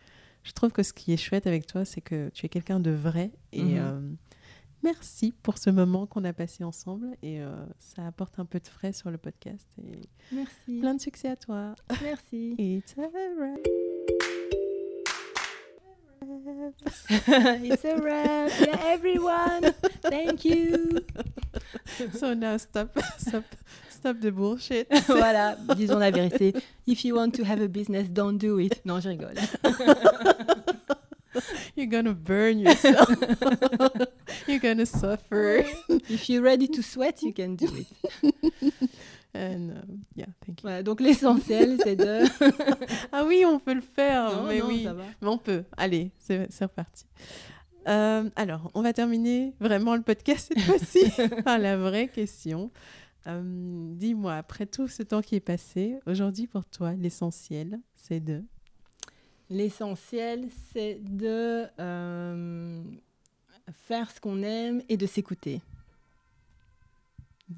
Je 0.44 0.52
trouve 0.52 0.72
que 0.72 0.82
ce 0.82 0.92
qui 0.92 1.12
est 1.12 1.16
chouette 1.16 1.46
avec 1.46 1.66
toi, 1.66 1.84
c'est 1.84 2.00
que 2.00 2.28
tu 2.30 2.46
es 2.46 2.48
quelqu'un 2.48 2.80
de 2.80 2.90
vrai. 2.90 3.30
Et. 3.52 3.62
Mhm. 3.62 4.16
Merci 4.82 5.32
pour 5.42 5.58
ce 5.58 5.70
moment 5.70 6.06
qu'on 6.06 6.24
a 6.24 6.32
passé 6.32 6.64
ensemble 6.64 7.16
et 7.22 7.40
euh, 7.40 7.50
ça 7.78 8.06
apporte 8.06 8.38
un 8.38 8.44
peu 8.44 8.58
de 8.58 8.66
frais 8.66 8.92
sur 8.92 9.10
le 9.10 9.18
podcast. 9.18 9.68
Et 9.78 10.00
Merci. 10.32 10.80
Plein 10.80 10.94
de 10.94 11.00
succès 11.00 11.28
à 11.28 11.36
toi. 11.36 11.74
Merci. 12.02 12.54
It's 12.58 12.94
a 12.98 13.08
wrap. 13.38 13.60
It's 17.64 17.84
a 17.84 17.96
wrap. 17.96 18.50
Yeah, 18.60 18.92
everyone. 18.92 19.72
Thank 20.02 20.44
you. 20.44 21.00
So 22.14 22.34
now 22.34 22.56
stop, 22.58 22.98
stop, 23.18 23.44
stop 23.90 24.20
the 24.20 24.30
bullshit. 24.30 24.88
voilà, 25.06 25.56
disons 25.76 25.98
la 25.98 26.10
vérité. 26.10 26.54
If 26.86 27.04
you 27.04 27.14
want 27.14 27.30
to 27.32 27.44
have 27.44 27.60
a 27.60 27.68
business, 27.68 28.08
don't 28.08 28.38
do 28.38 28.58
it. 28.58 28.80
Non, 28.84 29.00
je 29.00 29.08
rigole. 29.10 29.34
You're 31.76 31.86
gonna 31.86 32.12
burn 32.14 32.58
yourself. 32.58 33.08
You're 34.46 34.60
gonna 34.60 34.86
suffer. 34.86 35.64
If 36.08 36.28
you're 36.28 36.42
ready 36.42 36.68
to 36.68 36.82
sweat, 36.82 37.22
you 37.22 37.32
can 37.32 37.56
do 37.56 37.66
it. 37.74 37.86
And, 39.34 39.70
uh, 39.70 39.82
yeah, 40.14 40.26
thank 40.44 40.60
you. 40.60 40.62
Voilà, 40.62 40.82
donc 40.82 41.00
l'essentiel, 41.00 41.78
c'est 41.82 41.96
de. 41.96 42.24
ah 43.12 43.24
oui, 43.26 43.44
on 43.46 43.58
peut 43.58 43.72
le 43.74 43.80
faire. 43.80 44.30
Non, 44.30 44.42
mais 44.46 44.58
non, 44.58 44.66
oui, 44.66 44.84
ça 44.84 44.92
va. 44.92 45.04
mais 45.22 45.28
on 45.28 45.38
peut. 45.38 45.64
Allez, 45.76 46.10
c'est 46.18 46.46
reparti. 46.60 47.06
Euh, 47.88 48.28
alors, 48.36 48.70
on 48.74 48.82
va 48.82 48.92
terminer 48.92 49.54
vraiment 49.58 49.96
le 49.96 50.02
podcast 50.02 50.52
cette 50.54 50.62
fois-ci 50.64 51.04
par 51.44 51.58
la 51.58 51.76
vraie 51.76 52.08
question. 52.08 52.70
Euh, 53.26 53.40
Dis-moi, 53.96 54.34
après 54.34 54.66
tout 54.66 54.86
ce 54.88 55.02
temps 55.02 55.22
qui 55.22 55.36
est 55.36 55.40
passé, 55.40 55.98
aujourd'hui 56.06 56.46
pour 56.46 56.64
toi, 56.66 56.92
l'essentiel, 56.92 57.80
c'est 57.94 58.20
de 58.20 58.42
L'essentiel, 59.52 60.48
c'est 60.72 60.98
de 61.02 61.66
euh, 61.78 62.82
faire 63.86 64.10
ce 64.10 64.18
qu'on 64.18 64.42
aime 64.42 64.80
et 64.88 64.96
de 64.96 65.06
s'écouter. 65.06 65.60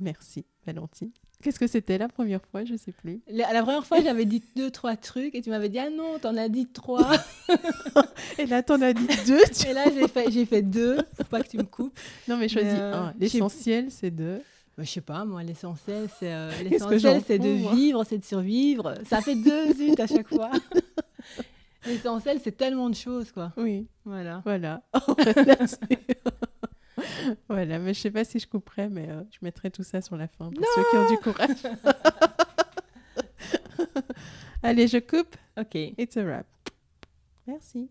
Merci, 0.00 0.44
Valentine. 0.66 1.12
Qu'est-ce 1.40 1.60
que 1.60 1.68
c'était 1.68 1.96
la 1.96 2.08
première 2.08 2.44
fois? 2.44 2.64
Je 2.64 2.74
sais 2.74 2.90
plus. 2.90 3.20
La, 3.28 3.52
la 3.52 3.62
première 3.62 3.86
fois, 3.86 4.00
j'avais 4.00 4.24
dit 4.24 4.42
deux, 4.56 4.72
trois 4.72 4.96
trucs 4.96 5.36
et 5.36 5.42
tu 5.42 5.50
m'avais 5.50 5.68
dit 5.68 5.78
ah 5.78 5.88
non, 5.88 6.18
t'en 6.18 6.36
as 6.36 6.48
dit 6.48 6.66
trois. 6.66 7.12
et 8.38 8.46
là, 8.46 8.64
t'en 8.64 8.82
as 8.82 8.92
dit 8.92 9.06
deux. 9.24 9.42
Tu... 9.54 9.68
Et 9.68 9.72
là, 9.72 9.84
j'ai 9.94 10.08
fait, 10.08 10.32
j'ai 10.32 10.46
fait 10.46 10.62
deux 10.62 10.98
pour 11.16 11.26
pas 11.26 11.42
que 11.44 11.48
tu 11.48 11.58
me 11.58 11.62
coupes. 11.62 11.96
Non, 12.26 12.38
mais 12.38 12.48
choisis 12.48 12.72
euh, 12.74 12.92
un. 12.92 13.14
L'essentiel, 13.20 13.92
c'est 13.92 14.10
de. 14.10 14.40
Bah, 14.76 14.82
je 14.82 14.90
sais 14.90 15.00
pas, 15.00 15.24
moi, 15.24 15.44
l'essentiel, 15.44 16.08
c'est 16.18 16.32
euh, 16.32 16.50
l'essentiel, 16.64 17.22
c'est 17.24 17.38
de 17.38 17.72
vivre, 17.76 18.02
c'est 18.02 18.18
de 18.18 18.24
survivre. 18.24 18.94
Ça 19.08 19.20
fait 19.20 19.36
deux 19.36 19.72
zut 19.74 20.00
à 20.00 20.08
chaque 20.08 20.28
fois. 20.28 20.50
l'essentiel, 21.86 22.38
c'est 22.42 22.56
tellement 22.56 22.90
de 22.90 22.94
choses, 22.94 23.32
quoi. 23.32 23.52
Oui. 23.56 23.88
Voilà. 24.04 24.42
Voilà. 24.44 24.82
voilà, 27.48 27.78
mais 27.78 27.94
je 27.94 28.00
sais 28.00 28.10
pas 28.10 28.24
si 28.24 28.38
je 28.38 28.46
couperai, 28.46 28.88
mais 28.88 29.08
euh, 29.08 29.22
je 29.30 29.38
mettrai 29.42 29.70
tout 29.70 29.82
ça 29.82 30.00
sur 30.00 30.16
la 30.16 30.28
fin 30.28 30.50
pour 30.50 30.64
ceux 30.74 30.82
qui 30.90 30.96
ont 30.96 31.10
du 31.10 31.18
courage. 31.18 31.62
Allez, 34.62 34.88
je 34.88 34.98
coupe. 34.98 35.36
Ok. 35.58 35.74
It's 35.74 36.16
a 36.16 36.24
wrap. 36.24 36.46
Merci. 37.46 37.90